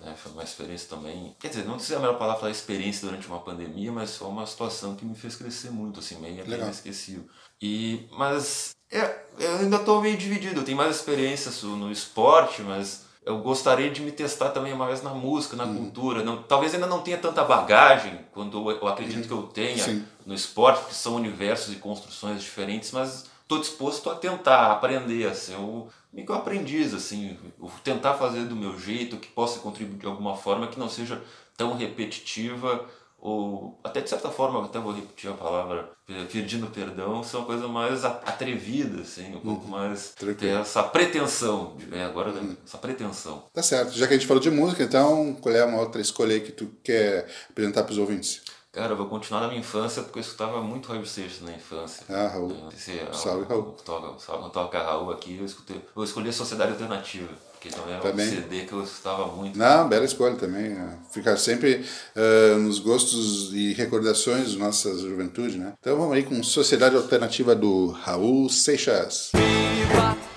Né? 0.05 0.15
Foi 0.17 0.33
uma 0.33 0.43
experiência 0.43 0.89
também. 0.89 1.35
Quer 1.39 1.49
dizer, 1.49 1.65
não 1.65 1.79
sei 1.79 1.89
se 1.89 1.95
é 1.95 1.97
a 1.97 2.01
melhor 2.01 2.19
palavra 2.19 2.41
falar 2.41 2.53
experiência 2.53 3.07
durante 3.09 3.27
uma 3.27 3.41
pandemia, 3.41 3.91
mas 3.91 4.17
foi 4.17 4.29
uma 4.29 4.47
situação 4.47 4.95
que 4.95 5.05
me 5.05 5.15
fez 5.15 5.37
crescer 5.37 5.71
muito, 5.71 6.01
assim, 6.01 6.17
meio 6.21 6.45
inesquecível. 6.45 7.25
E, 7.61 8.07
mas 8.13 8.75
é, 8.91 9.25
eu 9.39 9.57
ainda 9.57 9.77
estou 9.77 10.01
meio 10.01 10.17
dividido. 10.17 10.61
Eu 10.61 10.65
tenho 10.65 10.77
mais 10.77 10.95
experiência 10.97 11.51
no 11.67 11.91
esporte, 11.91 12.63
mas 12.63 13.05
eu 13.25 13.39
gostaria 13.39 13.91
de 13.91 14.03
me 14.03 14.13
testar 14.13 14.51
também 14.51 14.75
mais 14.75 15.03
na 15.03 15.11
música, 15.11 15.57
na 15.57 15.65
hum. 15.65 15.77
cultura. 15.77 16.23
Não, 16.23 16.43
talvez 16.43 16.75
ainda 16.75 16.87
não 16.87 17.01
tenha 17.01 17.17
tanta 17.17 17.43
bagagem 17.43 18.21
quanto 18.33 18.59
eu, 18.59 18.79
eu 18.79 18.87
acredito 18.87 19.25
hum. 19.25 19.29
que 19.29 19.33
eu 19.33 19.43
tenha 19.45 19.83
Sim. 19.83 20.05
no 20.27 20.35
esporte, 20.35 20.87
que 20.87 20.95
são 20.95 21.17
universos 21.17 21.73
e 21.73 21.77
construções 21.77 22.43
diferentes, 22.43 22.93
mas 22.93 23.27
estou 23.45 23.61
disposto 23.61 24.11
a 24.11 24.17
tentar 24.17 24.73
aprender, 24.73 25.27
assim, 25.29 25.53
eu 25.53 25.89
meio 26.13 26.27
que 26.27 26.33
um 26.33 26.37
aprendiz, 26.37 26.93
assim, 26.93 27.39
tentar 27.83 28.15
fazer 28.15 28.45
do 28.45 28.57
meu 28.57 28.79
jeito, 28.79 29.17
que 29.17 29.29
possa 29.29 29.61
contribuir 29.61 29.99
de 29.99 30.07
alguma 30.07 30.37
forma, 30.37 30.67
que 30.67 30.79
não 30.79 30.89
seja 30.89 31.23
tão 31.57 31.77
repetitiva 31.77 32.89
ou 33.25 33.81
até 33.83 34.03
de 34.03 34.11
certa 34.11 34.29
forma, 34.29 34.63
até 34.63 34.79
vou 34.79 34.93
repetir 34.93 35.31
a 35.31 35.33
palavra, 35.33 35.91
pedindo 36.31 36.67
perdão, 36.67 37.25
ser 37.25 37.39
uma 37.39 37.47
coisa 37.47 37.67
mais 37.67 38.05
atrevida, 38.05 39.01
assim, 39.01 39.35
um 39.35 39.41
pouco 39.41 39.65
uhum. 39.65 39.71
mais 39.71 40.15
ter 40.39 40.61
essa 40.61 40.83
pretensão, 40.83 41.75
é, 41.91 42.05
agora 42.05 42.33
uhum. 42.33 42.55
essa 42.67 42.77
pretensão. 42.77 43.45
Tá 43.51 43.63
certo. 43.63 43.93
Já 43.93 44.07
que 44.07 44.13
a 44.13 44.17
gente 44.19 44.27
falou 44.27 44.43
de 44.43 44.51
música, 44.51 44.83
então 44.83 45.35
qual 45.41 45.55
é 45.55 45.65
uma 45.65 45.81
outra 45.81 46.03
escolha 46.03 46.39
que 46.39 46.53
tu 46.53 46.71
quer 46.83 47.27
apresentar 47.49 47.85
para 47.85 47.93
os 47.93 47.99
ouvintes? 47.99 48.43
Cara, 48.75 48.93
eu 48.93 48.97
vou 48.97 49.07
continuar 49.07 49.43
na 49.43 49.47
minha 49.47 49.61
infância 49.61 50.03
porque 50.03 50.18
eu 50.18 50.20
escutava 50.20 50.61
muito 50.61 50.89
Raul 50.89 51.07
Seixas 51.07 51.43
na 51.43 51.53
infância. 51.53 52.05
Ah, 52.09 52.27
Raul. 52.27 52.72
Se, 52.77 52.99
é 52.99 53.09
salve, 53.12 53.47
Raul. 53.49 53.77
Toca, 53.85 54.18
salve, 54.18 54.51
toca 54.51 54.83
Raul 54.83 55.12
aqui, 55.12 55.37
eu 55.39 55.45
escutei. 55.45 55.81
Eu 55.97 56.03
escolhi 56.03 56.29
a 56.31 56.33
Sociedade 56.33 56.72
Alternativa, 56.72 57.29
que 57.61 57.68
também 57.68 57.95
é 57.95 58.01
também. 58.01 58.27
um 58.27 58.31
CD 58.31 58.62
que 58.62 58.72
eu 58.72 58.83
escutava 58.83 59.27
muito. 59.29 59.57
Não, 59.57 59.89
bela 59.89 60.05
escolha 60.05 60.35
também. 60.35 60.70
Né? 60.70 60.99
Ficar 61.12 61.37
sempre 61.37 61.85
uh, 62.16 62.59
nos 62.59 62.81
gostos 62.81 63.55
e 63.55 63.75
recordações 63.75 64.55
da 64.55 64.64
nossa 64.64 64.93
juventude, 64.99 65.57
né? 65.57 65.75
Então 65.79 65.97
vamos 65.97 66.12
aí 66.12 66.25
com 66.25 66.43
Sociedade 66.43 66.97
Alternativa 66.97 67.55
do 67.55 67.93
Raul 67.93 68.49
Seixas. 68.49 69.31
Viva! 69.33 70.34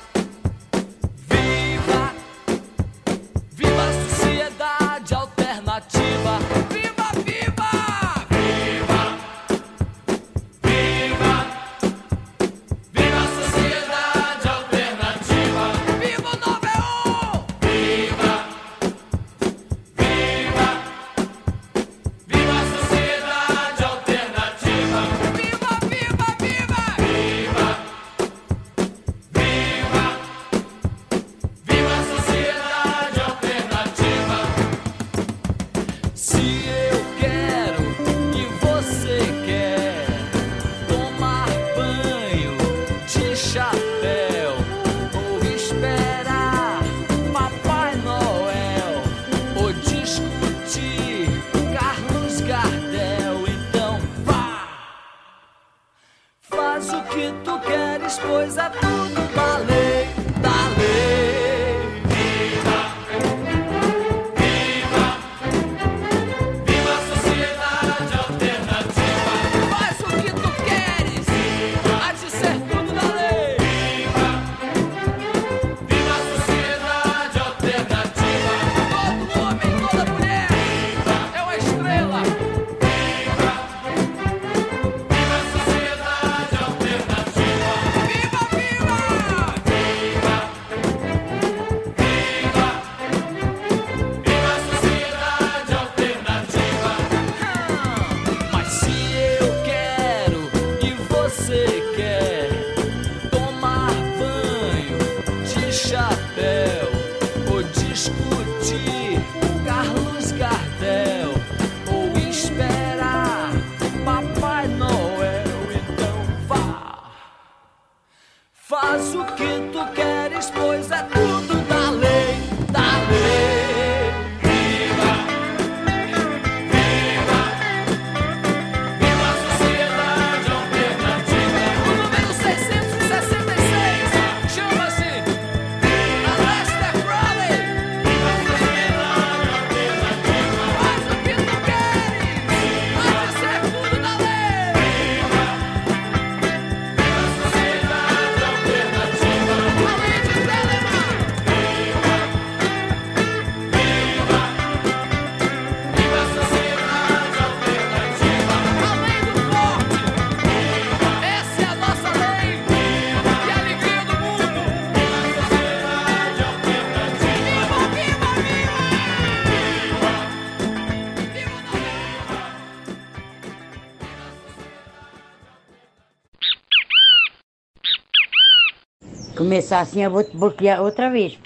Começar 179.38 179.82
assim, 179.82 180.04
eu 180.04 180.12
vou 180.12 180.28
bloquear 180.34 180.82
outra 180.82 181.10
vez. 181.10 181.38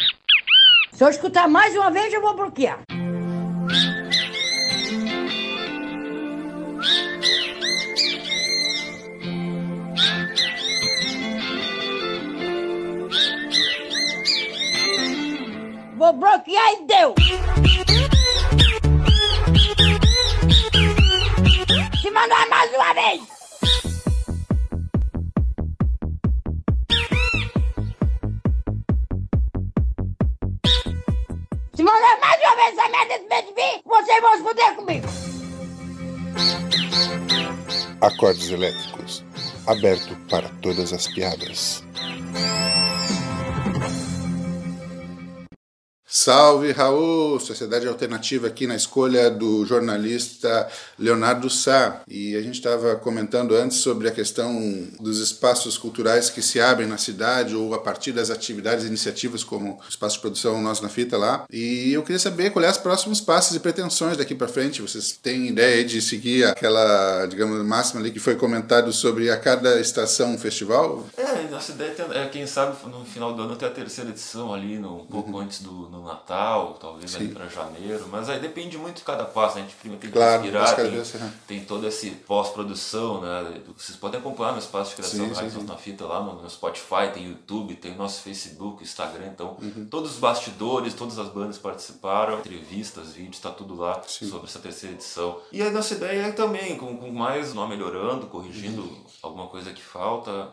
Se 0.93 1.03
eu 1.03 1.09
escutar 1.09 1.47
mais 1.47 1.75
uma 1.75 1.91
vez, 1.91 2.13
eu 2.13 2.21
vou 2.21 2.35
bloquear. 2.35 2.79
vou 16.01 16.13
bloquear 16.13 16.73
e 16.73 16.85
deu! 16.87 17.13
Se 22.01 22.09
mandar 22.09 22.49
mais 22.49 22.73
uma 22.73 22.93
vez! 22.95 23.30
Se 34.29 34.43
fuder 34.43 34.75
comigo! 34.75 35.07
Acordes 38.01 38.49
elétricos 38.49 39.23
aberto 39.67 40.15
para 40.29 40.49
todas 40.61 40.91
as 40.93 41.07
piadas. 41.07 41.83
Salve 46.23 46.71
Raul, 46.71 47.39
Sociedade 47.39 47.87
Alternativa 47.87 48.45
aqui 48.45 48.67
na 48.67 48.75
escolha 48.75 49.27
do 49.27 49.65
jornalista 49.65 50.67
Leonardo 50.99 51.49
Sá. 51.49 52.03
E 52.07 52.35
a 52.35 52.41
gente 52.43 52.53
estava 52.53 52.95
comentando 52.95 53.55
antes 53.55 53.77
sobre 53.77 54.07
a 54.07 54.11
questão 54.11 54.55
dos 54.99 55.17
espaços 55.17 55.79
culturais 55.79 56.29
que 56.29 56.39
se 56.43 56.61
abrem 56.61 56.87
na 56.87 56.99
cidade 56.99 57.55
ou 57.55 57.73
a 57.73 57.79
partir 57.79 58.11
das 58.11 58.29
atividades 58.29 58.85
e 58.85 58.87
iniciativas 58.87 59.43
como 59.43 59.79
o 59.83 59.89
Espaço 59.89 60.17
de 60.17 60.21
Produção 60.21 60.61
Nós 60.61 60.79
na 60.79 60.89
Fita 60.89 61.17
lá. 61.17 61.43
E 61.51 61.91
eu 61.91 62.03
queria 62.03 62.19
saber 62.19 62.51
quais 62.51 62.67
são 62.67 62.75
os 62.75 62.83
próximos 62.83 63.19
passos 63.19 63.55
e 63.55 63.59
pretensões 63.59 64.15
daqui 64.15 64.35
para 64.35 64.47
frente. 64.47 64.79
Vocês 64.79 65.13
têm 65.13 65.47
ideia 65.47 65.83
de 65.83 66.03
seguir 66.03 66.43
aquela, 66.43 67.25
digamos, 67.25 67.65
máxima 67.65 67.99
ali 67.99 68.11
que 68.11 68.19
foi 68.19 68.35
comentado 68.35 68.93
sobre 68.93 69.31
a 69.31 69.37
cada 69.37 69.79
estação 69.79 70.35
um 70.35 70.37
festival? 70.37 71.03
É, 71.17 71.49
nossa 71.49 71.71
ideia 71.71 71.95
é, 72.13 72.27
quem 72.27 72.45
sabe, 72.45 72.77
no 72.87 73.03
final 73.05 73.33
do 73.33 73.41
ano 73.41 73.55
ter 73.55 73.65
a 73.65 73.71
terceira 73.71 74.11
edição 74.11 74.53
ali, 74.53 74.77
no, 74.77 75.01
um 75.01 75.05
pouco 75.07 75.31
uhum. 75.31 75.39
antes 75.39 75.61
do 75.61 75.89
no 75.89 76.10
Natal, 76.11 76.77
talvez 76.79 77.11
Sim. 77.11 77.17
ali 77.17 77.27
para 77.29 77.47
janeiro, 77.47 78.07
mas 78.11 78.29
aí 78.29 78.39
depende 78.39 78.77
muito 78.77 78.97
de 78.97 79.03
cada 79.03 79.25
passo, 79.25 79.55
né? 79.55 79.61
a 79.61 79.65
gente 79.65 79.75
primeiro 79.77 80.01
tem 80.01 80.11
que 80.11 80.17
claro, 80.17 80.41
respirar, 80.41 80.75
tem, 80.75 81.31
tem 81.47 81.65
toda 81.65 81.87
essa 81.87 82.07
pós-produção, 82.27 83.21
né? 83.21 83.61
Vocês 83.77 83.97
podem 83.97 84.19
acompanhar 84.19 84.53
no 84.53 84.59
espaço 84.59 84.91
de 84.91 84.95
criação 84.97 85.27
sim, 85.33 85.49
sim, 85.49 85.59
sim. 85.59 85.65
na 85.65 85.75
fita 85.75 86.05
lá 86.05 86.21
no, 86.21 86.49
Spotify, 86.49 87.11
tem 87.13 87.27
YouTube, 87.27 87.75
tem 87.75 87.95
nosso 87.95 88.21
Facebook, 88.21 88.83
Instagram, 88.83 89.27
então 89.27 89.57
uhum. 89.61 89.87
todos 89.89 90.13
os 90.13 90.19
bastidores, 90.19 90.93
todas 90.93 91.17
as 91.17 91.29
bandas 91.29 91.57
participaram, 91.57 92.39
entrevistas, 92.39 93.13
vídeos, 93.13 93.37
está 93.37 93.49
tudo 93.49 93.75
lá 93.75 94.01
sobre 94.03 94.47
essa 94.47 94.59
terceira 94.59 94.95
edição. 94.95 95.39
E 95.51 95.61
a 95.61 95.71
nossa 95.71 95.93
ideia 95.93 96.27
é 96.27 96.31
também, 96.31 96.77
com, 96.77 96.97
com 96.97 97.11
mais 97.11 97.53
nó 97.53 97.67
melhorando, 97.67 98.27
corrigindo 98.27 98.81
uhum. 98.81 99.05
alguma 99.21 99.47
coisa 99.47 99.71
que 99.71 99.81
falta 99.81 100.49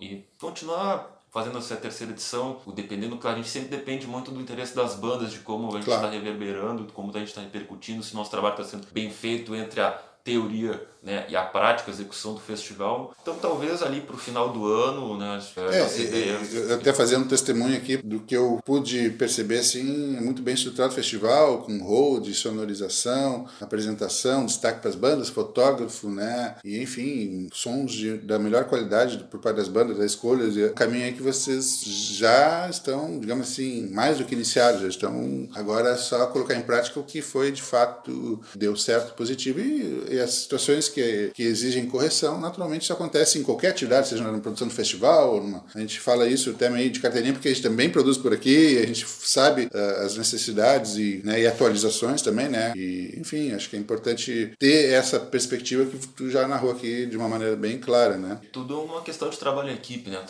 e 0.00 0.24
continuar 0.38 1.14
fazendo 1.34 1.58
essa 1.58 1.74
terceira 1.74 2.12
edição, 2.12 2.60
dependendo, 2.68 3.18
claro, 3.18 3.34
a 3.34 3.42
gente 3.42 3.50
sempre 3.50 3.76
depende 3.76 4.06
muito 4.06 4.30
do 4.30 4.40
interesse 4.40 4.72
das 4.72 4.94
bandas, 4.94 5.32
de 5.32 5.40
como 5.40 5.66
a 5.66 5.72
gente 5.72 5.88
está 5.88 5.98
claro. 5.98 6.14
reverberando, 6.14 6.84
como 6.92 7.10
a 7.10 7.18
gente 7.18 7.26
está 7.26 7.40
repercutindo, 7.40 8.04
se 8.04 8.14
nosso 8.14 8.30
trabalho 8.30 8.52
está 8.52 8.62
sendo 8.62 8.86
bem 8.92 9.10
feito 9.10 9.52
entre 9.52 9.80
a 9.80 9.90
teoria 10.22 10.80
né, 11.04 11.26
e 11.28 11.36
a 11.36 11.42
prática, 11.42 11.90
a 11.90 11.94
execução 11.94 12.34
do 12.34 12.40
festival. 12.40 13.14
Então, 13.20 13.36
talvez 13.36 13.82
ali 13.82 14.00
para 14.00 14.16
o 14.16 14.18
final 14.18 14.50
do 14.50 14.66
ano, 14.66 15.18
né, 15.18 15.40
é, 15.72 16.00
ideia. 16.00 16.40
Eu 16.52 16.74
até 16.76 16.92
fazendo 16.92 17.28
testemunho 17.28 17.76
aqui 17.76 17.98
do 17.98 18.20
que 18.20 18.36
eu 18.36 18.60
pude 18.64 19.10
perceber, 19.10 19.58
assim, 19.58 20.16
é 20.16 20.20
muito 20.20 20.42
bem 20.42 20.54
estruturado 20.54 20.92
o 20.92 20.96
festival, 20.96 21.58
com 21.58 21.78
hold, 21.82 22.32
sonorização, 22.32 23.46
apresentação, 23.60 24.46
destaque 24.46 24.80
para 24.80 24.90
as 24.90 24.96
bandas, 24.96 25.28
fotógrafo, 25.28 26.08
né, 26.08 26.56
e 26.64 26.80
enfim, 26.80 27.48
sons 27.52 27.92
de, 27.92 28.16
da 28.18 28.38
melhor 28.38 28.64
qualidade 28.64 29.18
por 29.30 29.40
parte 29.40 29.56
das 29.56 29.68
bandas, 29.68 29.98
das 29.98 30.12
escolhas, 30.12 30.56
e 30.56 30.64
o 30.64 30.72
caminho 30.72 31.04
aí 31.04 31.12
que 31.12 31.22
vocês 31.22 31.82
já 31.84 32.68
estão, 32.68 33.18
digamos 33.18 33.50
assim, 33.50 33.88
mais 33.90 34.18
do 34.18 34.24
que 34.24 34.34
iniciados, 34.34 34.80
já 34.80 34.88
estão 34.88 35.48
agora 35.54 35.90
é 35.90 35.96
só 35.96 36.26
colocar 36.26 36.54
em 36.54 36.62
prática 36.62 36.98
o 36.98 37.04
que 37.04 37.20
foi 37.20 37.52
de 37.52 37.62
fato 37.62 38.40
deu 38.54 38.76
certo, 38.76 39.14
positivo 39.14 39.60
e, 39.60 40.14
e 40.14 40.20
as 40.20 40.30
situações 40.34 40.88
que, 40.94 41.30
que 41.34 41.42
exigem 41.42 41.86
correção, 41.86 42.40
naturalmente 42.40 42.82
isso 42.82 42.92
acontece 42.92 43.38
em 43.38 43.42
qualquer 43.42 43.70
atividade, 43.70 44.08
seja 44.08 44.30
na 44.30 44.38
produção 44.38 44.68
do 44.68 44.74
festival, 44.74 45.42
numa, 45.42 45.64
a 45.74 45.80
gente 45.80 46.00
fala 46.00 46.26
isso 46.26 46.50
até 46.50 46.70
meio 46.70 46.90
de 46.90 47.00
carteirinha, 47.00 47.32
porque 47.32 47.48
a 47.48 47.52
gente 47.52 47.62
também 47.62 47.90
produz 47.90 48.16
por 48.16 48.32
aqui, 48.32 48.78
a 48.78 48.86
gente 48.86 49.06
sabe 49.06 49.66
uh, 49.66 50.04
as 50.04 50.16
necessidades 50.16 50.96
e, 50.96 51.20
né, 51.24 51.40
e 51.40 51.46
atualizações 51.46 52.22
também, 52.22 52.48
né? 52.48 52.72
E, 52.76 53.14
enfim, 53.18 53.52
acho 53.52 53.68
que 53.68 53.76
é 53.76 53.78
importante 53.78 54.52
ter 54.58 54.92
essa 54.92 55.18
perspectiva 55.18 55.84
que 55.84 56.06
tu 56.08 56.30
já 56.30 56.46
narrou 56.46 56.70
aqui 56.70 57.06
de 57.06 57.16
uma 57.16 57.28
maneira 57.28 57.56
bem 57.56 57.78
clara, 57.78 58.16
né? 58.16 58.40
Tudo 58.52 58.80
uma 58.80 59.02
questão 59.02 59.28
de 59.28 59.38
trabalho 59.38 59.70
em 59.70 59.74
equipe, 59.74 60.10
né? 60.10 60.22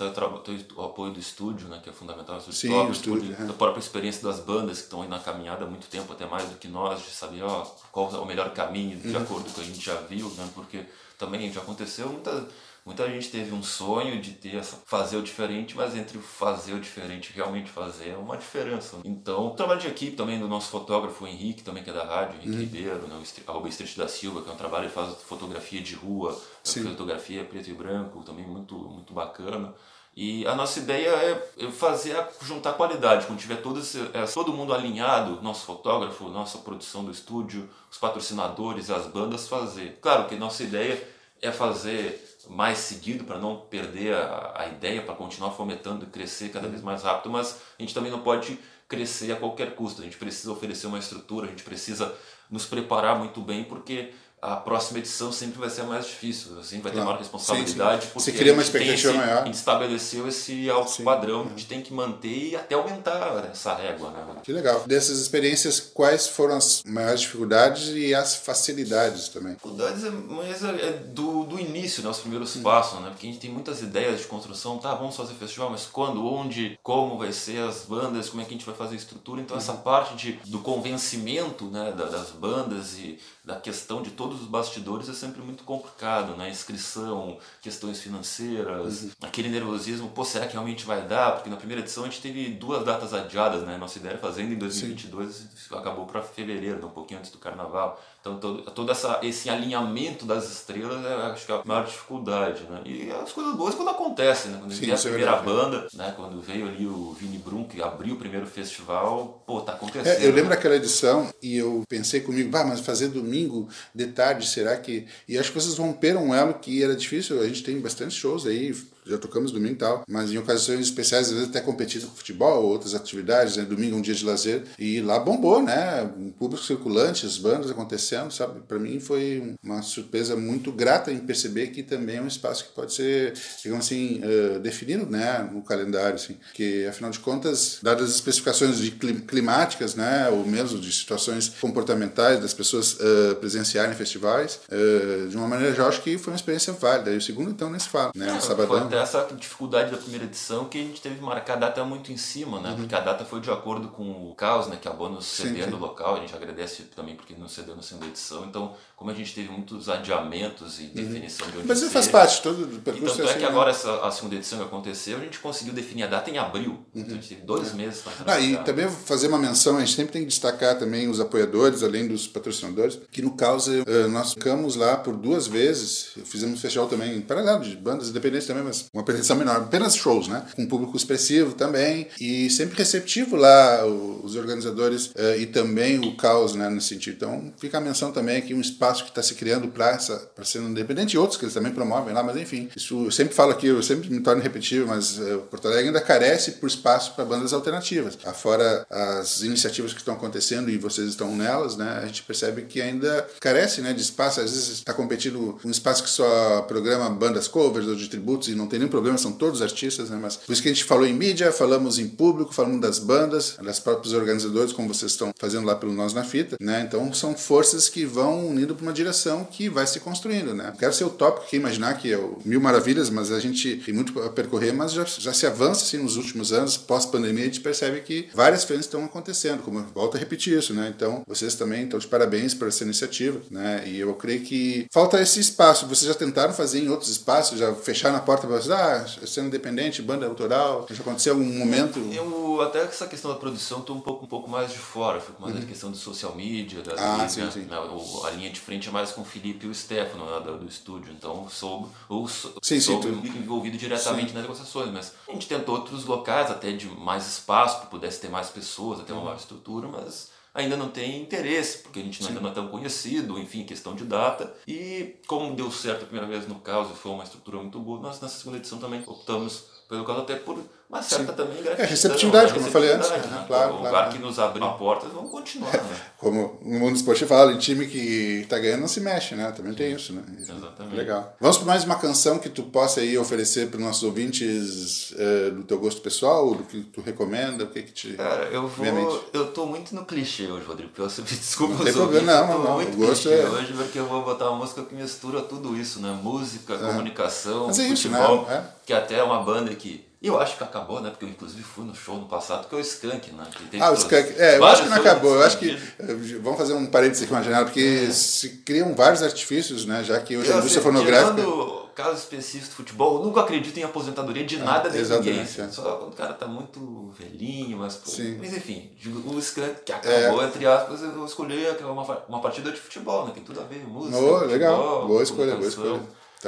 O 0.76 0.82
apoio 0.82 1.12
do 1.12 1.20
estúdio, 1.20 1.68
né? 1.68 1.80
Que 1.82 1.90
é 1.90 1.92
fundamental. 1.92 2.38
O 2.38 2.52
Sim, 2.52 2.72
o 2.72 2.90
estúdio. 2.90 3.36
É. 3.38 3.42
A 3.50 3.52
própria 3.52 3.80
experiência 3.80 4.22
das 4.22 4.40
bandas 4.40 4.78
que 4.78 4.84
estão 4.84 5.02
aí 5.02 5.08
na 5.08 5.18
caminhada 5.18 5.64
há 5.64 5.68
muito 5.68 5.86
tempo, 5.88 6.12
até 6.12 6.26
mais 6.26 6.44
do 6.48 6.56
que 6.56 6.68
nós, 6.68 7.02
de 7.02 7.10
saber 7.10 7.42
ó, 7.42 7.66
qual 7.94 8.12
é 8.12 8.18
o 8.18 8.26
melhor 8.26 8.52
caminho, 8.52 8.98
de 8.98 9.16
uhum. 9.16 9.22
acordo 9.22 9.44
com 9.44 9.50
o 9.50 9.54
que 9.54 9.60
a 9.60 9.64
gente 9.64 9.80
já 9.80 9.94
viu, 10.00 10.28
né? 10.30 10.50
Porque 10.52 10.84
também 11.16 11.50
já 11.52 11.60
aconteceu 11.60 12.08
muita 12.08 12.44
muita 12.84 13.08
gente 13.08 13.30
teve 13.30 13.54
um 13.54 13.62
sonho 13.62 14.20
de 14.20 14.32
ter 14.32 14.56
essa, 14.56 14.76
fazer 14.84 15.16
o 15.16 15.22
diferente, 15.22 15.76
mas 15.76 15.96
entre 15.96 16.18
fazer 16.18 16.74
o 16.74 16.80
diferente 16.80 17.30
e 17.30 17.32
realmente 17.32 17.70
fazer 17.70 18.10
é 18.10 18.16
uma 18.16 18.36
diferença. 18.36 18.98
Então, 19.04 19.46
o 19.46 19.50
trabalho 19.52 19.80
de 19.80 19.86
equipe 19.86 20.16
também 20.16 20.38
do 20.38 20.48
nosso 20.48 20.70
fotógrafo 20.70 21.26
Henrique, 21.26 21.62
também 21.62 21.82
que 21.82 21.88
é 21.88 21.92
da 21.92 22.04
rádio, 22.04 22.34
Henrique 22.34 22.50
uhum. 22.50 22.58
Ribeiro, 22.58 23.06
né, 23.06 23.22
arroba 23.46 23.68
Street 23.68 23.96
da 23.96 24.08
Silva, 24.08 24.42
que 24.42 24.50
é 24.50 24.52
um 24.52 24.56
trabalho 24.56 24.88
que 24.88 24.94
faz 24.94 25.14
fotografia 25.22 25.80
de 25.80 25.94
rua, 25.94 26.38
fotografia 26.62 27.44
preto 27.44 27.70
e 27.70 27.72
branco, 27.72 28.22
também 28.22 28.44
muito, 28.44 28.74
muito 28.74 29.14
bacana. 29.14 29.72
E 30.16 30.46
a 30.46 30.54
nossa 30.54 30.78
ideia 30.78 31.10
é 31.58 31.70
fazer, 31.72 32.16
juntar 32.42 32.74
qualidade, 32.74 33.26
quando 33.26 33.40
tiver 33.40 33.56
todo, 33.56 33.80
esse, 33.80 34.00
é, 34.12 34.24
todo 34.26 34.52
mundo 34.52 34.72
alinhado, 34.72 35.42
nosso 35.42 35.66
fotógrafo, 35.66 36.28
nossa 36.28 36.58
produção 36.58 37.04
do 37.04 37.10
estúdio, 37.10 37.68
os 37.90 37.98
patrocinadores, 37.98 38.90
as 38.90 39.06
bandas, 39.06 39.48
fazer. 39.48 39.98
Claro 40.00 40.28
que 40.28 40.36
nossa 40.36 40.62
ideia 40.62 41.02
é 41.42 41.50
fazer 41.50 42.22
mais 42.48 42.78
seguido 42.78 43.24
para 43.24 43.38
não 43.38 43.56
perder 43.56 44.14
a, 44.14 44.52
a 44.56 44.68
ideia, 44.68 45.02
para 45.02 45.14
continuar 45.14 45.50
fomentando 45.50 46.04
e 46.04 46.08
crescer 46.08 46.50
cada 46.50 46.68
vez 46.68 46.80
mais 46.80 47.02
rápido, 47.02 47.30
mas 47.30 47.60
a 47.78 47.82
gente 47.82 47.92
também 47.92 48.12
não 48.12 48.20
pode 48.20 48.58
crescer 48.88 49.32
a 49.32 49.36
qualquer 49.36 49.74
custo. 49.74 50.00
A 50.00 50.04
gente 50.04 50.16
precisa 50.16 50.52
oferecer 50.52 50.86
uma 50.86 50.98
estrutura, 50.98 51.46
a 51.46 51.50
gente 51.50 51.64
precisa 51.64 52.14
nos 52.48 52.66
preparar 52.66 53.18
muito 53.18 53.40
bem, 53.40 53.64
porque 53.64 54.12
a 54.44 54.56
próxima 54.56 54.98
edição 54.98 55.32
sempre 55.32 55.58
vai 55.58 55.70
ser 55.70 55.84
mais 55.84 56.06
difícil, 56.06 56.58
assim, 56.60 56.78
vai 56.80 56.92
ter 56.92 56.98
maior 56.98 57.16
responsabilidade. 57.16 58.02
Sim, 58.02 58.08
sim. 58.08 58.14
Você 58.14 58.32
cria 58.32 58.52
uma 58.52 58.60
expectativa 58.60 59.10
esse, 59.10 59.18
maior. 59.18 59.42
A 59.42 59.46
gente 59.46 59.54
estabeleceu 59.54 60.28
esse 60.28 60.68
alto 60.68 60.90
sim, 60.90 61.02
padrão, 61.02 61.46
a 61.46 61.48
gente 61.48 61.66
tem 61.66 61.80
que 61.80 61.94
manter 61.94 62.50
e 62.50 62.56
até 62.56 62.74
aumentar 62.74 63.48
essa 63.50 63.74
régua. 63.74 64.10
Né? 64.10 64.36
Que 64.42 64.52
legal. 64.52 64.84
Dessas 64.86 65.18
experiências, 65.18 65.80
quais 65.80 66.28
foram 66.28 66.56
as 66.56 66.82
maiores 66.86 67.22
dificuldades 67.22 67.88
e 67.88 68.14
as 68.14 68.36
facilidades 68.36 69.30
também? 69.30 69.54
Dificuldades, 69.54 70.04
é, 70.04 70.10
mas 70.10 70.62
é, 70.62 70.88
é 70.88 70.90
do, 70.92 71.44
do 71.44 71.58
início, 71.58 72.02
né, 72.02 72.10
os 72.10 72.18
primeiros 72.18 72.54
passos, 72.58 73.00
né? 73.00 73.08
porque 73.08 73.26
a 73.26 73.30
gente 73.30 73.40
tem 73.40 73.50
muitas 73.50 73.80
ideias 73.80 74.20
de 74.20 74.26
construção, 74.26 74.76
tá, 74.76 74.94
vamos 74.94 75.16
fazer 75.16 75.32
festival, 75.34 75.70
mas 75.70 75.86
quando, 75.86 76.22
onde, 76.22 76.78
como 76.82 77.16
vai 77.16 77.32
ser 77.32 77.66
as 77.66 77.86
bandas, 77.86 78.28
como 78.28 78.42
é 78.42 78.44
que 78.44 78.50
a 78.50 78.58
gente 78.58 78.66
vai 78.66 78.74
fazer 78.74 78.92
a 78.92 78.98
estrutura, 78.98 79.40
então 79.40 79.56
uhum. 79.56 79.62
essa 79.62 79.72
parte 79.72 80.14
de, 80.16 80.32
do 80.50 80.58
convencimento 80.58 81.64
né, 81.66 81.92
das 81.92 82.30
bandas 82.30 82.98
e 82.98 83.18
da 83.42 83.56
questão 83.56 84.02
de 84.02 84.10
todos 84.34 84.42
os 84.42 84.48
bastidores 84.48 85.08
é 85.08 85.12
sempre 85.12 85.40
muito 85.40 85.62
complicado, 85.62 86.36
né? 86.36 86.50
Inscrição, 86.50 87.38
questões 87.62 88.00
financeiras, 88.00 89.02
uhum. 89.02 89.10
aquele 89.22 89.48
nervosismo, 89.48 90.08
pô, 90.08 90.24
será 90.24 90.46
que 90.46 90.54
realmente 90.54 90.84
vai 90.84 91.02
dar? 91.06 91.32
Porque 91.32 91.48
na 91.48 91.56
primeira 91.56 91.80
edição 91.80 92.02
a 92.02 92.06
gente 92.08 92.20
teve 92.20 92.48
duas 92.48 92.84
datas 92.84 93.14
adiadas, 93.14 93.62
né? 93.62 93.76
Nossa 93.76 93.98
ideia 93.98 94.14
era 94.14 94.20
fazendo 94.20 94.52
em 94.52 94.58
2022, 94.58 95.34
Sim. 95.34 95.76
acabou 95.76 96.06
para 96.06 96.20
fevereiro, 96.20 96.80
né? 96.80 96.86
um 96.86 96.90
pouquinho 96.90 97.20
antes 97.20 97.30
do 97.30 97.38
carnaval. 97.38 98.02
Então 98.24 98.38
todo, 98.38 98.62
todo 98.70 98.90
essa, 98.90 99.20
esse 99.22 99.50
alinhamento 99.50 100.24
das 100.24 100.50
estrelas 100.50 101.04
é, 101.04 101.12
acho 101.26 101.44
que 101.44 101.52
é 101.52 101.56
a 101.56 101.62
maior 101.62 101.84
dificuldade, 101.84 102.62
né? 102.70 102.80
E 102.86 103.10
as 103.10 103.30
coisas 103.30 103.54
boas 103.54 103.74
quando 103.74 103.90
acontecem, 103.90 104.50
né? 104.50 104.56
Quando 104.58 104.72
Sim, 104.72 104.80
veio 104.80 104.94
a 104.94 104.96
é 104.96 105.02
primeira 105.02 105.30
é 105.32 105.42
banda, 105.42 105.86
né? 105.92 106.14
Quando 106.16 106.40
veio 106.40 106.66
ali 106.66 106.86
o 106.86 107.12
Vini 107.12 107.36
Brum, 107.36 107.64
que 107.64 107.82
abriu 107.82 108.14
o 108.14 108.18
primeiro 108.18 108.46
festival, 108.46 109.44
pô, 109.46 109.60
tá 109.60 109.74
acontecendo. 109.74 110.06
É, 110.06 110.24
eu 110.24 110.30
lembro 110.30 110.48
né? 110.48 110.56
daquela 110.56 110.74
edição 110.74 111.28
e 111.42 111.58
eu 111.58 111.84
pensei 111.86 112.22
comigo, 112.22 112.48
bah, 112.48 112.64
mas 112.64 112.80
fazer 112.80 113.08
domingo 113.08 113.68
de 113.94 114.06
tarde, 114.06 114.48
será 114.48 114.74
que... 114.78 115.06
E 115.28 115.36
as 115.36 115.50
coisas 115.50 115.76
romperam 115.76 116.28
um 116.28 116.34
elo 116.34 116.54
que 116.54 116.82
era 116.82 116.96
difícil, 116.96 117.42
a 117.42 117.46
gente 117.46 117.62
tem 117.62 117.78
bastante 117.78 118.14
shows 118.14 118.46
aí, 118.46 118.74
já 119.06 119.18
tocamos 119.18 119.52
domingo 119.52 119.74
e 119.74 119.78
tal, 119.78 120.02
mas 120.08 120.30
em 120.30 120.38
ocasiões 120.38 120.80
especiais, 120.80 121.28
às 121.28 121.32
vezes 121.32 121.48
até 121.48 121.60
competindo 121.60 122.06
com 122.06 122.16
futebol 122.16 122.62
ou 122.62 122.70
outras 122.70 122.94
atividades, 122.94 123.56
né? 123.56 123.64
Domingo 123.64 123.96
é 123.96 123.98
um 123.98 124.02
dia 124.02 124.14
de 124.14 124.24
lazer, 124.24 124.62
e 124.78 125.00
lá 125.00 125.18
bombou, 125.18 125.62
né? 125.62 126.08
Um 126.18 126.30
público 126.30 126.64
circulante, 126.64 127.26
as 127.26 127.38
bandas 127.38 127.70
acontecendo, 127.70 128.30
sabe? 128.32 128.60
Para 128.66 128.78
mim 128.78 129.00
foi 129.00 129.54
uma 129.62 129.82
surpresa 129.82 130.36
muito 130.36 130.72
grata 130.72 131.12
em 131.12 131.18
perceber 131.18 131.68
que 131.68 131.82
também 131.82 132.16
é 132.16 132.22
um 132.22 132.26
espaço 132.26 132.64
que 132.64 132.72
pode 132.72 132.94
ser, 132.94 133.34
digamos 133.62 133.86
assim, 133.86 134.20
uh, 134.24 134.58
definido, 134.60 135.06
né? 135.06 135.48
No 135.52 135.62
calendário, 135.62 136.14
assim, 136.14 136.36
que 136.52 136.86
afinal 136.86 137.10
de 137.10 137.18
contas, 137.18 137.78
dadas 137.82 138.08
as 138.10 138.14
especificações 138.14 138.78
de 138.78 138.90
climáticas, 138.90 139.94
né? 139.94 140.28
Ou 140.30 140.46
mesmo 140.46 140.78
de 140.78 140.92
situações 140.92 141.48
comportamentais 141.60 142.40
das 142.40 142.54
pessoas 142.54 142.94
uh, 142.94 143.34
presenciarem 143.40 143.94
festivais, 143.94 144.60
uh, 144.70 145.28
de 145.28 145.36
uma 145.36 145.46
maneira 145.46 145.74
já 145.74 145.86
acho 145.86 146.02
que 146.02 146.16
foi 146.16 146.32
uma 146.32 146.36
experiência 146.36 146.72
válida. 146.72 147.10
E 147.12 147.16
o 147.16 147.20
segundo, 147.20 147.50
então, 147.50 147.70
nesse 147.70 147.88
fala, 147.88 148.10
né? 148.16 148.34
É, 148.36 148.40
sabadão 148.40 148.93
até 148.94 149.02
essa 149.02 149.26
dificuldade 149.34 149.90
da 149.90 149.96
primeira 149.96 150.24
edição 150.24 150.66
que 150.66 150.78
a 150.78 150.82
gente 150.82 151.00
teve 151.00 151.16
que 151.16 151.22
marcar 151.22 151.54
a 151.54 151.56
data 151.56 151.84
muito 151.84 152.12
em 152.12 152.16
cima, 152.16 152.60
né? 152.60 152.70
Uhum. 152.70 152.76
Porque 152.76 152.94
a 152.94 153.00
data 153.00 153.24
foi 153.24 153.40
de 153.40 153.50
acordo 153.50 153.88
com 153.88 154.30
o 154.30 154.34
caos, 154.34 154.68
né? 154.68 154.78
Que 154.80 154.88
acabou 154.88 155.10
nos 155.10 155.26
cedendo 155.26 155.76
o 155.76 155.78
local. 155.78 156.16
A 156.16 156.20
gente 156.20 156.34
agradece 156.34 156.84
também 156.94 157.16
porque 157.16 157.34
nos 157.34 157.52
cedeu 157.52 157.74
na 157.74 157.82
segunda 157.82 158.06
edição. 158.06 158.44
Então, 158.44 158.74
como 158.96 159.10
a 159.10 159.14
gente 159.14 159.34
teve 159.34 159.50
muitos 159.50 159.88
adiamentos 159.88 160.78
e 160.80 160.84
uhum. 160.84 160.90
definição 160.94 161.50
de 161.50 161.58
onde 161.58 161.68
Mas 161.68 161.82
isso 161.82 161.90
faz 161.90 162.08
parte 162.08 162.42
todo 162.42 162.66
do 162.66 162.80
percurso. 162.80 163.14
E 163.14 163.16
tanto 163.16 163.22
é, 163.22 163.30
assim, 163.30 163.38
que 163.38 163.44
né? 163.44 163.50
agora 163.50 163.70
essa, 163.70 164.06
a 164.06 164.10
segunda 164.10 164.36
edição 164.36 164.58
que 164.58 164.64
aconteceu, 164.64 165.18
a 165.18 165.20
gente 165.20 165.38
conseguiu 165.38 165.74
definir 165.74 166.04
a 166.04 166.06
data 166.06 166.30
em 166.30 166.38
abril. 166.38 166.70
Uhum. 166.70 166.86
Então 166.94 167.12
a 167.12 167.14
gente 167.14 167.28
teve 167.28 167.42
dois 167.42 167.72
é. 167.72 167.74
meses 167.74 168.00
para 168.00 168.34
ah, 168.34 168.40
E 168.40 168.56
também 168.58 168.88
fazer 168.88 169.28
uma 169.28 169.38
menção, 169.38 169.76
a 169.76 169.80
gente 169.80 169.94
sempre 169.94 170.12
tem 170.12 170.22
que 170.22 170.28
destacar 170.28 170.78
também 170.78 171.08
os 171.08 171.20
apoiadores, 171.20 171.82
além 171.82 172.06
dos 172.06 172.26
patrocinadores, 172.26 172.98
que 173.10 173.22
no 173.22 173.32
caso 173.32 173.72
eh, 173.86 174.06
nós 174.08 174.32
ficamos 174.32 174.76
lá 174.76 174.96
por 174.96 175.16
duas 175.16 175.46
vezes, 175.46 176.12
fizemos 176.24 176.58
um 176.58 176.60
festival 176.60 176.88
também, 176.88 177.16
em 177.16 177.20
paralelo 177.20 177.62
de 177.62 177.76
bandas 177.76 178.08
independentes 178.08 178.46
também, 178.46 178.62
mas 178.62 178.83
uma 178.92 179.02
apresentação 179.02 179.36
menor, 179.36 179.56
apenas 179.56 179.96
shows, 179.96 180.28
né? 180.28 180.44
Com 180.54 180.62
um 180.62 180.68
público 180.68 180.96
expressivo 180.96 181.54
também, 181.54 182.08
e 182.20 182.50
sempre 182.50 182.76
receptivo 182.76 183.36
lá, 183.36 183.84
os 183.86 184.36
organizadores 184.36 185.06
uh, 185.06 185.38
e 185.38 185.46
também 185.46 185.98
o 185.98 186.16
caos, 186.16 186.54
né, 186.54 186.68
nesse 186.70 186.88
sentido. 186.88 187.16
Então 187.16 187.52
fica 187.58 187.78
a 187.78 187.80
menção 187.80 188.12
também 188.12 188.36
aqui, 188.36 188.54
um 188.54 188.60
espaço 188.60 189.04
que 189.04 189.10
está 189.10 189.22
se 189.22 189.34
criando 189.34 189.68
para 189.68 189.98
ser 190.44 190.60
independente 190.60 191.14
e 191.14 191.18
outros 191.18 191.38
que 191.38 191.44
eles 191.44 191.54
também 191.54 191.72
promovem 191.72 192.14
lá, 192.14 192.22
mas 192.22 192.36
enfim, 192.36 192.68
isso 192.76 193.04
eu 193.04 193.10
sempre 193.10 193.34
falo 193.34 193.52
aqui, 193.52 193.66
eu 193.66 193.82
sempre 193.82 194.10
me 194.10 194.20
torno 194.20 194.42
repetitivo, 194.42 194.88
mas 194.88 195.18
uh, 195.18 195.38
Porto 195.50 195.66
Alegre 195.66 195.88
ainda 195.88 196.00
carece 196.00 196.52
por 196.52 196.66
espaço 196.66 197.14
para 197.14 197.24
bandas 197.24 197.52
alternativas. 197.52 198.18
Afora 198.24 198.86
as 198.90 199.42
iniciativas 199.42 199.92
que 199.92 199.98
estão 199.98 200.14
acontecendo 200.14 200.70
e 200.70 200.78
vocês 200.78 201.08
estão 201.08 201.34
nelas, 201.36 201.76
né, 201.76 202.00
a 202.02 202.06
gente 202.06 202.22
percebe 202.22 202.62
que 202.62 202.80
ainda 202.80 203.26
carece 203.40 203.80
né, 203.80 203.92
de 203.92 204.02
espaço, 204.02 204.40
às 204.40 204.50
vezes 204.50 204.68
está 204.68 204.92
competindo 204.92 205.58
um 205.64 205.70
espaço 205.70 206.02
que 206.02 206.10
só 206.10 206.62
programa 206.62 207.08
bandas 207.10 207.48
covers 207.48 207.86
ou 207.86 207.94
de 207.94 208.08
tributos 208.08 208.48
e 208.48 208.54
não 208.54 208.66
tem 208.66 208.73
nenhum 208.78 208.90
problema, 208.90 209.18
são 209.18 209.32
todos 209.32 209.62
artistas, 209.62 210.10
né, 210.10 210.18
mas 210.20 210.36
por 210.36 210.52
isso 210.52 210.62
que 210.62 210.68
a 210.68 210.72
gente 210.72 210.84
falou 210.84 211.06
em 211.06 211.12
mídia, 211.12 211.52
falamos 211.52 211.98
em 211.98 212.08
público, 212.08 212.54
falamos 212.54 212.80
das 212.80 212.98
bandas, 212.98 213.56
das 213.62 213.78
próprios 213.78 214.12
organizadores, 214.12 214.72
como 214.72 214.92
vocês 214.92 215.12
estão 215.12 215.32
fazendo 215.38 215.66
lá 215.66 215.74
pelo 215.74 215.92
Nós 215.92 216.12
na 216.12 216.24
Fita, 216.24 216.56
né, 216.60 216.84
então 216.86 217.12
são 217.12 217.34
forças 217.34 217.88
que 217.88 218.04
vão 218.04 218.48
unindo 218.48 218.74
para 218.74 218.82
uma 218.82 218.92
direção 218.92 219.44
que 219.44 219.68
vai 219.68 219.86
se 219.86 220.00
construindo, 220.00 220.54
né. 220.54 220.72
Quero 220.78 220.92
ser 220.92 221.04
utópico 221.04 221.46
que 221.48 221.56
imaginar 221.56 221.94
que 221.94 222.12
é 222.12 222.20
mil 222.44 222.60
maravilhas, 222.60 223.10
mas 223.10 223.30
a 223.30 223.40
gente 223.40 223.76
tem 223.76 223.94
muito 223.94 224.18
a 224.20 224.30
percorrer, 224.30 224.72
mas 224.72 224.92
já, 224.92 225.04
já 225.04 225.32
se 225.32 225.46
avança 225.46 225.84
assim 225.84 225.98
nos 225.98 226.16
últimos 226.16 226.52
anos, 226.52 226.76
pós-pandemia, 226.76 227.42
a 227.42 227.46
gente 227.46 227.60
percebe 227.60 228.00
que 228.00 228.28
várias 228.34 228.64
frentes 228.64 228.86
estão 228.86 229.04
acontecendo, 229.04 229.62
como 229.62 229.78
eu 229.78 229.86
volto 229.94 230.16
a 230.16 230.20
repetir 230.20 230.58
isso, 230.58 230.72
né? 230.74 230.92
Então, 230.94 231.22
vocês 231.26 231.54
também 231.54 231.84
estão 231.84 231.98
de 231.98 232.06
parabéns 232.06 232.54
por 232.54 232.68
essa 232.68 232.84
iniciativa, 232.84 233.40
né? 233.50 233.84
E 233.86 234.00
eu 234.00 234.12
creio 234.14 234.40
que 234.42 234.86
falta 234.92 235.20
esse 235.20 235.40
espaço. 235.40 235.86
Vocês 235.86 236.08
já 236.08 236.14
tentaram 236.14 236.52
fazer 236.52 236.80
em 236.80 236.88
outros 236.88 237.10
espaços, 237.10 237.58
já 237.58 237.74
fecharam 237.74 238.16
a 238.16 238.20
porta 238.20 238.46
para 238.46 238.56
vocês, 238.66 239.22
ah, 239.22 239.26
sendo 239.26 239.48
independente, 239.48 240.02
banda 240.02 240.26
autoral, 240.26 240.86
já 240.90 241.00
aconteceu 241.00 241.34
algum 241.34 241.58
momento? 241.58 241.98
Eu, 242.12 242.60
até 242.62 242.82
essa 242.82 243.06
questão 243.06 243.30
da 243.30 243.36
produção, 243.36 243.80
estou 243.80 243.96
um 243.96 244.00
pouco, 244.00 244.24
um 244.24 244.28
pouco 244.28 244.50
mais 244.50 244.72
de 244.72 244.78
fora, 244.78 245.20
fico 245.20 245.40
mais 245.40 245.54
uhum. 245.54 245.60
na 245.60 245.66
questão 245.66 245.90
de 245.90 245.98
social 245.98 246.34
media, 246.34 246.82
da 246.82 246.94
ah, 246.96 247.28
sim, 247.28 247.48
sim. 247.50 247.60
Né? 247.60 247.76
a 247.76 248.30
linha 248.30 248.50
de 248.50 248.60
frente 248.60 248.88
é 248.88 248.92
mais 248.92 249.12
com 249.12 249.22
o 249.22 249.24
Felipe 249.24 249.66
e 249.66 249.68
o 249.68 249.74
Stefano, 249.74 250.24
né, 250.26 250.40
do, 250.40 250.58
do 250.58 250.68
estúdio, 250.68 251.12
então 251.16 251.48
sou, 251.48 251.90
ou 252.08 252.26
sou, 252.26 252.54
sim, 252.62 252.80
sou 252.80 253.00
envolvido 253.36 253.76
diretamente 253.76 254.32
nas 254.32 254.42
negociações, 254.42 254.90
mas 254.90 255.12
a 255.28 255.32
gente 255.32 255.46
tentou 255.46 255.76
outros 255.76 256.04
locais, 256.04 256.50
até 256.50 256.72
de 256.72 256.86
mais 256.86 257.26
espaço, 257.26 257.78
para 257.78 257.86
pudesse 257.86 258.20
ter 258.20 258.28
mais 258.28 258.48
pessoas, 258.48 259.00
até 259.00 259.12
uma 259.12 259.20
uhum. 259.20 259.24
maior 259.26 259.38
estrutura, 259.38 259.88
mas 259.88 260.33
ainda 260.54 260.76
não 260.76 260.88
tem 260.88 261.20
interesse, 261.20 261.78
porque 261.78 261.98
a 261.98 262.02
gente 262.02 262.24
ainda 262.26 262.40
não 262.40 262.50
é 262.50 262.52
tão 262.52 262.68
conhecido, 262.68 263.38
enfim, 263.38 263.64
questão 263.64 263.94
de 263.94 264.04
data. 264.04 264.54
E 264.66 265.16
como 265.26 265.54
deu 265.54 265.70
certo 265.70 266.04
a 266.04 266.06
primeira 266.06 266.28
vez 266.28 266.46
no 266.46 266.54
caso 266.60 266.92
e 266.92 266.96
foi 266.96 267.10
uma 267.10 267.24
estrutura 267.24 267.58
muito 267.58 267.80
boa, 267.80 268.00
nós 268.00 268.20
nessa 268.20 268.38
segunda 268.38 268.58
edição 268.58 268.78
também 268.78 269.02
optamos 269.04 269.64
pelo 269.88 270.04
caso 270.04 270.20
até 270.20 270.36
por 270.36 270.58
uma 270.88 271.02
certa 271.02 271.32
Sim. 271.32 271.36
também 271.36 271.62
gratidão. 271.62 271.84
É, 271.84 271.88
receptividade, 271.88 272.52
como 272.52 272.66
eu 272.66 272.70
falei 272.70 272.92
antes. 272.92 273.10
Né? 273.10 273.16
Né? 273.16 273.44
Claro, 273.46 273.74
o 273.74 273.78
claro, 273.78 273.84
lugar 273.84 274.08
que 274.10 274.18
nos 274.18 274.38
abriu 274.38 274.68
portas, 274.72 275.12
vamos 275.12 275.30
continuar. 275.30 275.72
Né? 275.72 275.96
como 276.18 276.58
no 276.62 276.78
mundo 276.78 276.96
esportivo 276.96 277.28
fala, 277.28 277.52
em 277.52 277.58
time 277.58 277.86
que 277.86 278.40
está 278.42 278.58
ganhando 278.58 278.80
não 278.80 278.88
se 278.88 279.00
mexe, 279.00 279.34
né? 279.34 279.52
Também 279.52 279.74
tem 279.74 279.92
isso, 279.92 280.12
né? 280.14 280.22
Exatamente. 280.38 280.96
Legal. 280.96 281.36
Vamos 281.38 281.58
para 281.58 281.66
mais 281.66 281.84
uma 281.84 281.96
canção 281.96 282.38
que 282.38 282.48
tu 282.48 282.62
possa 282.62 283.00
aí 283.00 283.18
oferecer 283.18 283.68
para 283.68 283.78
os 283.78 283.84
nossos 283.84 284.02
ouvintes 284.04 285.12
uh, 285.12 285.50
do 285.52 285.64
teu 285.64 285.78
gosto 285.78 286.00
pessoal, 286.00 286.54
do 286.54 286.64
que 286.64 286.80
tu 286.80 287.02
recomenda, 287.02 287.64
o 287.64 287.66
que 287.66 287.82
que 287.82 287.92
te... 287.92 288.12
Cara, 288.14 288.44
eu 288.44 288.66
vou... 288.66 289.24
Eu 289.32 289.52
tô 289.52 289.66
muito 289.66 289.94
no 289.94 290.06
clichê 290.06 290.46
hoje, 290.46 290.64
Rodrigo. 290.64 290.92
Peço 290.96 291.20
desculpa. 291.22 291.74
Não 291.74 291.84
tem 291.84 291.92
problema, 291.92 292.40
não, 292.40 292.58
não, 292.58 292.64
não. 292.64 292.78
O 292.80 292.96
gosto 292.96 293.28
é... 293.28 293.44
hoje 293.44 293.74
porque 293.74 293.98
eu 293.98 294.06
vou 294.06 294.24
botar 294.24 294.48
uma 294.50 294.60
música 294.60 294.82
que 294.82 294.94
mistura 294.94 295.42
tudo 295.42 295.76
isso, 295.76 296.00
né? 296.00 296.18
Música, 296.22 296.74
é. 296.74 296.78
comunicação, 296.78 297.66
Mas 297.66 297.78
é 297.78 297.88
isso, 297.88 298.08
futebol, 298.08 298.46
né? 298.46 298.56
É. 298.56 298.64
que 298.86 298.92
até 298.92 299.16
é 299.18 299.22
uma 299.22 299.42
banda 299.42 299.74
que 299.74 300.04
e 300.24 300.26
eu 300.26 300.40
acho 300.40 300.56
que 300.56 300.64
acabou, 300.64 301.02
né? 301.02 301.10
Porque 301.10 301.26
eu 301.26 301.28
inclusive 301.28 301.62
fui 301.62 301.84
no 301.84 301.94
show 301.94 302.16
no 302.16 302.24
passado, 302.24 302.66
que 302.66 302.74
é 302.74 302.78
o 302.78 302.80
Skank, 302.80 303.30
né? 303.32 303.44
ah, 303.78 303.90
o 303.90 303.94
Skank. 303.94 304.34
É, 304.38 304.56
eu 304.56 304.64
acho 304.64 304.84
que 304.84 304.88
não 304.88 304.96
acabou. 304.96 305.34
Eu 305.34 305.42
acho 305.42 305.58
que. 305.58 305.78
Eh, 305.98 306.14
vamos 306.40 306.58
fazer 306.58 306.72
um 306.72 306.86
parênteses 306.86 307.24
aqui 307.24 307.32
uma 307.34 307.42
janela, 307.42 307.66
porque 307.66 308.06
é. 308.08 308.10
se 308.10 308.48
criam 308.64 308.94
vários 308.94 309.22
artifícios, 309.22 309.84
né? 309.84 310.02
Já 310.02 310.18
que 310.18 310.34
hoje 310.34 310.48
eu, 310.48 310.54
a 310.54 310.58
indústria 310.60 310.80
assim, 310.80 310.90
fonográfica. 310.90 311.34
Tirando 311.34 311.90
caso 311.94 312.14
específico 312.14 312.70
de 312.70 312.74
futebol, 312.74 313.18
eu 313.18 313.22
nunca 313.22 313.42
acredito 313.42 313.76
em 313.76 313.82
aposentadoria 313.82 314.46
de 314.46 314.56
nada 314.56 314.88
é, 314.88 314.92
de 314.92 315.06
ninguém. 315.06 315.40
É. 315.40 315.46
Só 315.46 315.96
quando 315.96 316.12
o 316.14 316.16
cara 316.16 316.32
tá 316.32 316.46
muito 316.46 317.12
velhinho, 317.18 317.76
mas. 317.76 317.96
Pô, 317.96 318.10
mas 318.38 318.56
enfim, 318.56 318.92
o 319.26 319.38
Skank 319.40 319.82
que 319.84 319.92
acabou, 319.92 320.42
é. 320.42 320.46
entre 320.46 320.66
aspas, 320.66 321.02
eu 321.02 321.22
escolhi 321.26 321.66
uma, 321.82 322.24
uma 322.30 322.40
partida 322.40 322.72
de 322.72 322.80
futebol, 322.80 323.26
né? 323.26 323.32
Tem 323.34 323.44
tudo 323.44 323.60
a 323.60 323.64
ver, 323.64 323.86
música. 323.86 324.16
Oh, 324.16 324.20
futebol, 324.20 324.48
legal. 324.48 325.06
Boa 325.06 325.22
escolha, 325.22 325.54
boa 325.56 325.68
escolha. 325.68 326.00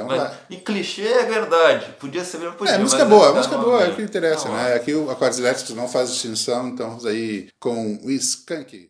Então, 0.03 0.17
Mas, 0.17 0.31
e 0.49 0.57
clichê 0.57 1.07
é 1.07 1.23
verdade. 1.25 1.87
Podia 1.99 2.23
ser 2.23 2.37
mesmo 2.37 2.53
podia, 2.53 2.75
É, 2.75 2.77
música 2.77 3.03
boa, 3.03 3.33
música 3.33 3.57
boa 3.57 3.83
é 3.83 3.89
o 3.89 3.95
que 3.95 4.01
interessa, 4.01 4.47
não, 4.47 4.55
né? 4.55 4.75
Aqui 4.75 4.93
o 4.93 5.09
Acordes 5.09 5.39
Elétricos 5.39 5.75
não 5.75 5.87
faz 5.87 6.11
distinção, 6.11 6.67
então 6.67 6.89
vamos 6.89 7.05
aí 7.05 7.47
com 7.59 7.99
o 8.03 8.11
Skank. 8.11 8.87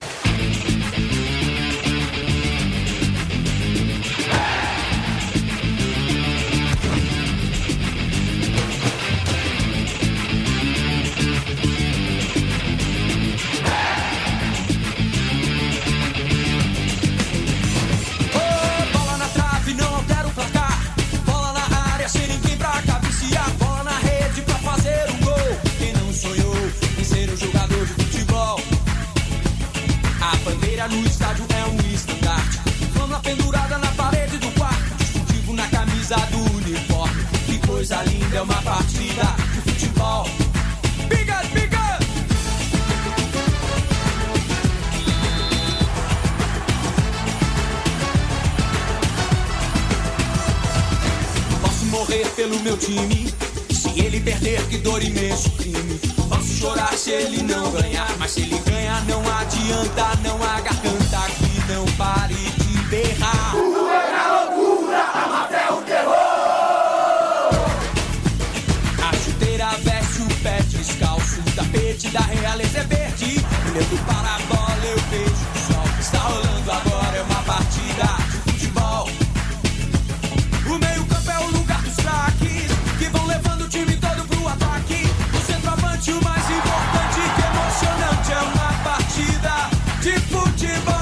de 90.02 90.20
futebol. 90.30 90.97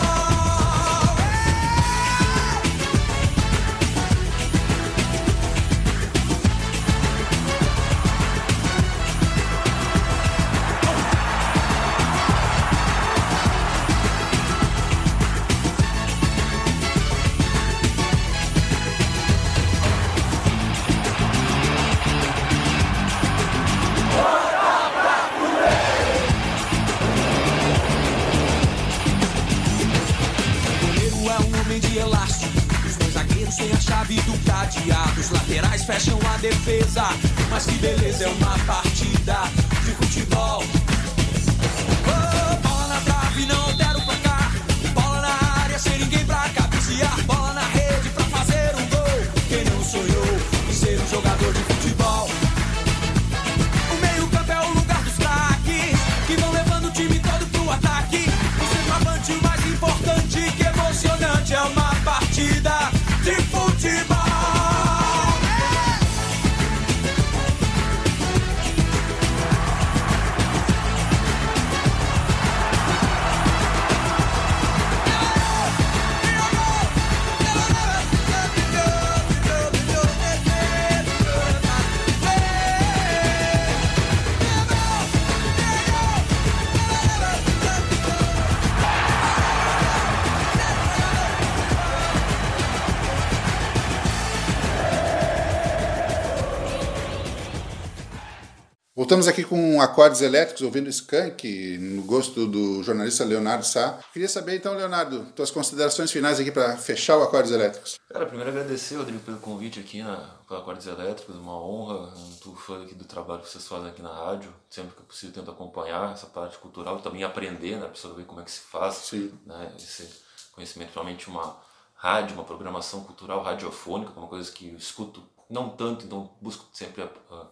Voltamos 98.98 99.28
aqui 99.28 99.43
com 99.43 99.82
acordes 99.82 100.22
elétricos, 100.22 100.62
ouvindo 100.62 100.88
Skank, 100.88 101.78
no 101.80 102.04
gosto 102.04 102.48
do 102.48 102.82
jornalista 102.82 103.26
Leonardo 103.26 103.66
Sá. 103.66 104.00
Queria 104.14 104.30
saber 104.30 104.56
então, 104.56 104.74
Leonardo, 104.74 105.26
tuas 105.36 105.52
considerações 105.52 106.10
finais 106.10 106.39
aqui 106.39 106.50
para 106.50 106.78
fechar 106.78 107.18
o 107.18 107.24
Acordes 107.24 107.52
Elétricos. 107.52 108.00
Cara, 108.08 108.26
primeiro 108.26 108.52
agradecer, 108.52 108.96
Rodrigo, 108.96 109.20
pelo 109.20 109.38
convite 109.39 109.82
aqui 109.82 110.02
na 110.02 110.16
para 110.48 110.60
Acordes 110.60 110.88
Elétricos, 110.88 111.36
uma 111.36 111.62
honra. 111.62 112.10
Muito 112.16 112.56
fã 112.56 112.84
aqui 112.84 112.96
do 112.96 113.04
trabalho 113.04 113.41
que 113.41 113.50
vocês 113.50 113.68
fazem 113.68 113.89
aqui 113.89 114.02
na 114.02 114.14
rádio. 114.14 114.50
Sempre 114.70 114.96
que 114.96 115.04
possível, 115.04 115.36
tento 115.36 115.52
acompanhar 115.52 116.14
essa 116.14 116.28
parte 116.28 116.58
cultural, 116.60 117.02
também 117.02 117.26
aprender, 117.26 117.78
né, 117.78 117.91
saber 117.96 118.24
como 118.24 118.39
é 118.39 118.46
que 118.46 118.52
se 118.52 118.62
faz. 118.62 118.96
Sim. 118.96 119.38
Né, 119.46 119.74
esse 119.78 120.08
conhecimento, 120.54 120.93
realmente 120.93 121.28
uma 121.28 121.58
rádio, 121.96 122.34
uma 122.34 122.46
programação 122.46 123.04
cultural 123.04 123.43
radiofônica, 123.43 124.14
é 124.16 124.18
uma 124.18 124.30
coisa 124.30 124.50
que 124.50 124.70
eu 124.70 124.78
escuto 124.78 125.22
não 125.50 125.68
tanto, 125.70 126.06
então 126.06 126.32
busco 126.39 126.66
sempre 126.72 127.04
a, 127.04 127.10
a 127.36 127.48